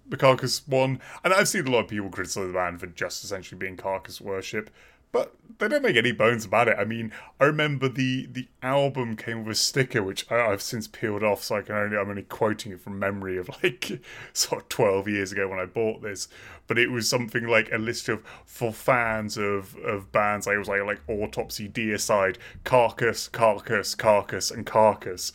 the 0.09 0.17
Carcass 0.17 0.67
one. 0.67 1.01
And 1.25 1.33
I've 1.33 1.49
seen 1.49 1.67
a 1.67 1.71
lot 1.71 1.85
of 1.85 1.89
people 1.89 2.11
criticize 2.11 2.47
the 2.47 2.53
band 2.53 2.81
for 2.81 2.87
just 2.87 3.25
essentially 3.25 3.59
being 3.59 3.77
Carcass 3.77 4.21
worship 4.21 4.71
but 5.13 5.35
they 5.59 5.69
don't 5.69 5.83
make 5.83 5.97
any 5.97 6.13
bones 6.13 6.45
about 6.45 6.69
it. 6.69 6.77
I 6.79 6.85
mean, 6.85 7.13
I 7.41 7.45
remember 7.45 7.89
the 7.89 8.27
the 8.27 8.49
album 8.63 9.17
came 9.17 9.45
with 9.45 9.57
a 9.57 9.59
sticker 9.59 10.03
which 10.03 10.31
I, 10.31 10.51
have 10.51 10.62
since 10.62 10.87
peeled 10.87 11.23
off, 11.23 11.43
so 11.43 11.57
I 11.57 11.62
can 11.62 11.74
only 11.74 11.97
I'm 11.97 12.11
only 12.11 12.23
quoting 12.23 12.73
it 12.73 12.81
from 12.81 12.99
memory 12.99 13.37
of 13.39 13.49
like 13.62 14.01
sort 14.33 14.62
of 14.62 14.69
twelve 14.69 15.09
years 15.09 15.33
ago 15.33 15.49
when 15.49 15.59
I 15.59 15.66
bought 15.66 16.03
this. 16.03 16.28
But 16.66 16.78
it 16.78 16.91
was 16.91 17.09
something 17.09 17.47
like 17.47 17.70
a 17.73 17.78
list 17.78 18.09
of 18.09 18.23
for 18.45 18.73
fans 18.73 19.39
of 19.39 19.77
of 19.77 20.12
bands. 20.12 20.47
Like 20.47 20.57
it 20.57 20.59
was 20.59 20.69
like 20.69 20.83
like 20.83 21.01
Autopsy, 21.09 21.69
Deicide, 21.69 22.37
Carcass, 22.65 23.28
Carcass, 23.28 23.95
Carcass, 23.95 24.51
and 24.51 24.66
Carcass. 24.66 25.33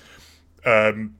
Um, 0.66 1.16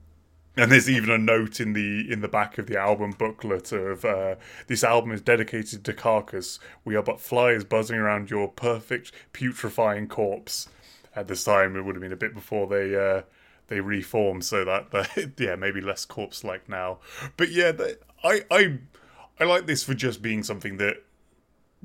and 0.56 0.70
there's 0.70 0.90
even 0.90 1.10
a 1.10 1.18
note 1.18 1.60
in 1.60 1.72
the 1.72 2.10
in 2.12 2.20
the 2.20 2.28
back 2.28 2.58
of 2.58 2.66
the 2.66 2.78
album 2.78 3.12
booklet 3.12 3.72
of 3.72 4.04
uh, 4.04 4.34
this 4.66 4.84
album 4.84 5.12
is 5.12 5.20
dedicated 5.20 5.84
to 5.84 5.92
Carcass. 5.92 6.58
We 6.84 6.94
are 6.94 7.02
but 7.02 7.20
flies 7.20 7.64
buzzing 7.64 7.98
around 7.98 8.30
your 8.30 8.48
perfect 8.48 9.12
putrefying 9.32 10.08
corpse. 10.08 10.68
At 11.14 11.28
this 11.28 11.44
time, 11.44 11.76
it 11.76 11.82
would 11.82 11.94
have 11.94 12.02
been 12.02 12.12
a 12.12 12.16
bit 12.16 12.34
before 12.34 12.66
they 12.66 12.94
uh, 12.94 13.22
they 13.68 13.80
reformed, 13.80 14.44
so 14.44 14.64
that, 14.64 15.32
yeah 15.38 15.56
maybe 15.56 15.80
less 15.80 16.04
corpse 16.04 16.44
like 16.44 16.68
now. 16.68 16.98
But 17.36 17.50
yeah, 17.50 17.72
I 18.22 18.42
I 18.50 18.78
I 19.40 19.44
like 19.44 19.66
this 19.66 19.82
for 19.82 19.94
just 19.94 20.22
being 20.22 20.42
something 20.42 20.76
that 20.78 21.02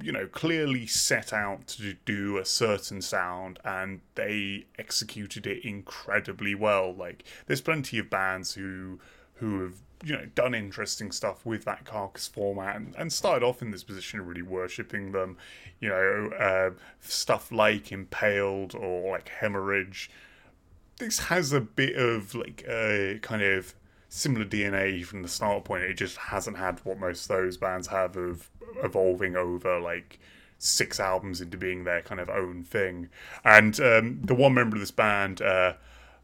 you 0.01 0.11
know, 0.11 0.27
clearly 0.27 0.85
set 0.85 1.33
out 1.33 1.67
to 1.67 1.95
do 2.05 2.37
a 2.37 2.45
certain 2.45 3.01
sound 3.01 3.59
and 3.65 4.01
they 4.15 4.65
executed 4.77 5.47
it 5.47 5.65
incredibly 5.65 6.53
well. 6.53 6.93
Like, 6.93 7.23
there's 7.47 7.61
plenty 7.61 7.97
of 7.99 8.09
bands 8.09 8.53
who 8.53 8.99
who 9.35 9.61
have 9.61 9.73
you 10.03 10.13
know 10.13 10.25
done 10.35 10.53
interesting 10.53 11.11
stuff 11.11 11.45
with 11.45 11.65
that 11.65 11.85
carcass 11.85 12.27
format 12.27 12.75
and, 12.75 12.95
and 12.97 13.11
started 13.11 13.45
off 13.45 13.61
in 13.61 13.71
this 13.71 13.83
position 13.83 14.19
of 14.19 14.27
really 14.27 14.41
worshipping 14.41 15.11
them. 15.11 15.37
You 15.79 15.89
know 15.89 16.31
uh, 16.39 16.69
stuff 17.01 17.51
like 17.51 17.91
impaled 17.91 18.75
or 18.75 19.11
like 19.11 19.29
hemorrhage. 19.29 20.09
This 20.97 21.19
has 21.19 21.53
a 21.53 21.61
bit 21.61 21.95
of 21.95 22.35
like 22.35 22.63
a 22.67 23.19
kind 23.21 23.41
of 23.41 23.75
similar 24.09 24.45
dna 24.45 25.03
from 25.05 25.21
the 25.21 25.27
start 25.27 25.63
point. 25.63 25.83
It 25.83 25.95
just 25.95 26.17
hasn't 26.17 26.57
had 26.57 26.79
what 26.83 26.99
most 26.99 27.29
of 27.29 27.35
those 27.35 27.57
bands 27.57 27.87
have 27.87 28.15
of 28.15 28.49
evolving 28.83 29.35
over 29.35 29.79
like 29.79 30.19
six 30.59 30.99
albums 30.99 31.41
into 31.41 31.57
being 31.57 31.83
their 31.83 32.01
kind 32.01 32.19
of 32.19 32.29
own 32.29 32.63
thing. 32.63 33.09
And 33.43 33.79
um, 33.79 34.21
the 34.23 34.35
one 34.35 34.53
member 34.53 34.75
of 34.75 34.79
this 34.79 34.91
band, 34.91 35.41
uh, 35.41 35.73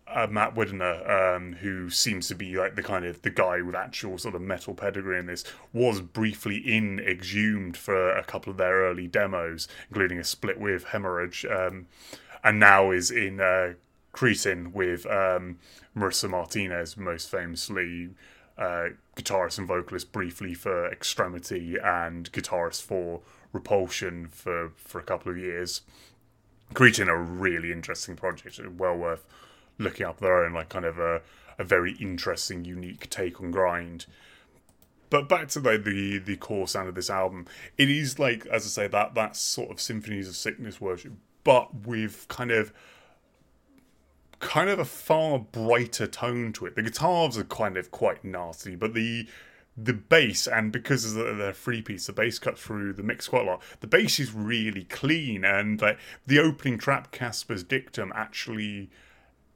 uh, 0.08 0.28
Matt 0.30 0.56
Widener, 0.56 1.10
um, 1.10 1.54
who 1.54 1.90
seems 1.90 2.28
to 2.28 2.36
be 2.36 2.58
like 2.58 2.76
the 2.76 2.84
kind 2.84 3.06
of 3.06 3.22
the 3.22 3.30
guy 3.30 3.62
with 3.62 3.76
actual 3.76 4.18
sort 4.18 4.36
of 4.36 4.42
metal 4.42 4.74
pedigree 4.74 5.20
in 5.20 5.26
this, 5.26 5.44
was 5.72 6.02
briefly 6.02 6.58
in 6.58 7.00
Exhumed 7.00 7.78
for 7.78 8.12
a 8.12 8.24
couple 8.24 8.52
of 8.52 8.58
their 8.58 8.84
early 8.84 9.08
demos, 9.08 9.68
including 9.90 10.20
a 10.20 10.24
split 10.24 10.60
with 10.60 10.86
Hemorrhage, 10.86 11.46
um, 11.46 11.88
and 12.44 12.60
now 12.60 12.92
is 12.92 13.10
in 13.12 13.40
uh, 13.40 13.74
Cretin 14.12 14.74
with 14.74 15.06
um, 15.06 15.60
Marissa 15.96 16.30
Martinez, 16.30 16.98
most 16.98 17.30
famously 17.30 18.10
uh, 18.58 18.90
guitarist 19.16 19.58
and 19.58 19.68
vocalist 19.68 20.12
briefly 20.12 20.54
for 20.54 20.92
Extremity 20.92 21.78
and 21.84 22.32
guitarist 22.32 22.82
for 22.84 23.22
Repulsion 23.52 24.28
for, 24.32 24.72
for 24.76 25.00
a 25.00 25.04
couple 25.04 25.32
of 25.32 25.38
years. 25.38 25.82
creating 26.74 27.08
a 27.08 27.18
really 27.18 27.72
interesting 27.72 28.16
project, 28.16 28.60
well 28.78 28.96
worth 28.96 29.26
looking 29.78 30.06
up 30.06 30.20
their 30.20 30.44
own, 30.44 30.54
like 30.54 30.70
kind 30.70 30.86
of 30.86 30.98
a, 31.00 31.22
a 31.58 31.64
very 31.64 31.94
interesting, 32.00 32.66
unique 32.66 33.10
take 33.10 33.40
on 33.42 33.52
grind. 33.52 34.06
but 35.10 35.30
back 35.30 35.48
to 35.50 35.60
the, 35.60 35.78
the 35.78 36.18
the 36.18 36.36
core 36.38 36.68
sound 36.68 36.90
of 36.90 36.96
this 36.96 37.10
album, 37.10 37.46
it 37.78 37.90
is 37.90 38.18
like 38.20 38.46
as 38.48 38.66
I 38.66 38.70
say 38.70 38.88
that 38.88 39.14
that 39.16 39.36
sort 39.36 39.70
of 39.72 39.80
symphonies 39.80 40.28
of 40.28 40.36
sickness 40.36 40.82
worship, 40.82 41.14
but 41.44 41.86
with 41.86 42.28
kind 42.28 42.52
of 42.52 42.74
kind 44.44 44.70
of 44.70 44.78
a 44.78 44.86
far 44.86 45.40
brighter 45.40 46.06
tone 46.06 46.54
to 46.54 46.66
it. 46.66 46.76
The 46.76 46.84
guitars 46.84 47.38
are 47.38 47.46
kind 47.46 47.78
of 47.78 47.92
quite 47.92 48.24
nasty, 48.24 48.76
but 48.76 48.94
the 48.94 49.28
the 49.76 49.94
bass 49.94 50.46
and 50.46 50.72
because 50.72 51.16
they're 51.16 51.52
three 51.52 51.82
piece, 51.82 52.06
the 52.06 52.14
bass 52.14 52.38
cuts 52.38 52.62
through 52.62 52.94
the 52.94 53.02
mix 53.02 53.28
quite 53.28 53.48
a 53.48 53.50
lot. 53.50 53.64
The 53.80 53.88
bass 53.88 54.20
is 54.20 54.34
really 54.34 54.84
clean, 54.84 55.44
and 55.44 55.82
like 55.82 55.98
the 56.28 56.40
opening 56.40 56.78
trap, 56.78 57.12
Casper's 57.12 57.64
Dictum, 57.64 58.12
actually 58.14 58.90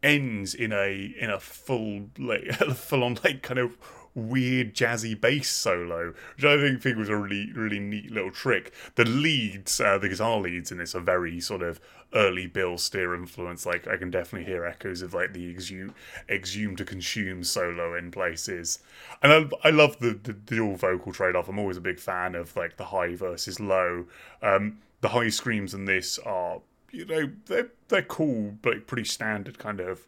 ends 0.02 0.54
in 0.56 0.72
a 0.72 1.14
in 1.20 1.30
a 1.30 1.40
full 1.40 2.10
like 2.18 2.52
full 2.76 3.04
on 3.04 3.18
like 3.24 3.44
kind 3.44 3.60
of 3.60 3.78
weird 4.16 4.74
jazzy 4.74 5.20
bass 5.20 5.50
solo, 5.50 6.14
which 6.36 6.46
I 6.46 6.58
think, 6.58 6.82
think 6.82 6.98
was 6.98 7.10
a 7.10 7.16
really 7.16 7.52
really 7.54 7.80
neat 7.80 8.12
little 8.12 8.32
trick. 8.32 8.74
The 8.96 9.06
leads, 9.06 9.80
uh, 9.80 10.00
the 10.00 10.10
guitar 10.10 10.40
leads 10.40 10.72
in 10.72 10.80
this 10.80 10.96
are 10.96 11.02
very 11.02 11.40
sort 11.40 11.62
of 11.62 11.80
early 12.18 12.48
Bill 12.48 12.78
Steer 12.78 13.16
influence. 13.16 13.66
Like 13.66 13.88
I 13.88 13.96
can 13.96 14.10
definitely 14.10 14.52
hear 14.52 14.66
echoes 14.66 15.02
of 15.02 15.14
like 15.14 15.34
the 15.34 15.50
exhume, 15.50 15.94
exhume 16.28 16.76
to 16.76 16.84
consume 16.84 17.44
solo 17.44 17.96
in 17.96 18.12
places, 18.12 18.80
and 19.22 19.32
I, 19.32 19.68
I 19.68 19.70
love 19.70 20.00
the, 20.00 20.12
the 20.12 20.34
dual 20.34 20.76
vocal 20.76 21.14
trade 21.14 21.36
off. 21.36 21.48
I'm 21.48 21.60
always 21.60 21.78
a 21.78 21.82
big 21.82 22.00
fan 22.00 22.36
of 22.36 22.56
like 22.56 22.78
the 22.78 22.86
high 22.86 23.16
versus 23.16 23.60
low. 23.60 24.06
Um, 24.42 24.80
the 25.02 25.10
high 25.10 25.30
screams 25.30 25.74
in 25.74 25.86
this 25.86 26.18
are 26.20 26.62
you 26.92 27.06
know 27.06 27.30
they're 27.46 27.70
they're 27.90 28.02
cool 28.02 28.56
but 28.62 28.88
pretty 28.88 29.04
standard 29.04 29.60
kind 29.60 29.80
of 29.80 30.08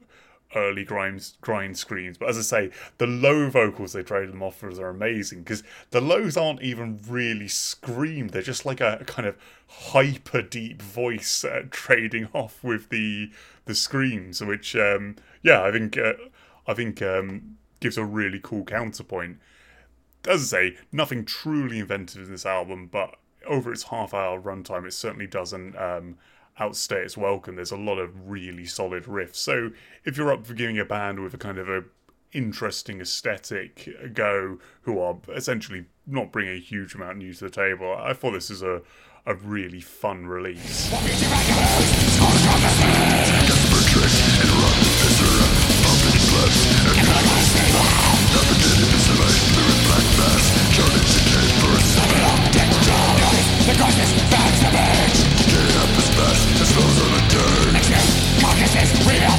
early 0.56 0.84
grind 0.84 1.32
grind 1.42 1.78
screams. 1.78 2.18
But 2.18 2.30
as 2.30 2.38
I 2.38 2.42
say, 2.42 2.72
the 2.98 3.08
low 3.08 3.50
vocals 3.50 3.94
they 3.94 4.04
trade 4.04 4.30
them 4.30 4.44
off 4.44 4.64
as 4.64 4.80
are 4.80 4.90
amazing 4.90 5.44
because 5.44 5.64
the 5.92 6.02
lows 6.02 6.38
aren't 6.38 6.62
even 6.62 7.00
really 7.08 7.48
screamed. 7.48 8.32
They're 8.32 8.42
just 8.42 8.66
like 8.66 8.82
a, 8.82 9.00
a 9.02 9.06
kind 9.06 9.28
of 9.28 9.38
hyper 9.68 10.42
deep 10.42 10.82
voice 10.82 11.44
uh, 11.44 11.64
trading 11.70 12.30
off 12.34 12.64
with 12.64 12.90
the 12.90 13.32
the 13.66 13.76
screams, 13.76 14.44
which 14.44 14.76
um, 14.76 15.16
yeah, 15.44 15.64
I 15.64 15.72
think 15.72 15.98
uh, 15.98 16.14
I 16.68 16.74
think 16.74 17.02
um, 17.02 17.58
gives 17.80 17.98
a 17.98 18.06
really 18.06 18.40
cool 18.42 18.66
counterpoint. 18.66 19.38
As 20.28 20.54
I 20.54 20.58
say, 20.58 20.78
nothing 20.92 21.24
truly 21.24 21.80
inventive 21.80 22.24
in 22.24 22.32
this 22.32 22.46
album, 22.46 22.88
but 22.92 23.16
over 23.48 23.72
its 23.72 23.84
half 23.84 24.14
hour 24.14 24.40
runtime, 24.40 24.86
it 24.86 24.94
certainly 24.94 25.28
doesn't. 25.28 25.78
Um, 25.78 26.18
outstay 26.60 27.04
its 27.04 27.18
welcome. 27.18 27.56
There's 27.56 27.72
a 27.72 27.78
lot 27.78 27.98
of 27.98 28.30
really 28.30 28.66
solid 28.66 29.06
riffs. 29.06 29.36
So 29.36 29.72
if 30.06 30.18
you're 30.18 30.34
up 30.34 30.46
for 30.46 30.54
giving 30.54 30.80
a 30.80 30.86
band 30.86 31.22
with 31.22 31.34
a 31.34 31.38
kind 31.38 31.58
of 31.58 31.70
a 31.70 31.84
interesting 32.32 33.02
aesthetic 33.02 33.90
a 34.02 34.08
go, 34.08 34.60
who 34.82 35.00
are 35.00 35.18
essentially 35.34 35.86
not 36.06 36.32
bringing 36.32 36.56
a 36.56 36.60
huge 36.60 36.94
amount 36.96 37.18
new 37.18 37.34
to 37.34 37.46
the 37.46 37.50
table, 37.50 37.96
I 37.98 38.14
thought 38.14 38.32
this 38.32 38.50
is 38.50 38.62
a 38.62 38.82
a 39.26 39.36
really 39.36 39.82
fun 39.82 40.26
release. 40.26 40.90
Next 58.80 59.39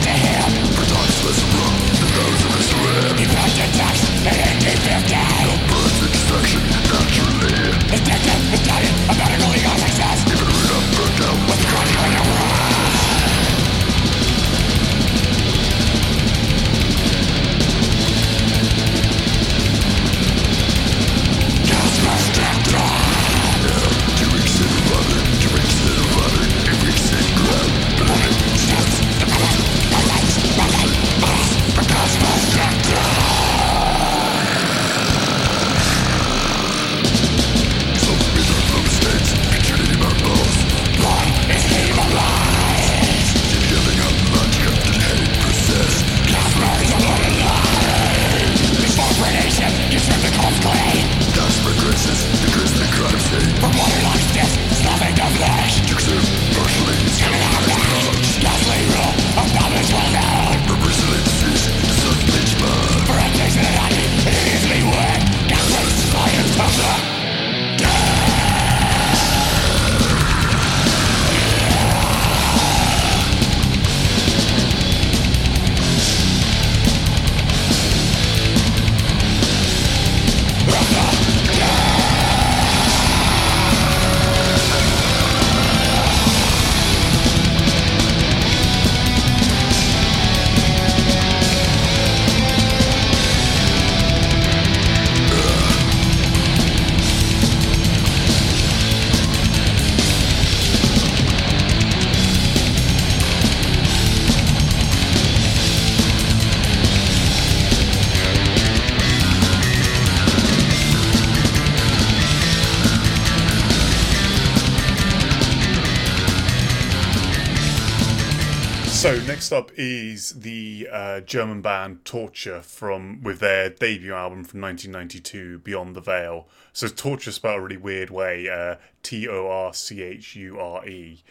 German 121.30 121.62
band 121.62 122.04
Torchure 122.04 122.60
from 122.60 123.22
with 123.22 123.38
their 123.38 123.70
debut 123.70 124.12
album 124.12 124.42
from 124.42 124.60
1992, 124.62 125.60
Beyond 125.60 125.94
the 125.94 126.00
Veil. 126.00 126.48
So 126.72 126.88
Torchure 126.88 127.32
spelled 127.32 127.60
a 127.60 127.62
really 127.62 127.76
weird 127.76 128.10
way, 128.10 128.48
uh, 128.48 128.78
T 129.04 129.28
O 129.28 129.46
R 129.46 129.72
C 129.72 130.02
H 130.02 130.34
U 130.34 130.58
R 130.58 130.84
E. 130.88 131.22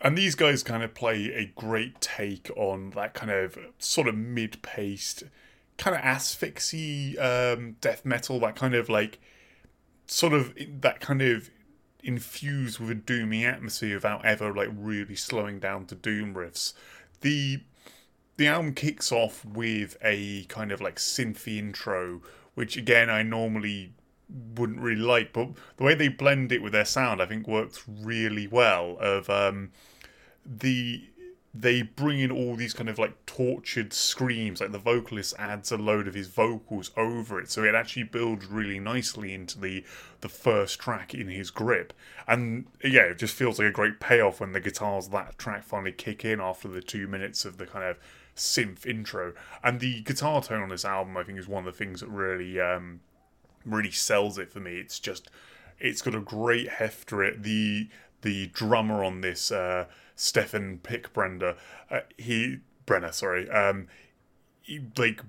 And 0.00 0.18
these 0.18 0.34
guys 0.34 0.64
kind 0.64 0.82
of 0.82 0.92
play 0.92 1.32
a 1.32 1.52
great 1.54 2.00
take 2.00 2.50
on 2.56 2.90
that 2.90 3.14
kind 3.14 3.30
of 3.30 3.56
sort 3.78 4.08
of 4.08 4.16
mid-paced, 4.16 5.22
kind 5.78 5.94
of 5.96 6.02
asphyxy 6.02 7.16
um, 7.16 7.76
death 7.80 8.04
metal, 8.04 8.40
that 8.40 8.56
kind 8.56 8.74
of 8.74 8.88
like 8.88 9.20
sort 10.08 10.32
of 10.32 10.52
that 10.80 10.98
kind 10.98 11.22
of 11.22 11.48
infused 12.02 12.80
with 12.80 12.90
a 12.90 12.94
doomy 12.96 13.44
atmosphere 13.44 13.94
without 13.94 14.24
ever 14.24 14.52
like 14.52 14.70
really 14.76 15.14
slowing 15.14 15.60
down 15.60 15.86
to 15.86 15.94
doom 15.94 16.34
riffs 16.34 16.72
the 17.20 17.60
the 18.36 18.46
album 18.46 18.74
kicks 18.74 19.10
off 19.12 19.44
with 19.44 19.96
a 20.02 20.44
kind 20.44 20.72
of 20.72 20.80
like 20.80 20.96
synthy 20.96 21.58
intro, 21.58 22.22
which 22.54 22.76
again 22.76 23.10
I 23.10 23.22
normally 23.22 23.92
wouldn't 24.28 24.80
really 24.80 25.00
like, 25.00 25.32
but 25.32 25.50
the 25.76 25.84
way 25.84 25.94
they 25.94 26.08
blend 26.08 26.52
it 26.52 26.62
with 26.62 26.72
their 26.72 26.84
sound, 26.84 27.22
I 27.22 27.26
think 27.26 27.46
works 27.46 27.84
really 27.88 28.46
well. 28.46 28.96
Of 29.00 29.30
um, 29.30 29.70
the 30.44 31.04
they 31.54 31.80
bring 31.80 32.20
in 32.20 32.30
all 32.30 32.54
these 32.54 32.74
kind 32.74 32.88
of 32.88 32.98
like 32.98 33.24
tortured 33.24 33.92
screams, 33.92 34.60
like 34.60 34.72
the 34.72 34.78
vocalist 34.78 35.34
adds 35.38 35.72
a 35.72 35.76
load 35.78 36.06
of 36.06 36.14
his 36.14 36.28
vocals 36.28 36.90
over 36.96 37.40
it, 37.40 37.50
so 37.50 37.62
it 37.64 37.74
actually 37.74 38.02
builds 38.02 38.46
really 38.46 38.78
nicely 38.78 39.32
into 39.32 39.58
the 39.58 39.84
the 40.20 40.28
first 40.28 40.78
track 40.78 41.14
in 41.14 41.28
his 41.28 41.50
grip. 41.50 41.92
And 42.26 42.66
yeah, 42.84 43.02
it 43.02 43.18
just 43.18 43.34
feels 43.34 43.58
like 43.58 43.68
a 43.68 43.72
great 43.72 44.00
payoff 44.00 44.40
when 44.40 44.52
the 44.52 44.60
guitars 44.60 45.08
that 45.08 45.38
track 45.38 45.64
finally 45.64 45.92
kick 45.92 46.24
in 46.24 46.40
after 46.40 46.68
the 46.68 46.82
two 46.82 47.06
minutes 47.06 47.44
of 47.44 47.58
the 47.58 47.66
kind 47.66 47.84
of 47.84 47.98
synth 48.36 48.86
intro. 48.86 49.32
And 49.64 49.80
the 49.80 50.02
guitar 50.02 50.42
tone 50.42 50.62
on 50.62 50.68
this 50.68 50.84
album, 50.84 51.16
I 51.16 51.24
think, 51.24 51.38
is 51.38 51.48
one 51.48 51.66
of 51.66 51.72
the 51.72 51.78
things 51.78 52.00
that 52.00 52.08
really 52.08 52.60
um, 52.60 53.00
really 53.64 53.90
sells 53.90 54.38
it 54.38 54.52
for 54.52 54.60
me. 54.60 54.76
It's 54.76 55.00
just 55.00 55.28
it's 55.78 56.02
got 56.02 56.14
a 56.14 56.20
great 56.20 56.68
heft 56.68 57.08
to 57.08 57.20
it. 57.20 57.42
The 57.42 57.88
the 58.22 58.46
drummer 58.48 59.04
on 59.04 59.20
this, 59.20 59.52
uh, 59.52 59.86
Stefan 60.14 60.80
Pickbrender, 60.82 61.56
uh, 61.90 62.00
he 62.16 62.58
Brenner, 62.86 63.12
sorry, 63.12 63.50
um, 63.50 63.88
he 64.62 64.80
like 64.96 65.22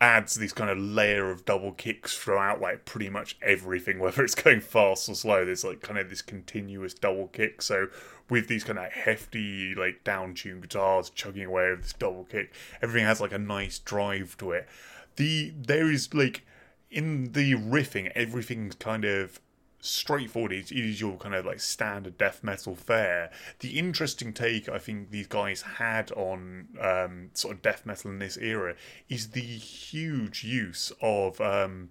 adds 0.00 0.34
this 0.34 0.52
kind 0.52 0.70
of 0.70 0.78
layer 0.78 1.30
of 1.30 1.44
double 1.44 1.72
kicks 1.72 2.16
throughout 2.16 2.60
like 2.60 2.84
pretty 2.84 3.10
much 3.10 3.36
everything, 3.42 3.98
whether 4.00 4.24
it's 4.24 4.34
going 4.34 4.60
fast 4.60 5.08
or 5.08 5.14
slow. 5.14 5.44
There's 5.44 5.64
like 5.64 5.80
kind 5.80 5.98
of 5.98 6.10
this 6.10 6.22
continuous 6.22 6.94
double 6.94 7.28
kick. 7.28 7.62
So 7.62 7.88
with 8.28 8.48
these 8.48 8.64
kind 8.64 8.78
of 8.78 8.90
hefty 8.90 9.74
like 9.74 10.04
down 10.04 10.34
tuned 10.34 10.62
guitars 10.62 11.10
chugging 11.10 11.44
away 11.46 11.70
with 11.70 11.82
this 11.82 11.92
double 11.92 12.24
kick, 12.24 12.52
everything 12.82 13.06
has 13.06 13.20
like 13.20 13.32
a 13.32 13.38
nice 13.38 13.78
drive 13.78 14.36
to 14.38 14.52
it. 14.52 14.68
The 15.16 15.52
there 15.56 15.90
is 15.90 16.12
like 16.12 16.44
in 16.90 17.32
the 17.32 17.54
riffing, 17.54 18.10
everything's 18.14 18.74
kind 18.76 19.04
of 19.04 19.40
straightforward. 19.84 20.52
It 20.52 20.72
is 20.72 21.00
your 21.00 21.16
kind 21.18 21.34
of 21.34 21.44
like 21.44 21.60
standard 21.60 22.16
death 22.16 22.42
metal 22.42 22.74
fare. 22.74 23.30
The 23.60 23.78
interesting 23.78 24.32
take 24.32 24.68
I 24.68 24.78
think 24.78 25.10
these 25.10 25.26
guys 25.26 25.62
had 25.62 26.10
on 26.12 26.68
um, 26.80 27.30
sort 27.34 27.54
of 27.54 27.62
death 27.62 27.84
metal 27.84 28.10
in 28.10 28.18
this 28.18 28.38
era 28.38 28.76
is 29.08 29.30
the 29.30 29.40
huge 29.40 30.42
use 30.42 30.90
of 31.02 31.40
um, 31.40 31.90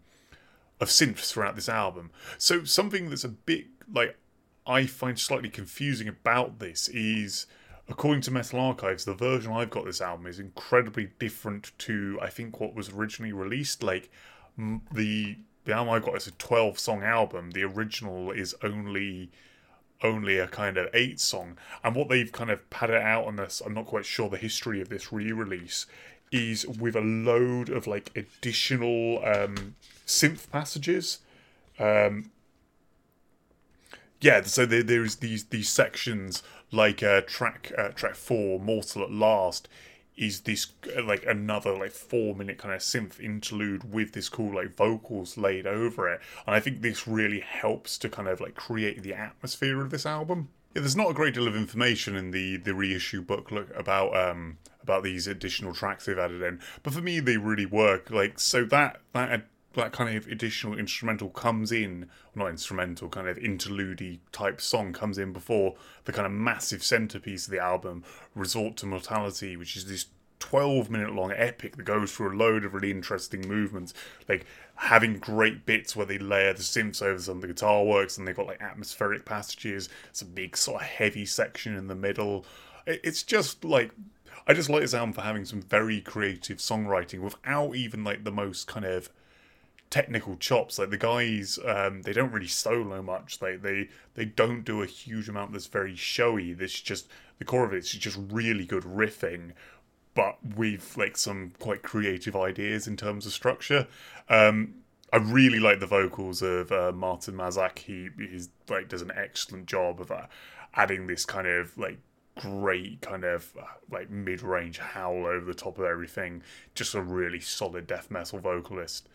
of 0.80 0.90
synths 0.90 1.32
throughout 1.32 1.56
this 1.56 1.70
album. 1.70 2.12
So 2.38 2.64
something 2.64 3.10
that's 3.10 3.24
a 3.24 3.30
bit 3.30 3.66
like 3.94 4.18
I 4.66 4.88
find 4.88 5.20
slightly 5.20 5.50
confusing 5.50 6.08
about 6.08 6.60
this 6.60 6.90
is. 6.90 7.46
According 7.90 8.22
to 8.22 8.32
Metal 8.32 8.62
Archives, 8.62 9.04
the 9.04 9.14
version 9.14 9.52
I've 9.52 9.70
got 9.70 9.84
this 9.84 10.00
album 10.00 10.26
is 10.26 10.40
incredibly 10.40 11.10
different 11.20 11.74
to 11.80 12.18
I 12.22 12.30
think 12.30 12.62
what 12.62 12.74
was 12.74 12.90
originally 12.90 13.34
released. 13.34 13.84
Like 13.84 14.10
the 14.58 15.36
the 15.66 15.74
album 15.74 15.94
I 15.94 16.00
got 16.00 16.16
is 16.18 16.28
a 16.28 16.32
twelve 16.32 16.80
song 16.80 17.04
album. 17.04 17.52
The 17.52 17.64
original 17.64 18.32
is 18.32 18.56
only 18.64 19.30
only 20.02 20.38
a 20.38 20.48
kind 20.48 20.78
of 20.78 20.90
eight 20.94 21.20
song. 21.20 21.58
And 21.84 21.96
what 21.96 22.10
they've 22.10 22.32
kind 22.32 22.52
of 22.52 22.70
padded 22.70 23.02
out 23.02 23.26
on 23.26 23.38
this, 23.38 23.62
I'm 23.66 23.74
not 23.74 23.86
quite 23.86 24.06
sure 24.06 24.30
the 24.30 24.38
history 24.38 24.82
of 24.82 24.90
this 24.90 25.14
re-release, 25.14 25.86
is 26.32 26.68
with 26.68 26.96
a 26.96 27.02
load 27.02 27.70
of 27.70 27.88
like 27.88 28.12
additional 28.16 29.24
um, 29.24 29.76
synth 30.06 30.50
passages. 30.52 31.20
Um, 31.80 32.32
yeah, 34.20 34.42
so 34.42 34.66
there, 34.66 34.84
there's 34.84 35.18
these 35.18 35.46
these 35.46 35.70
sections 35.70 36.44
like 36.72 37.04
uh, 37.04 37.22
track 37.22 37.72
uh, 37.78 37.90
track 37.90 38.16
four, 38.16 38.60
Mortal 38.60 39.04
at 39.04 39.12
Last, 39.12 39.70
is 40.16 40.42
this 40.42 40.68
like 41.04 41.26
another 41.26 41.76
like 41.76 41.92
four 41.92 42.36
minute 42.36 42.58
kind 42.58 42.74
of 42.74 42.82
synth 42.82 43.20
interlude 43.20 43.92
with 43.92 44.14
this 44.14 44.30
cool 44.30 44.56
like 44.56 44.76
vocals 44.76 45.38
laid 45.38 45.66
over 45.66 46.08
it. 46.10 46.22
And 46.46 46.56
i 46.56 46.60
think 46.60 46.82
this 46.82 47.08
really 47.08 47.40
helps 47.40 47.98
to 48.00 48.10
kind 48.10 48.28
of 48.28 48.40
like 48.40 48.56
create 48.56 49.02
the 49.04 49.14
atmosphere 49.14 49.82
of 49.82 49.90
this 49.90 50.06
album. 50.06 50.50
Yeah, 50.76 50.82
there's 50.82 50.96
not 50.96 51.12
a 51.12 51.14
great 51.14 51.36
deal 51.36 51.48
of 51.48 51.56
information 51.56 52.16
in 52.16 52.32
the 52.32 52.58
the 52.58 52.74
reissue 52.74 53.22
booklet 53.22 53.68
about 53.76 54.16
um 54.16 54.58
about 54.82 55.04
these 55.04 55.28
additional 55.28 55.74
tracks 55.74 56.06
they've 56.06 56.18
added 56.18 56.42
in. 56.42 56.60
But 56.84 56.94
for 56.94 57.02
me 57.02 57.20
they 57.20 57.38
really 57.38 57.66
work. 57.66 58.10
Like 58.10 58.40
so 58.40 58.66
that 58.66 59.02
that 59.14 59.48
that 59.76 59.92
kind 59.92 60.16
of 60.16 60.28
additional 60.28 60.78
instrumental 60.78 61.30
comes 61.30 61.72
in, 61.72 62.10
not 62.36 62.50
instrumental, 62.50 63.10
kind 63.10 63.28
of 63.28 63.38
interlude 63.38 64.20
type 64.32 64.62
song 64.62 64.94
comes 64.94 65.18
in 65.18 65.34
before 65.34 65.76
the 66.06 66.14
kind 66.14 66.26
of 66.26 66.32
massive 66.32 66.84
centerpiece 66.84 67.46
of 67.46 67.52
the 67.52 67.60
album, 67.60 68.04
Resort 68.36 68.78
to 68.78 68.86
Mortality, 68.86 69.58
which 69.58 69.76
is 69.76 69.86
this 69.88 70.06
12 70.40 70.90
minute 70.90 71.14
long 71.14 71.32
epic 71.32 71.78
that 71.78 71.84
goes 71.84 72.12
through 72.12 72.34
a 72.34 72.36
load 72.36 72.66
of 72.66 72.74
really 72.74 72.92
interesting 72.92 73.48
movements, 73.48 73.94
like 74.28 74.46
having 74.76 75.18
great 75.18 75.66
bits 75.66 75.96
where 75.96 76.06
they 76.06 76.18
layer 76.18 76.54
the 76.54 76.62
synths 76.62 77.02
over 77.02 77.20
some 77.20 77.38
of 77.38 77.42
the 77.42 77.48
guitar 77.48 77.84
works 77.84 78.18
and 78.18 78.28
they've 78.28 78.36
got 78.36 78.48
like 78.48 78.62
atmospheric 78.62 79.26
passages. 79.26 79.88
It's 80.10 80.22
a 80.22 80.26
big 80.26 80.58
sort 80.58 80.82
of 80.82 80.88
heavy 80.88 81.26
section 81.26 81.76
in 81.78 81.88
the 81.88 81.96
middle. 81.96 82.46
It's 82.86 83.24
just 83.24 83.64
like 83.64 83.92
I 84.46 84.54
just 84.54 84.70
like 84.70 84.82
this 84.82 84.94
album 84.94 85.14
for 85.14 85.22
having 85.22 85.46
some 85.46 85.62
very 85.62 86.02
creative 86.02 86.58
songwriting 86.58 87.20
without 87.20 87.76
even 87.76 88.04
like 88.04 88.26
the 88.26 88.32
most 88.32 88.68
kind 88.68 88.86
of 88.86 89.10
technical 89.94 90.36
chops. 90.38 90.80
Like 90.80 90.90
the 90.90 90.98
guys, 90.98 91.60
um, 91.64 92.02
they 92.02 92.14
don't 92.14 92.32
really 92.32 92.48
solo 92.48 93.04
much. 93.04 93.38
They 93.38 93.58
they 93.58 93.90
they 94.16 94.26
don't 94.26 94.64
do 94.64 94.82
a 94.82 94.88
huge 94.88 95.30
amount 95.30 95.54
that's 95.54 95.68
very 95.68 95.96
showy. 95.96 96.52
This 96.54 96.82
just 96.82 97.08
the 97.38 97.46
core 97.46 97.64
of 97.64 97.74
it 97.74 97.78
is 97.78 97.92
just 97.92 98.18
really 98.32 98.66
good 98.66 98.86
riffing, 98.86 99.52
but 100.16 100.40
with 100.56 100.98
like 100.98 101.16
some 101.16 101.52
quite 101.60 101.84
creative 101.84 102.36
ideas 102.36 102.88
in 102.88 102.98
terms 102.98 103.28
of 103.28 103.34
structure. 103.34 103.86
Um, 104.30 104.74
I 105.12 105.18
really 105.18 105.60
like 105.60 105.80
the 105.80 105.86
vocals 105.86 106.42
of 106.42 106.72
uh, 106.72 106.92
Martin 106.92 107.36
Mazak. 107.36 107.78
He 107.78 108.10
he's 108.18 108.50
like 108.68 108.90
does 108.90 109.04
an 109.04 109.12
excellent 109.16 109.68
job 109.68 110.02
of 110.02 110.10
uh, 110.10 110.26
adding 110.74 111.06
this 111.06 111.24
kind 111.24 111.46
of 111.46 111.78
like 111.78 112.00
great 112.36 113.00
kind 113.02 113.24
of 113.24 113.54
uh, 113.62 113.66
like 113.92 114.10
mid-range 114.10 114.80
howl 114.80 115.28
over 115.28 115.46
the 115.46 115.54
top 115.54 115.78
of 115.78 115.86
everything. 115.86 116.42
Just 116.74 116.96
a 116.96 117.02
really 117.04 117.40
solid 117.40 117.86
death 117.86 118.10
metal 118.10 118.40
vocalist. 118.40 119.08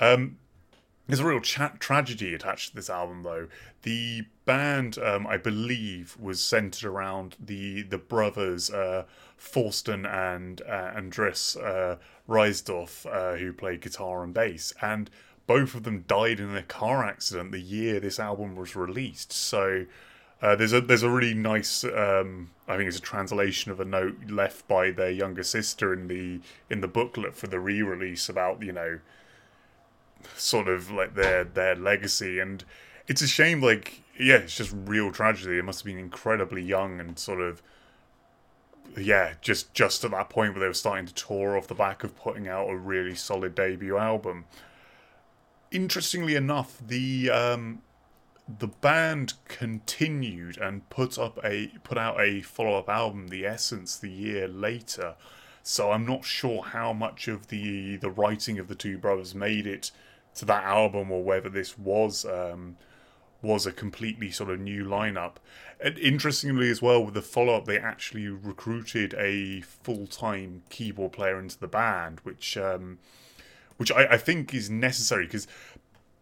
Um, 0.00 0.38
there's 1.06 1.20
a 1.20 1.26
real 1.26 1.40
tra- 1.40 1.76
tragedy 1.78 2.34
attached 2.34 2.70
to 2.70 2.76
this 2.76 2.90
album, 2.90 3.22
though. 3.22 3.48
The 3.82 4.26
band, 4.44 4.98
um, 4.98 5.26
I 5.26 5.38
believe, 5.38 6.16
was 6.20 6.42
centered 6.42 6.84
around 6.84 7.36
the 7.40 7.82
the 7.82 7.98
brothers 7.98 8.70
uh, 8.70 9.04
Thorsten 9.38 10.04
and 10.04 10.60
uh, 10.62 10.92
Andris 10.94 11.56
uh, 11.56 11.96
Reisdorf, 12.28 13.06
uh, 13.06 13.38
who 13.38 13.52
played 13.52 13.80
guitar 13.80 14.22
and 14.22 14.34
bass, 14.34 14.74
and 14.82 15.10
both 15.46 15.74
of 15.74 15.84
them 15.84 16.04
died 16.06 16.40
in 16.40 16.54
a 16.54 16.62
car 16.62 17.04
accident 17.04 17.52
the 17.52 17.60
year 17.60 17.98
this 18.00 18.20
album 18.20 18.54
was 18.54 18.76
released. 18.76 19.32
So 19.32 19.86
uh, 20.42 20.54
there's 20.56 20.74
a 20.74 20.80
there's 20.82 21.02
a 21.02 21.10
really 21.10 21.34
nice 21.34 21.84
um, 21.84 22.50
I 22.68 22.76
think 22.76 22.86
it's 22.86 22.98
a 22.98 23.02
translation 23.02 23.72
of 23.72 23.80
a 23.80 23.84
note 23.84 24.16
left 24.28 24.68
by 24.68 24.90
their 24.90 25.10
younger 25.10 25.42
sister 25.42 25.94
in 25.94 26.08
the 26.08 26.40
in 26.68 26.82
the 26.82 26.88
booklet 26.88 27.34
for 27.34 27.46
the 27.46 27.58
re-release 27.58 28.28
about 28.28 28.62
you 28.62 28.72
know 28.72 29.00
sort 30.36 30.68
of 30.68 30.90
like 30.90 31.14
their 31.14 31.44
their 31.44 31.74
legacy 31.74 32.38
and 32.38 32.64
it's 33.06 33.22
a 33.22 33.26
shame 33.26 33.60
like 33.60 34.02
yeah 34.18 34.36
it's 34.36 34.56
just 34.56 34.74
real 34.84 35.10
tragedy. 35.10 35.58
It 35.58 35.64
must 35.64 35.80
have 35.80 35.86
been 35.86 35.98
incredibly 35.98 36.62
young 36.62 37.00
and 37.00 37.18
sort 37.18 37.40
of 37.40 37.62
yeah 38.96 39.34
just 39.40 39.74
just 39.74 40.04
at 40.04 40.10
that 40.12 40.30
point 40.30 40.52
where 40.52 40.60
they 40.60 40.66
were 40.66 40.74
starting 40.74 41.06
to 41.06 41.14
tour 41.14 41.56
off 41.56 41.66
the 41.66 41.74
back 41.74 42.04
of 42.04 42.16
putting 42.16 42.48
out 42.48 42.68
a 42.68 42.76
really 42.76 43.14
solid 43.14 43.54
debut 43.54 43.96
album. 43.96 44.44
Interestingly 45.70 46.34
enough 46.34 46.80
the 46.86 47.30
um 47.30 47.82
the 48.58 48.68
band 48.68 49.34
continued 49.46 50.56
and 50.56 50.88
put 50.88 51.18
up 51.18 51.38
a 51.44 51.68
put 51.84 51.98
out 51.98 52.20
a 52.20 52.40
follow-up 52.40 52.88
album 52.88 53.28
the 53.28 53.44
essence 53.44 53.96
the 53.96 54.10
year 54.10 54.48
later. 54.48 55.14
So 55.62 55.92
i'm 55.92 56.06
not 56.06 56.24
sure 56.24 56.62
how 56.62 56.94
much 56.94 57.28
of 57.28 57.48
the 57.48 57.96
the 57.96 58.10
writing 58.10 58.58
of 58.58 58.68
the 58.68 58.74
two 58.74 58.96
brothers 58.96 59.34
made 59.34 59.66
it 59.66 59.90
to 60.36 60.44
that 60.44 60.64
album 60.64 61.10
or 61.10 61.22
whether 61.22 61.48
this 61.48 61.78
was 61.78 62.24
um, 62.24 62.76
was 63.42 63.66
a 63.66 63.72
completely 63.72 64.30
sort 64.30 64.50
of 64.50 64.60
new 64.60 64.84
lineup. 64.84 65.34
And 65.80 65.96
interestingly, 65.98 66.70
as 66.70 66.82
well, 66.82 67.04
with 67.04 67.14
the 67.14 67.22
follow 67.22 67.54
up, 67.54 67.66
they 67.66 67.78
actually 67.78 68.26
recruited 68.28 69.14
a 69.14 69.60
full 69.60 70.06
time 70.06 70.62
keyboard 70.70 71.12
player 71.12 71.38
into 71.38 71.58
the 71.58 71.68
band, 71.68 72.20
which 72.20 72.56
um, 72.56 72.98
which 73.76 73.92
I, 73.92 74.06
I 74.06 74.16
think 74.16 74.52
is 74.52 74.68
necessary 74.68 75.26
because 75.26 75.46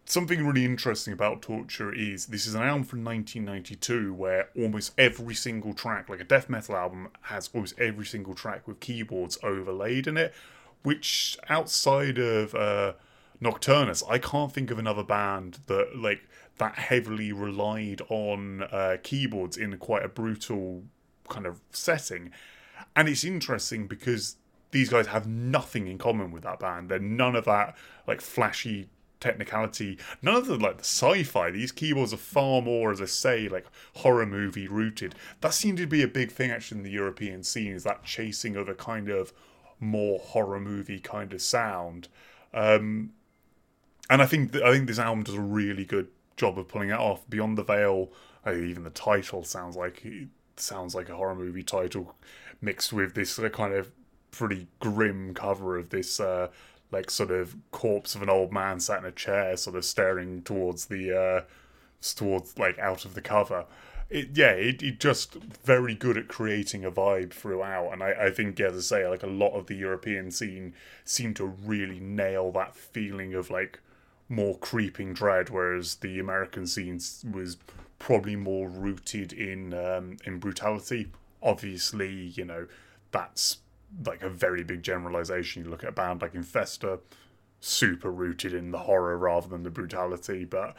something 0.04 0.46
really 0.46 0.64
interesting 0.64 1.12
about 1.12 1.42
Torchure 1.42 1.92
is 1.92 2.26
this 2.26 2.46
is 2.46 2.54
an 2.54 2.62
album 2.62 2.84
from 2.84 3.04
1992 3.04 4.14
where 4.14 4.48
almost 4.56 4.92
every 4.96 5.34
single 5.34 5.74
track, 5.74 6.08
like 6.08 6.20
a 6.20 6.24
death 6.24 6.48
metal 6.48 6.76
album, 6.76 7.08
has 7.22 7.50
almost 7.52 7.78
every 7.78 8.06
single 8.06 8.34
track 8.34 8.66
with 8.68 8.80
keyboards 8.80 9.38
overlaid 9.42 10.06
in 10.06 10.16
it, 10.16 10.32
which 10.82 11.36
outside 11.48 12.18
of 12.18 12.54
uh, 12.54 12.92
Nocturnus. 13.40 14.02
I 14.08 14.18
can't 14.18 14.52
think 14.52 14.70
of 14.70 14.78
another 14.78 15.02
band 15.02 15.60
that 15.66 15.96
like 15.96 16.28
that 16.58 16.74
heavily 16.74 17.32
relied 17.32 18.00
on 18.08 18.62
uh, 18.62 18.96
keyboards 19.02 19.56
in 19.56 19.76
quite 19.78 20.04
a 20.04 20.08
brutal 20.08 20.84
kind 21.28 21.46
of 21.46 21.60
setting. 21.70 22.32
And 22.94 23.08
it's 23.08 23.24
interesting 23.24 23.86
because 23.86 24.36
these 24.70 24.88
guys 24.88 25.08
have 25.08 25.26
nothing 25.26 25.86
in 25.86 25.98
common 25.98 26.30
with 26.30 26.42
that 26.44 26.60
band. 26.60 26.88
They're 26.88 26.98
none 26.98 27.36
of 27.36 27.44
that 27.44 27.76
like 28.06 28.20
flashy 28.20 28.88
technicality, 29.20 29.98
none 30.22 30.36
of 30.36 30.46
the 30.46 30.56
like 30.56 30.78
the 30.78 30.84
sci-fi. 30.84 31.50
These 31.50 31.72
keyboards 31.72 32.12
are 32.12 32.18
far 32.18 32.62
more, 32.62 32.90
as 32.90 33.00
I 33.00 33.06
say, 33.06 33.48
like 33.48 33.66
horror 33.96 34.26
movie 34.26 34.68
rooted. 34.68 35.14
That 35.40 35.54
seemed 35.54 35.78
to 35.78 35.86
be 35.86 36.02
a 36.02 36.08
big 36.08 36.30
thing 36.30 36.50
actually 36.50 36.78
in 36.78 36.84
the 36.84 36.90
European 36.90 37.42
scene. 37.42 37.72
Is 37.72 37.84
that 37.84 38.04
chasing 38.04 38.56
of 38.56 38.68
a 38.68 38.74
kind 38.74 39.08
of 39.08 39.32
more 39.80 40.18
horror 40.18 40.60
movie 40.60 41.00
kind 41.00 41.32
of 41.32 41.42
sound. 41.42 42.08
Um, 42.54 43.12
and 44.08 44.22
I 44.22 44.26
think 44.26 44.52
th- 44.52 44.64
I 44.64 44.72
think 44.72 44.86
this 44.86 44.98
album 44.98 45.24
does 45.24 45.34
a 45.34 45.40
really 45.40 45.84
good 45.84 46.08
job 46.36 46.58
of 46.58 46.68
pulling 46.68 46.90
it 46.90 46.98
off. 46.98 47.28
Beyond 47.28 47.58
the 47.58 47.64
Veil, 47.64 48.10
uh, 48.46 48.54
even 48.54 48.84
the 48.84 48.90
title 48.90 49.44
sounds 49.44 49.76
like 49.76 50.04
it 50.04 50.28
sounds 50.56 50.94
like 50.94 51.08
a 51.08 51.16
horror 51.16 51.34
movie 51.34 51.62
title 51.62 52.14
mixed 52.60 52.92
with 52.92 53.14
this 53.14 53.38
uh, 53.38 53.48
kind 53.48 53.74
of 53.74 53.90
pretty 54.30 54.68
grim 54.80 55.34
cover 55.34 55.78
of 55.78 55.90
this 55.90 56.20
uh, 56.20 56.48
like 56.90 57.10
sort 57.10 57.30
of 57.30 57.56
corpse 57.70 58.14
of 58.14 58.22
an 58.22 58.30
old 58.30 58.52
man 58.52 58.80
sat 58.80 59.00
in 59.00 59.04
a 59.04 59.12
chair, 59.12 59.56
sort 59.56 59.76
of 59.76 59.84
staring 59.84 60.42
towards 60.42 60.86
the 60.86 61.16
uh, 61.16 61.40
towards 62.14 62.58
like 62.58 62.78
out 62.78 63.04
of 63.04 63.14
the 63.14 63.22
cover. 63.22 63.66
It, 64.08 64.36
yeah, 64.36 64.52
it, 64.52 64.84
it 64.84 65.00
just 65.00 65.34
very 65.34 65.96
good 65.96 66.16
at 66.16 66.28
creating 66.28 66.84
a 66.84 66.92
vibe 66.92 67.32
throughout, 67.32 67.92
and 67.92 68.04
I, 68.04 68.26
I 68.26 68.30
think, 68.30 68.60
as 68.60 68.76
I 68.76 68.80
say, 68.80 69.08
like 69.08 69.24
a 69.24 69.28
lot 69.28 69.50
of 69.54 69.66
the 69.66 69.74
European 69.74 70.30
scene 70.30 70.74
seemed 71.04 71.34
to 71.36 71.44
really 71.44 71.98
nail 71.98 72.52
that 72.52 72.76
feeling 72.76 73.34
of 73.34 73.50
like 73.50 73.80
more 74.28 74.58
creeping 74.58 75.14
dread, 75.14 75.50
whereas 75.50 75.96
the 75.96 76.18
American 76.18 76.66
scene 76.66 77.00
was 77.30 77.56
probably 77.98 78.36
more 78.36 78.68
rooted 78.68 79.32
in 79.32 79.72
um, 79.72 80.16
in 80.24 80.38
brutality. 80.38 81.08
Obviously, 81.42 82.12
you 82.12 82.44
know 82.44 82.66
that's 83.12 83.58
like 84.04 84.22
a 84.22 84.28
very 84.28 84.64
big 84.64 84.82
generalization. 84.82 85.64
You 85.64 85.70
look 85.70 85.84
at 85.84 85.90
a 85.90 85.92
band 85.92 86.22
like 86.22 86.34
Infester, 86.34 87.00
super 87.60 88.10
rooted 88.10 88.52
in 88.52 88.70
the 88.70 88.78
horror 88.80 89.16
rather 89.16 89.48
than 89.48 89.62
the 89.62 89.70
brutality, 89.70 90.44
but 90.44 90.76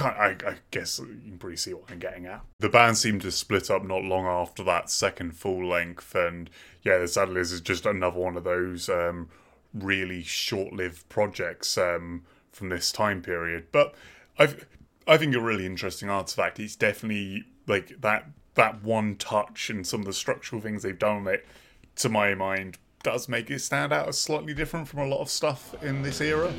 I, 0.00 0.36
I, 0.46 0.56
guess 0.70 0.98
you 0.98 1.06
can 1.06 1.38
pretty 1.38 1.56
see 1.56 1.72
what 1.72 1.90
I'm 1.90 1.98
getting 1.98 2.26
at. 2.26 2.42
The 2.60 2.68
band 2.68 2.98
seemed 2.98 3.22
to 3.22 3.30
split 3.30 3.70
up 3.70 3.84
not 3.84 4.04
long 4.04 4.26
after 4.26 4.62
that 4.64 4.90
second 4.90 5.36
full 5.36 5.66
length, 5.66 6.14
and 6.14 6.50
yeah, 6.82 6.98
the 6.98 7.04
Saddlers 7.04 7.52
is 7.52 7.60
just 7.60 7.86
another 7.86 8.18
one 8.18 8.36
of 8.36 8.44
those 8.44 8.88
um, 8.88 9.28
really 9.72 10.22
short-lived 10.22 11.08
projects 11.08 11.78
um, 11.78 12.24
from 12.52 12.68
this 12.68 12.92
time 12.92 13.22
period. 13.22 13.66
But 13.72 13.94
I've 14.38 14.66
I 15.06 15.16
think 15.16 15.34
a 15.34 15.40
really 15.40 15.66
interesting 15.66 16.10
artifact. 16.10 16.60
It's 16.60 16.76
definitely 16.76 17.44
like 17.66 18.00
that 18.00 18.26
that 18.54 18.82
one 18.82 19.16
touch 19.16 19.70
and 19.70 19.86
some 19.86 20.00
of 20.00 20.06
the 20.06 20.12
structural 20.12 20.60
things 20.60 20.82
they've 20.82 20.98
done 20.98 21.18
on 21.18 21.28
it. 21.28 21.46
To 21.96 22.08
my 22.08 22.34
mind, 22.34 22.78
does 23.02 23.28
make 23.28 23.50
it 23.50 23.60
stand 23.60 23.92
out 23.92 24.08
as 24.08 24.20
slightly 24.20 24.54
different 24.54 24.88
from 24.88 25.00
a 25.00 25.06
lot 25.06 25.20
of 25.20 25.30
stuff 25.30 25.74
in 25.82 26.02
this 26.02 26.20
era. 26.20 26.52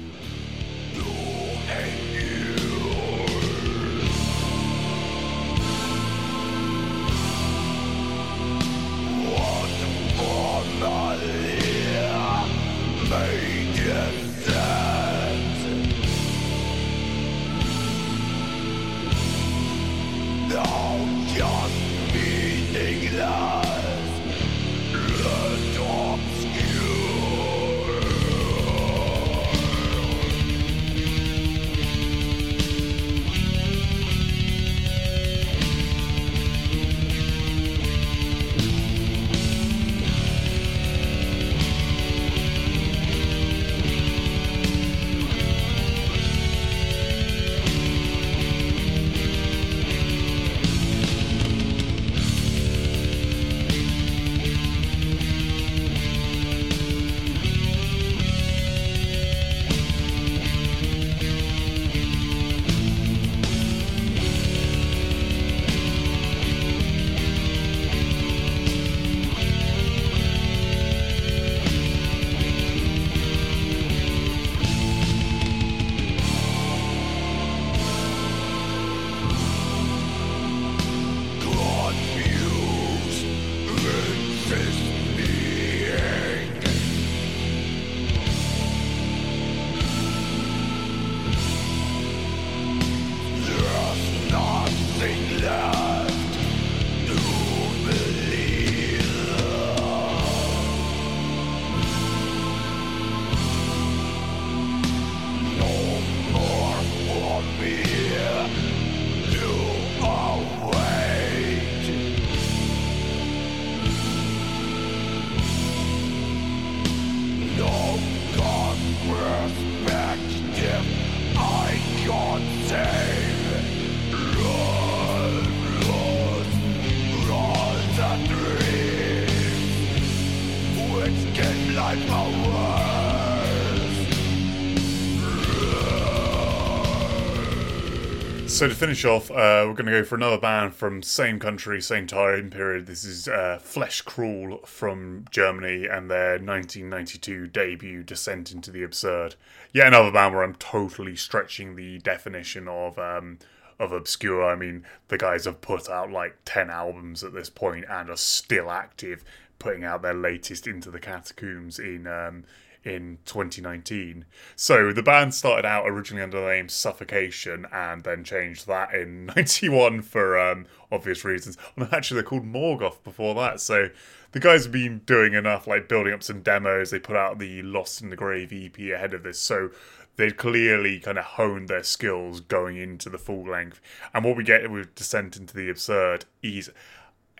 So 138.59 138.67
to 138.67 138.75
finish 138.75 139.05
off, 139.05 139.31
uh, 139.31 139.63
we're 139.65 139.73
going 139.73 139.85
to 139.85 139.93
go 139.93 140.03
for 140.03 140.15
another 140.15 140.37
band 140.37 140.75
from 140.75 141.01
same 141.01 141.39
country, 141.39 141.81
same 141.81 142.07
time 142.07 142.49
period. 142.49 142.87
This 142.87 143.05
is 143.05 143.29
uh, 143.29 143.57
Flesh 143.61 144.01
Crawl 144.01 144.57
from 144.65 145.23
Germany 145.31 145.85
and 145.85 146.11
their 146.11 146.31
1992 146.31 147.47
debut, 147.47 148.03
Descent 148.03 148.51
into 148.51 148.69
the 148.69 148.83
Absurd. 148.83 149.35
Yet 149.71 149.87
another 149.87 150.11
band 150.11 150.35
where 150.35 150.43
I'm 150.43 150.55
totally 150.55 151.15
stretching 151.15 151.77
the 151.77 151.99
definition 151.99 152.67
of 152.67 152.99
um, 152.99 153.39
of 153.79 153.93
obscure. 153.93 154.43
I 154.43 154.55
mean, 154.55 154.83
the 155.07 155.17
guys 155.17 155.45
have 155.45 155.61
put 155.61 155.89
out 155.89 156.11
like 156.11 156.35
10 156.43 156.69
albums 156.69 157.23
at 157.23 157.31
this 157.31 157.49
point 157.49 157.85
and 157.89 158.09
are 158.09 158.17
still 158.17 158.69
active, 158.69 159.23
putting 159.57 159.85
out 159.85 160.01
their 160.01 160.13
latest 160.13 160.67
Into 160.67 160.91
the 160.91 160.99
Catacombs 160.99 161.79
in 161.79 162.07
um, 162.07 162.43
in 162.83 163.19
2019. 163.25 164.25
So 164.55 164.91
the 164.91 165.03
band 165.03 165.33
started 165.33 165.65
out 165.65 165.87
originally 165.87 166.23
under 166.23 166.39
the 166.39 166.47
name 166.47 166.69
Suffocation 166.69 167.65
and 167.71 168.03
then 168.03 168.23
changed 168.23 168.67
that 168.67 168.93
in 168.93 169.25
91 169.35 170.01
for 170.01 170.39
um, 170.39 170.65
obvious 170.91 171.25
reasons. 171.25 171.57
And 171.75 171.91
actually, 171.91 172.21
they're 172.21 172.29
called 172.29 172.45
Morgoth 172.45 173.03
before 173.03 173.35
that. 173.35 173.59
So 173.59 173.89
the 174.31 174.39
guys 174.39 174.63
have 174.63 174.71
been 174.71 174.99
doing 174.99 175.33
enough, 175.33 175.67
like 175.67 175.89
building 175.89 176.13
up 176.13 176.23
some 176.23 176.41
demos. 176.41 176.91
They 176.91 176.99
put 176.99 177.15
out 177.15 177.39
the 177.39 177.61
Lost 177.61 178.01
in 178.01 178.09
the 178.09 178.15
Grave 178.15 178.53
EP 178.53 178.77
ahead 178.93 179.13
of 179.13 179.23
this. 179.23 179.39
So 179.39 179.71
they'd 180.15 180.37
clearly 180.37 180.99
kind 180.99 181.17
of 181.17 181.25
honed 181.25 181.67
their 181.67 181.83
skills 181.83 182.41
going 182.41 182.77
into 182.77 183.09
the 183.09 183.17
full 183.17 183.47
length. 183.47 183.81
And 184.13 184.23
what 184.23 184.37
we 184.37 184.43
get 184.43 184.69
with 184.69 184.95
Descent 184.95 185.37
into 185.37 185.55
the 185.55 185.69
Absurd 185.69 186.25
is 186.41 186.71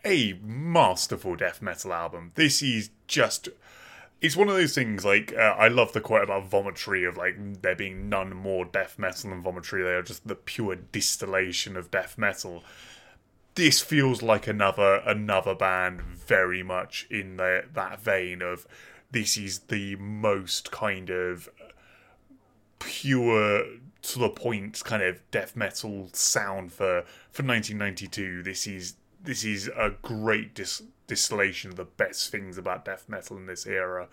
a 0.04 0.38
masterful 0.42 1.36
death 1.36 1.60
metal 1.60 1.92
album. 1.92 2.32
This 2.34 2.62
is 2.62 2.90
just 3.06 3.50
it's 4.20 4.36
one 4.36 4.48
of 4.48 4.54
those 4.54 4.74
things 4.74 5.04
like 5.04 5.32
uh, 5.34 5.54
I 5.58 5.68
love 5.68 5.92
the 5.92 6.00
quote 6.00 6.24
about 6.24 6.48
Vomitory 6.50 7.08
of 7.08 7.16
like 7.16 7.36
there 7.62 7.76
being 7.76 8.08
none 8.08 8.34
more 8.34 8.64
death 8.64 8.98
metal 8.98 9.30
than 9.30 9.42
Vomitory. 9.42 9.82
They 9.82 9.92
are 9.92 10.02
just 10.02 10.28
the 10.28 10.34
pure 10.34 10.76
distillation 10.76 11.76
of 11.76 11.90
death 11.90 12.18
metal. 12.18 12.62
This 13.54 13.80
feels 13.80 14.22
like 14.22 14.46
another 14.46 15.02
another 15.06 15.54
band 15.54 16.02
very 16.02 16.62
much 16.62 17.06
in 17.10 17.38
the, 17.38 17.64
that 17.72 18.00
vein 18.00 18.42
of 18.42 18.66
this 19.10 19.36
is 19.36 19.60
the 19.60 19.96
most 19.96 20.70
kind 20.70 21.10
of 21.10 21.48
pure 22.78 23.64
to 24.02 24.18
the 24.18 24.28
point 24.28 24.82
kind 24.84 25.02
of 25.02 25.20
death 25.30 25.56
metal 25.56 26.10
sound 26.12 26.72
for 26.72 27.04
for 27.30 27.42
1992. 27.42 28.42
This 28.42 28.66
is 28.66 28.96
this 29.22 29.44
is 29.44 29.68
a 29.68 29.94
great 30.02 30.54
dis- 30.54 30.82
distillation 31.10 31.70
of 31.70 31.76
the 31.76 31.84
best 31.84 32.30
things 32.30 32.56
about 32.56 32.84
death 32.84 33.04
metal 33.08 33.36
in 33.36 33.46
this 33.46 33.66
era. 33.66 34.08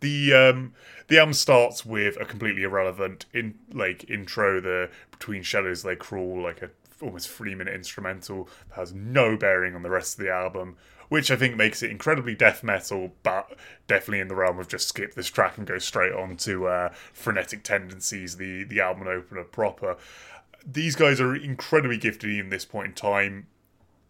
The 0.00 0.32
um 0.32 0.72
the 1.08 1.18
album 1.18 1.34
starts 1.34 1.84
with 1.84 2.16
a 2.20 2.24
completely 2.24 2.62
irrelevant 2.62 3.26
in 3.32 3.54
like 3.72 4.08
intro. 4.08 4.60
The 4.60 4.90
between 5.10 5.42
shadows 5.42 5.82
they 5.82 5.96
crawl 5.96 6.40
like 6.42 6.62
a 6.62 6.70
almost 7.02 7.28
three 7.28 7.54
minute 7.54 7.74
instrumental 7.74 8.48
that 8.68 8.76
has 8.76 8.92
no 8.94 9.36
bearing 9.36 9.74
on 9.74 9.82
the 9.82 9.90
rest 9.90 10.18
of 10.18 10.24
the 10.24 10.30
album. 10.30 10.76
which 11.08 11.30
I 11.30 11.36
think 11.36 11.56
makes 11.56 11.82
it 11.82 11.90
incredibly 11.90 12.34
death 12.34 12.62
metal, 12.64 13.12
but 13.22 13.56
definitely 13.86 14.20
in 14.20 14.28
the 14.28 14.34
realm 14.34 14.58
of 14.58 14.68
just 14.68 14.88
skip 14.88 15.14
this 15.14 15.28
track 15.28 15.56
and 15.56 15.66
go 15.66 15.78
straight 15.78 16.12
on 16.12 16.36
to 16.38 16.66
uh, 16.66 16.88
Frenetic 17.12 17.62
Tendencies, 17.62 18.36
the 18.36 18.64
the 18.64 18.80
album 18.80 19.06
opener 19.06 19.44
proper. 19.44 19.96
These 20.64 20.96
guys 20.96 21.20
are 21.20 21.34
incredibly 21.34 21.96
gifted 21.96 22.30
in 22.30 22.48
this 22.50 22.64
point 22.64 22.88
in 22.88 22.94
time 22.94 23.46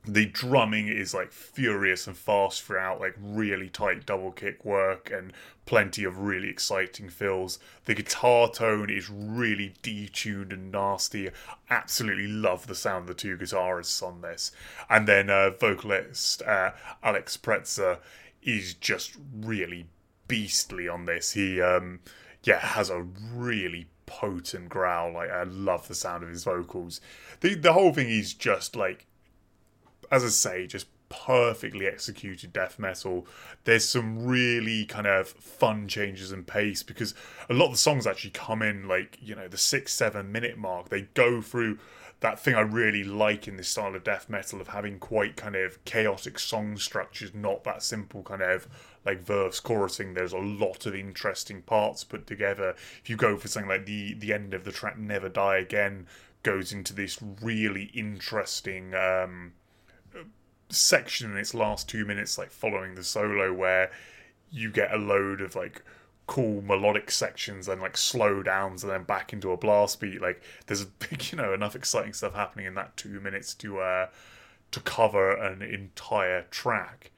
the 0.06 0.26
drumming 0.26 0.88
is 0.88 1.12
like 1.12 1.32
furious 1.32 2.06
and 2.06 2.16
fast 2.16 2.62
throughout, 2.62 3.00
like 3.00 3.16
really 3.20 3.68
tight 3.68 4.06
double 4.06 4.30
kick 4.30 4.64
work 4.64 5.10
and 5.10 5.32
plenty 5.64 6.04
of 6.04 6.18
really 6.20 6.48
exciting 6.48 7.08
fills. 7.08 7.58
The 7.86 7.94
guitar 7.94 8.48
tone 8.48 8.88
is 8.88 9.10
really 9.10 9.74
detuned 9.82 10.52
and 10.52 10.70
nasty. 10.70 11.30
Absolutely 11.68 12.28
love 12.28 12.68
the 12.68 12.74
sound 12.74 13.02
of 13.02 13.06
the 13.08 13.14
two 13.14 13.36
guitarists 13.36 14.02
on 14.06 14.20
this. 14.20 14.52
And 14.88 15.08
then 15.08 15.28
uh, 15.28 15.50
vocalist 15.50 16.42
uh, 16.42 16.70
Alex 17.02 17.36
Pretzer 17.36 17.98
is 18.42 18.74
just 18.74 19.16
really 19.34 19.88
beastly 20.28 20.88
on 20.88 21.06
this. 21.06 21.32
He, 21.32 21.60
um, 21.60 22.00
yeah, 22.44 22.60
has 22.60 22.90
a 22.90 23.02
really 23.02 23.88
potent 24.06 24.68
growl. 24.68 25.12
Like 25.14 25.30
I 25.30 25.42
love 25.42 25.88
the 25.88 25.94
sound 25.94 26.22
of 26.22 26.30
his 26.30 26.44
vocals. 26.44 27.00
The 27.40 27.54
the 27.54 27.72
whole 27.72 27.92
thing 27.92 28.08
is 28.08 28.32
just 28.32 28.76
like 28.76 29.05
as 30.10 30.24
I 30.24 30.28
say, 30.28 30.66
just 30.66 30.86
perfectly 31.08 31.86
executed 31.86 32.52
death 32.52 32.78
metal. 32.78 33.26
There's 33.64 33.88
some 33.88 34.26
really 34.26 34.84
kind 34.84 35.06
of 35.06 35.28
fun 35.28 35.88
changes 35.88 36.32
in 36.32 36.44
pace 36.44 36.82
because 36.82 37.14
a 37.48 37.54
lot 37.54 37.66
of 37.66 37.72
the 37.72 37.78
songs 37.78 38.06
actually 38.06 38.30
come 38.30 38.62
in 38.62 38.88
like, 38.88 39.18
you 39.20 39.34
know, 39.34 39.48
the 39.48 39.58
six, 39.58 39.92
seven 39.92 40.32
minute 40.32 40.58
mark. 40.58 40.88
They 40.88 41.02
go 41.14 41.40
through 41.40 41.78
that 42.20 42.40
thing 42.40 42.54
I 42.54 42.60
really 42.60 43.04
like 43.04 43.46
in 43.46 43.56
this 43.56 43.68
style 43.68 43.94
of 43.94 44.02
death 44.02 44.28
metal 44.28 44.60
of 44.60 44.68
having 44.68 44.98
quite 44.98 45.36
kind 45.36 45.54
of 45.54 45.84
chaotic 45.84 46.38
song 46.38 46.78
structures, 46.78 47.34
not 47.34 47.62
that 47.64 47.82
simple 47.82 48.22
kind 48.22 48.42
of 48.42 48.66
like 49.04 49.20
verse 49.20 49.60
chorusing. 49.60 50.14
There's 50.14 50.32
a 50.32 50.38
lot 50.38 50.86
of 50.86 50.94
interesting 50.94 51.62
parts 51.62 52.04
put 52.04 52.26
together. 52.26 52.74
If 53.02 53.10
you 53.10 53.16
go 53.16 53.36
for 53.36 53.48
something 53.48 53.68
like 53.68 53.86
the 53.86 54.14
the 54.14 54.32
end 54.32 54.54
of 54.54 54.64
the 54.64 54.72
track 54.72 54.98
Never 54.98 55.28
Die 55.28 55.58
Again 55.58 56.06
goes 56.42 56.72
into 56.72 56.94
this 56.94 57.18
really 57.42 57.90
interesting 57.92 58.94
um 58.94 59.52
section 60.68 61.30
in 61.30 61.36
its 61.36 61.54
last 61.54 61.88
two 61.88 62.04
minutes, 62.04 62.38
like 62.38 62.50
following 62.50 62.94
the 62.94 63.04
solo, 63.04 63.52
where 63.52 63.90
you 64.50 64.70
get 64.70 64.92
a 64.92 64.96
load 64.96 65.40
of 65.40 65.54
like 65.54 65.82
cool 66.26 66.60
melodic 66.60 67.10
sections 67.10 67.68
and 67.68 67.80
like 67.80 67.96
slow 67.96 68.42
downs 68.42 68.82
and 68.82 68.92
then 68.92 69.04
back 69.04 69.32
into 69.32 69.52
a 69.52 69.56
blast 69.56 70.00
beat. 70.00 70.20
Like 70.20 70.42
there's 70.66 70.82
a 70.82 70.86
big, 70.86 71.24
you 71.32 71.38
know, 71.38 71.52
enough 71.52 71.76
exciting 71.76 72.12
stuff 72.12 72.34
happening 72.34 72.66
in 72.66 72.74
that 72.74 72.96
two 72.96 73.20
minutes 73.20 73.54
to 73.54 73.80
uh 73.80 74.06
to 74.72 74.80
cover 74.80 75.32
an 75.32 75.62
entire 75.62 76.42
track. 76.50 77.12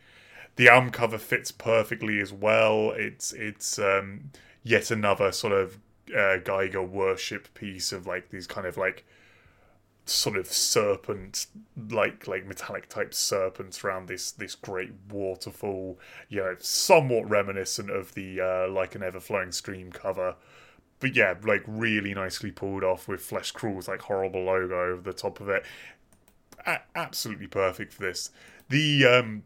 The 0.57 0.69
album 0.69 0.91
cover 0.91 1.19
fits 1.19 1.51
perfectly 1.51 2.21
as 2.21 2.33
well. 2.33 2.91
It's 2.91 3.33
it's 3.33 3.79
um 3.79 4.31
yet 4.63 4.91
another 4.91 5.33
sort 5.33 5.53
of 5.53 5.79
uh, 6.11 6.39
Giger 6.41 6.87
worship 6.87 7.53
piece 7.55 7.93
of 7.93 8.07
like 8.07 8.31
these 8.31 8.47
kind 8.47 8.67
of 8.67 8.77
like 8.77 9.07
sort 10.09 10.37
of 10.37 10.47
serpent 10.47 11.47
like 11.91 12.27
like 12.27 12.47
metallic 12.47 12.89
type 12.89 13.15
serpents 13.15 13.83
around 13.85 14.09
this 14.09 14.31
this 14.33 14.55
great 14.55 14.93
waterfall 15.11 15.99
you 16.29 16.39
know 16.39 16.57
somewhat 16.59 17.29
reminiscent 17.29 17.91
of 17.91 18.15
the 18.15 18.41
uh, 18.41 18.71
like 18.71 18.95
an 18.95 19.03
ever 19.03 19.21
flowing 19.21 19.53
stream 19.53 19.91
cover. 19.93 20.37
But 21.01 21.15
yeah 21.15 21.35
like 21.45 21.63
really 21.67 22.15
nicely 22.15 22.51
pulled 22.51 22.85
off 22.85 23.09
with 23.09 23.21
flesh 23.21 23.53
crawl's 23.53 23.89
like 23.89 24.03
horrible 24.03 24.45
logo 24.45 24.93
over 24.93 25.03
the 25.03 25.13
top 25.13 25.41
of 25.41 25.49
it. 25.49 25.65
A- 26.67 26.81
absolutely 26.95 27.47
perfect 27.47 27.93
for 27.93 28.03
this. 28.03 28.31
The 28.69 29.05
um 29.07 29.43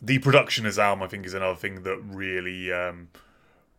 the 0.00 0.18
production 0.18 0.66
as 0.66 0.80
album 0.80 1.00
i 1.04 1.06
think 1.06 1.24
is 1.24 1.32
another 1.32 1.54
thing 1.54 1.84
that 1.84 1.96
really 1.98 2.72
um 2.72 3.08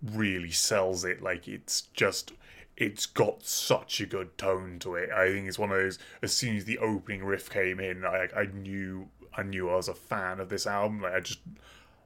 really 0.03 0.51
sells 0.51 1.05
it. 1.05 1.21
Like 1.21 1.47
it's 1.47 1.81
just 1.93 2.33
it's 2.75 3.05
got 3.05 3.45
such 3.45 4.01
a 4.01 4.05
good 4.05 4.37
tone 4.37 4.79
to 4.79 4.95
it. 4.95 5.11
I 5.11 5.31
think 5.31 5.47
it's 5.47 5.59
one 5.59 5.71
of 5.71 5.77
those. 5.77 5.99
As 6.21 6.33
soon 6.33 6.57
as 6.57 6.65
the 6.65 6.79
opening 6.79 7.23
riff 7.23 7.49
came 7.49 7.79
in, 7.79 8.05
I 8.05 8.27
I 8.35 8.45
knew 8.45 9.09
I 9.35 9.43
knew 9.43 9.69
I 9.69 9.75
was 9.75 9.87
a 9.87 9.93
fan 9.93 10.39
of 10.39 10.49
this 10.49 10.65
album. 10.65 11.01
Like 11.01 11.13
I 11.13 11.19
just 11.19 11.39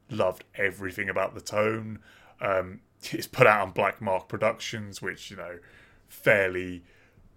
loved 0.10 0.44
everything 0.56 1.10
about 1.10 1.36
the 1.36 1.42
tone. 1.42 2.00
Um, 2.42 2.82
it's 3.12 3.28
put 3.28 3.48
out 3.48 3.62
on 3.62 3.72
Black 3.72 4.02
Mark 4.02 4.28
Productions, 4.28 5.02
which 5.02 5.32
you 5.32 5.38
know, 5.38 5.60
fairly 6.08 6.84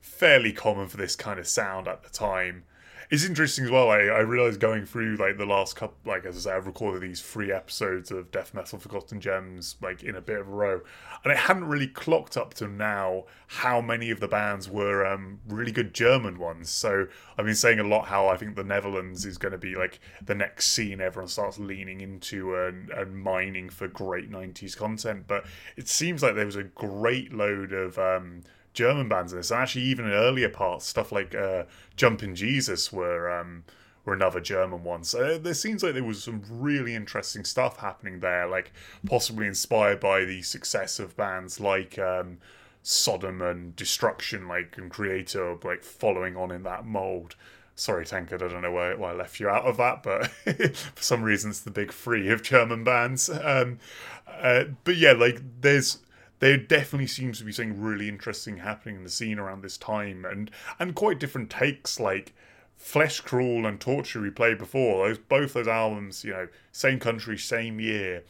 fairly 0.00 0.52
common 0.52 0.88
for 0.88 0.96
this 0.96 1.14
kind 1.14 1.38
of 1.38 1.46
sound 1.46 1.86
at 1.86 2.02
the 2.02 2.08
time 2.08 2.64
it's 3.10 3.24
interesting 3.24 3.64
as 3.64 3.72
well. 3.72 3.90
I, 3.90 4.02
I 4.02 4.20
realized 4.20 4.60
going 4.60 4.86
through 4.86 5.16
like 5.16 5.36
the 5.36 5.44
last 5.44 5.74
couple, 5.74 5.96
like 6.04 6.24
as 6.24 6.36
I 6.36 6.50
say, 6.50 6.56
I've 6.56 6.68
recorded 6.68 7.02
these 7.02 7.20
three 7.20 7.50
episodes 7.50 8.12
of 8.12 8.30
Death 8.30 8.54
Metal 8.54 8.78
Forgotten 8.78 9.20
Gems 9.20 9.74
like 9.82 10.04
in 10.04 10.14
a 10.14 10.20
bit 10.20 10.38
of 10.38 10.46
a 10.46 10.50
row, 10.52 10.80
and 11.24 11.32
it 11.32 11.36
hadn't 11.36 11.64
really 11.64 11.88
clocked 11.88 12.36
up 12.36 12.54
to 12.54 12.68
now 12.68 13.24
how 13.48 13.80
many 13.80 14.12
of 14.12 14.20
the 14.20 14.28
bands 14.28 14.70
were 14.70 15.04
um, 15.04 15.40
really 15.48 15.72
good 15.72 15.92
German 15.92 16.38
ones. 16.38 16.70
So 16.70 17.08
I've 17.36 17.44
been 17.44 17.56
saying 17.56 17.80
a 17.80 17.84
lot 17.84 18.06
how 18.06 18.28
I 18.28 18.36
think 18.36 18.54
the 18.54 18.62
Netherlands 18.62 19.26
is 19.26 19.38
going 19.38 19.52
to 19.52 19.58
be 19.58 19.74
like 19.74 19.98
the 20.24 20.36
next 20.36 20.66
scene 20.68 21.00
everyone 21.00 21.28
starts 21.28 21.58
leaning 21.58 22.00
into 22.00 22.54
and, 22.54 22.90
and 22.90 23.16
mining 23.16 23.70
for 23.70 23.88
great 23.88 24.30
'90s 24.30 24.76
content. 24.76 25.24
But 25.26 25.46
it 25.76 25.88
seems 25.88 26.22
like 26.22 26.36
there 26.36 26.46
was 26.46 26.54
a 26.54 26.62
great 26.62 27.32
load 27.32 27.72
of 27.72 27.98
um, 27.98 28.42
German 28.80 29.10
bands 29.10 29.30
in 29.30 29.38
this, 29.38 29.50
and 29.50 29.60
actually 29.60 29.84
even 29.84 30.06
in 30.06 30.12
earlier 30.12 30.48
parts, 30.48 30.86
stuff 30.86 31.12
like 31.12 31.34
uh, 31.34 31.64
Jumpin' 31.96 32.34
Jesus 32.34 32.90
were 32.90 33.30
um, 33.30 33.62
were 34.06 34.14
another 34.14 34.40
German 34.40 34.84
one. 34.84 35.04
So 35.04 35.36
there 35.36 35.52
seems 35.52 35.82
like 35.82 35.92
there 35.92 36.02
was 36.02 36.24
some 36.24 36.42
really 36.48 36.94
interesting 36.94 37.44
stuff 37.44 37.76
happening 37.76 38.20
there, 38.20 38.46
like 38.46 38.72
possibly 39.04 39.46
inspired 39.46 40.00
by 40.00 40.24
the 40.24 40.40
success 40.40 40.98
of 40.98 41.14
bands 41.14 41.60
like 41.60 41.98
um, 41.98 42.38
Sodom 42.82 43.42
and 43.42 43.76
Destruction, 43.76 44.48
like 44.48 44.78
and 44.78 44.90
Kreator, 44.90 45.62
like 45.62 45.82
following 45.82 46.34
on 46.34 46.50
in 46.50 46.62
that 46.62 46.86
mold. 46.86 47.36
Sorry, 47.74 48.06
Tankard, 48.06 48.42
I 48.42 48.48
don't 48.48 48.62
know 48.62 48.72
why, 48.72 48.94
why 48.94 49.10
I 49.10 49.14
left 49.14 49.40
you 49.40 49.50
out 49.50 49.66
of 49.66 49.76
that, 49.76 50.02
but 50.02 50.26
for 50.94 51.02
some 51.02 51.22
reason 51.22 51.50
it's 51.50 51.60
the 51.60 51.70
big 51.70 51.92
three 51.92 52.30
of 52.30 52.42
German 52.42 52.82
bands. 52.82 53.28
Um, 53.28 53.78
uh, 54.26 54.64
but 54.84 54.96
yeah, 54.96 55.12
like 55.12 55.42
there's 55.60 55.98
there 56.40 56.56
definitely 56.56 57.06
seems 57.06 57.38
to 57.38 57.44
be 57.44 57.52
something 57.52 57.80
really 57.80 58.08
interesting 58.08 58.58
happening 58.58 58.96
in 58.96 59.04
the 59.04 59.10
scene 59.10 59.38
around 59.38 59.62
this 59.62 59.78
time 59.78 60.24
and 60.24 60.50
and 60.78 60.94
quite 60.94 61.20
different 61.20 61.48
takes 61.50 62.00
like 62.00 62.34
Flesh 62.80 63.20
Crawl 63.20 63.66
and 63.66 63.78
Torchure 63.78 64.22
we 64.22 64.30
played 64.30 64.56
before, 64.56 65.06
those 65.06 65.18
both 65.18 65.52
those 65.52 65.68
albums, 65.68 66.24
you 66.24 66.32
know, 66.32 66.48
same 66.72 66.98
country, 66.98 67.36
same 67.36 67.78
year, 67.78 68.24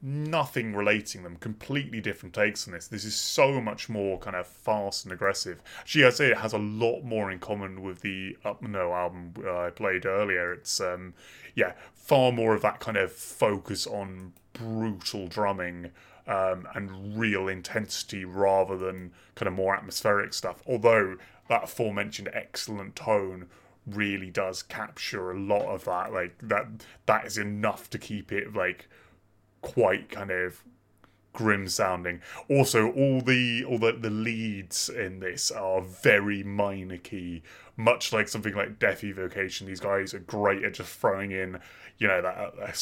nothing 0.00 0.74
relating 0.74 1.22
them, 1.22 1.36
completely 1.36 2.00
different 2.00 2.34
takes 2.34 2.66
on 2.66 2.72
this. 2.72 2.88
This 2.88 3.04
is 3.04 3.14
so 3.14 3.60
much 3.60 3.90
more 3.90 4.18
kind 4.18 4.34
of 4.34 4.46
fast 4.46 5.04
and 5.04 5.12
aggressive. 5.12 5.60
Actually, 5.80 6.06
I'd 6.06 6.14
say 6.14 6.30
it 6.30 6.38
has 6.38 6.54
a 6.54 6.58
lot 6.58 7.02
more 7.02 7.30
in 7.30 7.38
common 7.40 7.82
with 7.82 8.00
the 8.00 8.38
Utumno 8.42 8.90
album 8.90 9.34
uh, 9.44 9.66
I 9.66 9.70
played 9.70 10.06
earlier. 10.06 10.54
It's 10.54 10.80
um 10.80 11.12
yeah, 11.54 11.74
far 11.92 12.32
more 12.32 12.54
of 12.54 12.62
that 12.62 12.80
kind 12.80 12.96
of 12.96 13.12
focus 13.12 13.86
on 13.86 14.32
brutal 14.54 15.28
drumming 15.28 15.90
um, 16.26 16.68
and 16.74 17.18
real 17.18 17.48
intensity 17.48 18.24
rather 18.24 18.76
than 18.76 19.12
kind 19.34 19.48
of 19.48 19.54
more 19.54 19.74
atmospheric 19.74 20.34
stuff. 20.34 20.62
Although 20.66 21.16
that 21.48 21.64
aforementioned 21.64 22.30
excellent 22.32 22.96
tone 22.96 23.48
really 23.86 24.30
does 24.30 24.62
capture 24.62 25.30
a 25.30 25.38
lot 25.38 25.66
of 25.66 25.84
that. 25.84 26.12
Like 26.12 26.36
that, 26.42 26.66
that 27.06 27.26
is 27.26 27.38
enough 27.38 27.90
to 27.90 27.98
keep 27.98 28.32
it 28.32 28.54
like 28.54 28.88
quite 29.62 30.10
kind 30.10 30.30
of 30.30 30.62
grim 31.32 31.68
sounding. 31.68 32.20
Also, 32.48 32.90
all 32.92 33.20
the 33.20 33.64
all 33.64 33.78
the, 33.78 33.92
the 33.92 34.10
leads 34.10 34.88
in 34.88 35.20
this 35.20 35.50
are 35.50 35.80
very 35.80 36.42
minor 36.42 36.98
key, 36.98 37.42
much 37.76 38.12
like 38.12 38.28
something 38.28 38.54
like 38.54 38.78
Death 38.78 39.04
Evocation. 39.04 39.66
These 39.66 39.80
guys 39.80 40.14
are 40.14 40.20
great 40.20 40.64
at 40.64 40.74
just 40.74 40.92
throwing 40.92 41.32
in, 41.32 41.58
you 41.98 42.08
know, 42.08 42.22
that, 42.22 42.56
that 42.58 42.76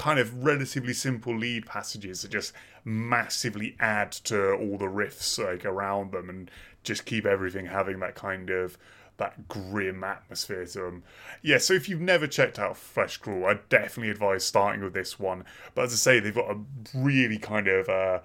kind 0.00 0.18
of 0.18 0.42
relatively 0.42 0.94
simple 0.94 1.36
lead 1.36 1.66
passages 1.66 2.22
that 2.22 2.30
just 2.30 2.54
massively 2.86 3.76
add 3.78 4.10
to 4.10 4.54
all 4.54 4.78
the 4.78 4.86
riffs 4.86 5.38
like 5.38 5.66
around 5.66 6.10
them 6.10 6.30
and 6.30 6.50
just 6.82 7.04
keep 7.04 7.26
everything 7.26 7.66
having 7.66 8.00
that 8.00 8.14
kind 8.14 8.48
of 8.48 8.78
that 9.18 9.46
grim 9.46 10.02
atmosphere 10.02 10.64
to 10.64 10.78
them. 10.78 11.02
Yeah, 11.42 11.58
so 11.58 11.74
if 11.74 11.86
you've 11.86 12.00
never 12.00 12.26
checked 12.26 12.58
out 12.58 12.78
Flesh 12.78 13.18
Crawl, 13.18 13.44
I 13.44 13.58
definitely 13.68 14.08
advise 14.08 14.42
starting 14.42 14.82
with 14.82 14.94
this 14.94 15.18
one. 15.18 15.44
But 15.74 15.84
as 15.84 15.92
I 15.92 15.96
say, 15.96 16.18
they've 16.18 16.34
got 16.34 16.50
a 16.50 16.58
really 16.94 17.36
kind 17.36 17.68
of 17.68 17.86
uh, 17.90 18.20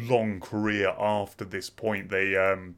long 0.00 0.40
career 0.40 0.96
after 0.98 1.44
this 1.44 1.70
point. 1.70 2.10
They 2.10 2.34
um, 2.34 2.74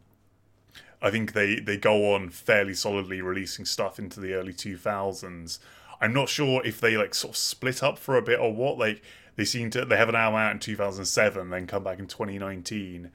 I 1.00 1.10
think 1.10 1.32
they, 1.32 1.58
they 1.58 1.78
go 1.78 2.14
on 2.14 2.28
fairly 2.28 2.74
solidly 2.74 3.22
releasing 3.22 3.64
stuff 3.64 3.98
into 3.98 4.20
the 4.20 4.34
early 4.34 4.52
2000s. 4.52 5.58
I'm 6.00 6.12
not 6.12 6.28
sure 6.28 6.64
if 6.64 6.80
they 6.80 6.96
like 6.96 7.14
sort 7.14 7.34
of 7.34 7.36
split 7.36 7.82
up 7.82 7.98
for 7.98 8.16
a 8.16 8.22
bit 8.22 8.40
or 8.40 8.52
what. 8.52 8.78
Like 8.78 9.02
they 9.36 9.44
seem 9.44 9.70
to 9.70 9.84
they 9.84 9.96
have 9.96 10.08
an 10.08 10.14
album 10.14 10.40
out 10.40 10.52
in 10.52 10.58
2007, 10.58 11.50
then 11.50 11.66
come 11.66 11.84
back 11.84 11.98
in 11.98 12.06
2019, 12.06 13.10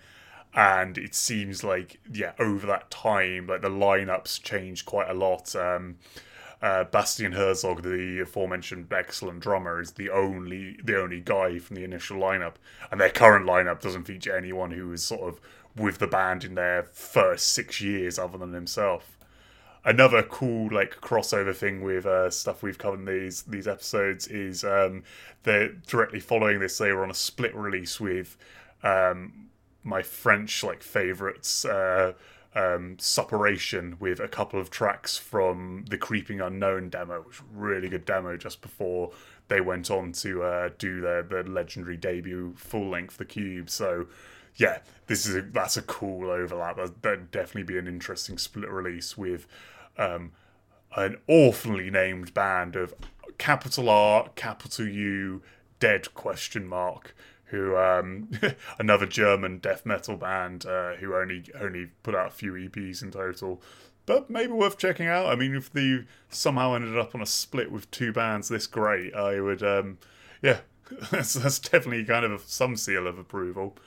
and 0.53 0.97
it 0.97 1.15
seems 1.15 1.63
like 1.63 1.99
yeah 2.11 2.33
over 2.39 2.67
that 2.67 2.91
time 2.91 3.47
like 3.47 3.61
the 3.61 3.69
lineups 3.69 4.41
changed 4.41 4.85
quite 4.85 5.09
a 5.09 5.13
lot. 5.13 5.55
Um, 5.55 5.97
uh, 6.61 6.83
Bastian 6.85 7.33
Herzog, 7.33 7.83
the 7.83 8.21
aforementioned 8.21 8.91
excellent 8.91 9.41
drummer, 9.41 9.81
is 9.81 9.91
the 9.91 10.09
only 10.09 10.79
the 10.83 10.99
only 10.99 11.21
guy 11.21 11.59
from 11.59 11.75
the 11.75 11.83
initial 11.83 12.17
lineup, 12.17 12.53
and 12.91 12.99
their 12.99 13.09
current 13.09 13.45
lineup 13.45 13.81
doesn't 13.81 14.05
feature 14.05 14.35
anyone 14.35 14.71
who 14.71 14.91
is 14.93 15.03
sort 15.03 15.21
of 15.21 15.39
with 15.75 15.97
the 15.97 16.07
band 16.07 16.43
in 16.43 16.55
their 16.55 16.83
first 16.83 17.51
six 17.51 17.81
years, 17.81 18.17
other 18.17 18.37
than 18.37 18.53
himself. 18.53 19.14
Another 19.87 20.23
cool 20.23 20.73
like 20.73 20.99
crossover 20.99 21.55
thing 21.55 21.81
with 21.81 22.07
uh, 22.07 22.31
stuff 22.31 22.63
we've 22.63 22.79
covered 22.79 23.01
in 23.01 23.05
these 23.05 23.43
these 23.43 23.67
episodes 23.67 24.27
is 24.27 24.63
um, 24.63 25.03
they're 25.43 25.69
directly 25.87 26.19
following 26.19 26.59
this. 26.59 26.79
They 26.79 26.91
were 26.91 27.03
on 27.03 27.11
a 27.11 27.15
split 27.15 27.55
release 27.55 27.99
with 27.99 28.35
um, 28.81 29.49
my 29.83 30.01
French 30.01 30.63
like 30.63 30.81
favorites. 30.81 31.65
Uh, 31.65 32.13
um, 32.55 32.95
Supuration 32.97 33.97
with 33.99 34.19
a 34.19 34.27
couple 34.27 34.59
of 34.59 34.69
tracks 34.69 35.17
from 35.17 35.85
the 35.89 35.97
Creeping 35.97 36.41
Unknown 36.41 36.89
demo, 36.89 37.21
which 37.21 37.41
really 37.53 37.89
good 37.89 38.05
demo 38.05 38.37
just 38.37 38.61
before 38.61 39.11
they 39.49 39.61
went 39.61 39.91
on 39.91 40.13
to 40.13 40.41
uh, 40.41 40.69
do 40.77 41.01
their, 41.01 41.21
their 41.21 41.43
legendary 41.43 41.97
debut 41.97 42.53
full 42.57 42.89
length 42.89 43.17
The 43.17 43.25
Cube. 43.25 43.69
So 43.69 44.07
yeah, 44.55 44.79
this 45.07 45.25
is 45.25 45.35
a, 45.35 45.41
that's 45.41 45.77
a 45.77 45.81
cool 45.81 46.31
overlap. 46.31 46.77
That'd 47.01 47.29
definitely 47.31 47.63
be 47.63 47.77
an 47.77 47.87
interesting 47.87 48.37
split 48.37 48.69
release 48.69 49.17
with 49.17 49.47
um, 49.97 50.31
an 50.95 51.17
awfully 51.27 51.89
named 51.89 52.33
band 52.33 52.75
of 52.75 52.93
capital 53.37 53.89
R, 53.89 54.29
capital 54.35 54.87
U, 54.87 55.41
dead 55.79 56.13
question 56.13 56.67
mark 56.67 57.13
who 57.45 57.77
um, 57.77 58.29
another 58.79 59.05
German 59.05 59.59
death 59.59 59.85
metal 59.85 60.17
band 60.17 60.65
uh, 60.65 60.95
who 60.95 61.15
only 61.15 61.43
only 61.59 61.87
put 62.03 62.15
out 62.15 62.27
a 62.27 62.31
few 62.31 62.53
EPs 62.53 63.01
in 63.01 63.11
total, 63.11 63.61
but 64.05 64.29
maybe 64.29 64.51
worth 64.51 64.77
checking 64.77 65.07
out. 65.07 65.27
I 65.27 65.35
mean, 65.35 65.55
if 65.55 65.71
they 65.71 66.05
somehow 66.29 66.75
ended 66.75 66.97
up 66.97 67.15
on 67.15 67.21
a 67.21 67.25
split 67.25 67.71
with 67.71 67.89
two 67.91 68.11
bands 68.11 68.49
this 68.49 68.67
great, 68.67 69.13
I 69.13 69.39
would, 69.39 69.63
um, 69.63 69.99
yeah, 70.41 70.59
that's, 71.11 71.33
that's 71.33 71.59
definitely 71.59 72.05
kind 72.05 72.25
of 72.25 72.41
some 72.41 72.75
seal 72.75 73.07
of 73.07 73.17
approval. 73.17 73.77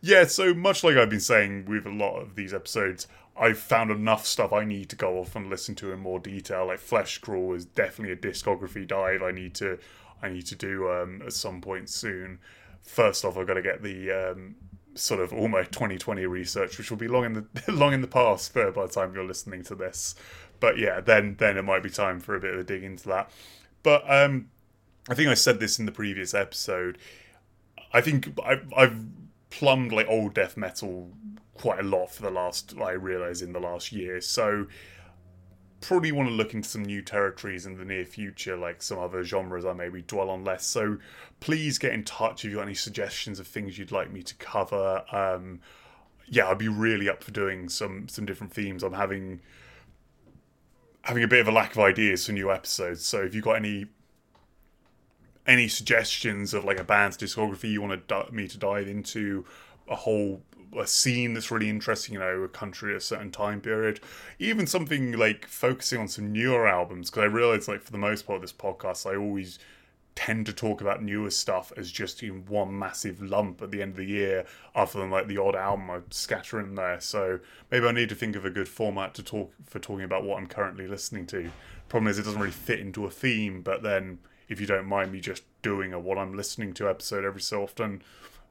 Yeah, 0.00 0.24
so 0.24 0.54
much 0.54 0.82
like 0.82 0.96
I've 0.96 1.10
been 1.10 1.20
saying 1.20 1.66
with 1.66 1.86
a 1.86 1.90
lot 1.90 2.20
of 2.20 2.34
these 2.36 2.54
episodes, 2.54 3.06
I've 3.40 3.58
found 3.58 3.90
enough 3.90 4.26
stuff 4.26 4.52
I 4.52 4.64
need 4.64 4.90
to 4.90 4.96
go 4.96 5.18
off 5.18 5.34
and 5.34 5.48
listen 5.48 5.74
to 5.76 5.92
in 5.92 5.98
more 5.98 6.20
detail. 6.20 6.66
Like 6.66 6.78
Flesh 6.78 7.18
Crawl 7.18 7.54
is 7.54 7.64
definitely 7.64 8.12
a 8.12 8.16
discography 8.16 8.86
dive 8.86 9.22
I 9.22 9.32
need 9.32 9.54
to 9.56 9.78
I 10.22 10.28
need 10.28 10.46
to 10.46 10.54
do 10.54 10.90
um, 10.90 11.22
at 11.24 11.32
some 11.32 11.60
point 11.60 11.88
soon 11.88 12.38
first 12.82 13.24
off, 13.24 13.36
I've 13.36 13.46
got 13.46 13.54
to 13.54 13.62
get 13.62 13.82
the 13.82 14.10
um, 14.10 14.56
sort 14.94 15.20
of 15.20 15.32
all 15.32 15.48
my 15.48 15.62
2020 15.62 16.26
research, 16.26 16.78
which 16.78 16.90
will 16.90 16.98
be 16.98 17.08
long 17.08 17.24
in 17.24 17.32
the 17.34 17.46
long 17.72 17.92
in 17.92 18.00
the 18.00 18.08
past 18.08 18.52
by 18.54 18.70
the 18.70 18.88
time 18.88 19.14
you're 19.14 19.24
listening 19.24 19.62
to 19.64 19.74
this. 19.74 20.14
But 20.58 20.78
yeah, 20.78 21.00
then 21.00 21.36
then 21.38 21.56
it 21.56 21.62
might 21.62 21.82
be 21.82 21.90
time 21.90 22.20
for 22.20 22.34
a 22.34 22.40
bit 22.40 22.54
of 22.54 22.60
a 22.60 22.64
dig 22.64 22.82
into 22.82 23.08
that. 23.08 23.30
But 23.82 24.04
um, 24.10 24.50
I 25.08 25.14
think 25.14 25.28
I 25.28 25.34
said 25.34 25.60
this 25.60 25.78
in 25.78 25.86
the 25.86 25.92
previous 25.92 26.34
episode. 26.34 26.98
I 27.92 28.00
think 28.00 28.38
I've, 28.44 28.72
I've 28.76 29.04
plumbed 29.48 29.90
like 29.90 30.06
old 30.08 30.34
death 30.34 30.56
metal 30.56 31.10
quite 31.60 31.80
a 31.80 31.82
lot 31.82 32.10
for 32.10 32.22
the 32.22 32.30
last. 32.30 32.74
I 32.80 32.92
realise 32.92 33.42
in 33.42 33.52
the 33.52 33.60
last 33.60 33.92
year, 33.92 34.20
so 34.20 34.66
probably 35.80 36.12
want 36.12 36.28
to 36.28 36.34
look 36.34 36.54
into 36.54 36.68
some 36.68 36.84
new 36.84 37.02
territories 37.02 37.66
in 37.66 37.76
the 37.76 37.84
near 37.84 38.04
future, 38.04 38.56
like 38.56 38.82
some 38.82 38.98
other 38.98 39.24
genres 39.24 39.64
I 39.64 39.72
maybe 39.72 40.02
dwell 40.02 40.30
on 40.30 40.44
less. 40.44 40.66
So 40.66 40.98
please 41.40 41.78
get 41.78 41.92
in 41.92 42.04
touch 42.04 42.44
if 42.44 42.50
you've 42.50 42.58
got 42.58 42.64
any 42.64 42.74
suggestions 42.74 43.38
of 43.38 43.46
things 43.46 43.78
you'd 43.78 43.92
like 43.92 44.12
me 44.12 44.22
to 44.22 44.34
cover. 44.36 45.04
Um, 45.12 45.60
yeah, 46.26 46.48
I'd 46.48 46.58
be 46.58 46.68
really 46.68 47.08
up 47.08 47.22
for 47.22 47.30
doing 47.30 47.68
some 47.68 48.08
some 48.08 48.24
different 48.24 48.52
themes. 48.52 48.82
I'm 48.82 48.94
having 48.94 49.40
having 51.02 51.22
a 51.22 51.28
bit 51.28 51.40
of 51.40 51.48
a 51.48 51.52
lack 51.52 51.72
of 51.72 51.78
ideas 51.78 52.26
for 52.26 52.32
new 52.32 52.50
episodes. 52.50 53.04
So 53.04 53.22
if 53.22 53.34
you've 53.34 53.44
got 53.44 53.56
any 53.56 53.86
any 55.46 55.68
suggestions 55.68 56.54
of 56.54 56.64
like 56.64 56.78
a 56.78 56.84
band's 56.84 57.16
discography 57.16 57.70
you 57.70 57.82
want 57.82 58.06
to, 58.08 58.26
me 58.30 58.46
to 58.46 58.58
dive 58.58 58.86
into, 58.86 59.44
a 59.88 59.96
whole 59.96 60.42
a 60.78 60.86
scene 60.86 61.34
that's 61.34 61.50
really 61.50 61.68
interesting, 61.68 62.14
you 62.14 62.20
know, 62.20 62.42
a 62.42 62.48
country 62.48 62.94
a 62.94 63.00
certain 63.00 63.30
time 63.30 63.60
period, 63.60 64.00
even 64.38 64.66
something 64.66 65.12
like 65.12 65.46
focusing 65.46 66.00
on 66.00 66.08
some 66.08 66.32
newer 66.32 66.66
albums. 66.66 67.10
Because 67.10 67.22
I 67.22 67.26
realize, 67.26 67.68
like, 67.68 67.82
for 67.82 67.92
the 67.92 67.98
most 67.98 68.26
part 68.26 68.36
of 68.36 68.42
this 68.42 68.52
podcast, 68.52 69.10
I 69.10 69.16
always 69.16 69.58
tend 70.16 70.44
to 70.44 70.52
talk 70.52 70.80
about 70.80 71.02
newer 71.02 71.30
stuff 71.30 71.72
as 71.76 71.90
just 71.90 72.22
in 72.22 72.44
one 72.46 72.76
massive 72.78 73.22
lump 73.22 73.62
at 73.62 73.70
the 73.70 73.80
end 73.80 73.92
of 73.92 73.96
the 73.96 74.04
year, 74.04 74.44
other 74.74 75.00
than 75.00 75.10
like 75.10 75.28
the 75.28 75.38
odd 75.38 75.56
album 75.56 75.90
I 75.90 76.00
scatter 76.10 76.60
in 76.60 76.74
there. 76.74 77.00
So 77.00 77.40
maybe 77.70 77.86
I 77.86 77.92
need 77.92 78.08
to 78.10 78.14
think 78.14 78.36
of 78.36 78.44
a 78.44 78.50
good 78.50 78.68
format 78.68 79.14
to 79.14 79.22
talk 79.22 79.52
for 79.64 79.78
talking 79.78 80.04
about 80.04 80.24
what 80.24 80.38
I'm 80.38 80.46
currently 80.46 80.86
listening 80.86 81.26
to. 81.28 81.50
Problem 81.88 82.10
is, 82.10 82.18
it 82.18 82.24
doesn't 82.24 82.40
really 82.40 82.52
fit 82.52 82.80
into 82.80 83.06
a 83.06 83.10
theme. 83.10 83.62
But 83.62 83.82
then, 83.82 84.18
if 84.48 84.60
you 84.60 84.66
don't 84.66 84.86
mind 84.86 85.12
me 85.12 85.20
just 85.20 85.42
doing 85.62 85.92
a 85.92 85.98
what 85.98 86.18
I'm 86.18 86.36
listening 86.36 86.74
to 86.74 86.88
episode 86.88 87.24
every 87.24 87.40
so 87.40 87.62
often, 87.62 88.02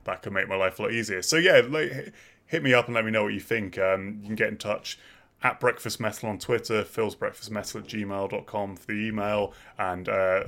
that 0.09 0.21
could 0.21 0.33
make 0.33 0.47
my 0.47 0.55
life 0.55 0.79
a 0.79 0.83
lot 0.83 0.91
easier. 0.91 1.21
So 1.21 1.37
yeah, 1.37 1.61
like, 1.67 2.13
hit 2.45 2.63
me 2.63 2.73
up 2.73 2.87
and 2.87 2.95
let 2.95 3.05
me 3.05 3.11
know 3.11 3.23
what 3.23 3.33
you 3.33 3.39
think. 3.39 3.77
Um, 3.77 4.19
you 4.21 4.27
can 4.27 4.35
get 4.35 4.49
in 4.49 4.57
touch 4.57 4.99
at 5.41 5.59
Breakfast 5.59 5.99
Metal 5.99 6.29
on 6.29 6.37
Twitter, 6.37 6.83
Phil's 6.83 7.15
Breakfast 7.15 7.51
Metal 7.51 7.79
at 7.79 7.87
gmail.com 7.87 8.75
for 8.75 8.87
the 8.87 9.07
email, 9.07 9.53
and 9.77 10.09
uh, 10.09 10.45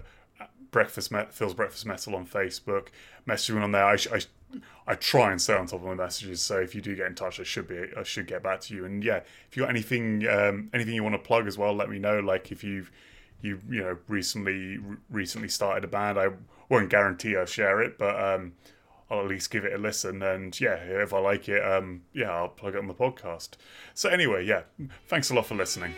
Breakfast 0.72 1.12
Me- 1.12 1.26
Phil's 1.30 1.54
Breakfast 1.54 1.86
Metal 1.86 2.16
on 2.16 2.26
Facebook. 2.26 2.88
Message 3.26 3.56
me 3.56 3.62
on 3.62 3.72
there. 3.72 3.86
I, 3.86 3.96
sh- 3.96 4.08
I, 4.12 4.22
I 4.88 4.96
try 4.96 5.32
and 5.32 5.42
stay 5.42 5.54
on 5.54 5.68
top 5.68 5.82
of 5.82 5.86
my 5.86 5.94
messages, 5.94 6.42
so 6.42 6.60
if 6.60 6.76
you 6.76 6.82
do 6.82 6.96
get 6.96 7.08
in 7.08 7.16
touch, 7.16 7.40
I 7.40 7.44
should 7.44 7.68
be 7.68 7.86
I 7.98 8.04
should 8.04 8.28
get 8.28 8.44
back 8.44 8.62
to 8.62 8.76
you. 8.76 8.86
And 8.86 9.04
yeah, 9.04 9.22
if 9.50 9.56
you 9.56 9.64
got 9.64 9.70
anything 9.70 10.28
um, 10.28 10.70
anything 10.74 10.94
you 10.94 11.04
want 11.04 11.16
to 11.16 11.20
plug 11.20 11.48
as 11.48 11.58
well, 11.58 11.74
let 11.74 11.90
me 11.90 12.00
know. 12.00 12.20
Like 12.20 12.52
if 12.52 12.64
you've 12.64 12.92
you 13.42 13.60
you 13.70 13.82
know 13.82 13.98
recently 14.08 14.80
recently 15.10 15.48
started 15.48 15.84
a 15.84 15.88
band, 15.88 16.20
I 16.20 16.30
won't 16.68 16.90
guarantee 16.90 17.38
I'll 17.38 17.46
share 17.46 17.82
it, 17.82 17.98
but 17.98 18.20
um, 18.22 18.54
I'll 19.12 19.20
at 19.20 19.28
least 19.28 19.52
give 19.52 19.66
it 19.66 19.74
a 19.74 19.78
listen. 19.78 20.24
And 20.24 20.60
yeah, 20.60 20.76
if 20.76 21.14
I 21.14 21.20
like 21.20 21.50
it, 21.50 21.64
um, 21.64 22.04
yeah, 22.14 22.32
I'll 22.32 22.48
plug 22.48 22.76
it 22.76 22.80
on 22.80 22.88
the 22.88 22.94
podcast. 22.94 23.52
So 23.94 24.10
anyway, 24.10 24.46
yeah, 24.46 24.62
thanks 25.08 25.30
a 25.30 25.36
lot 25.36 25.46
for 25.46 25.56
listening. 25.56 25.94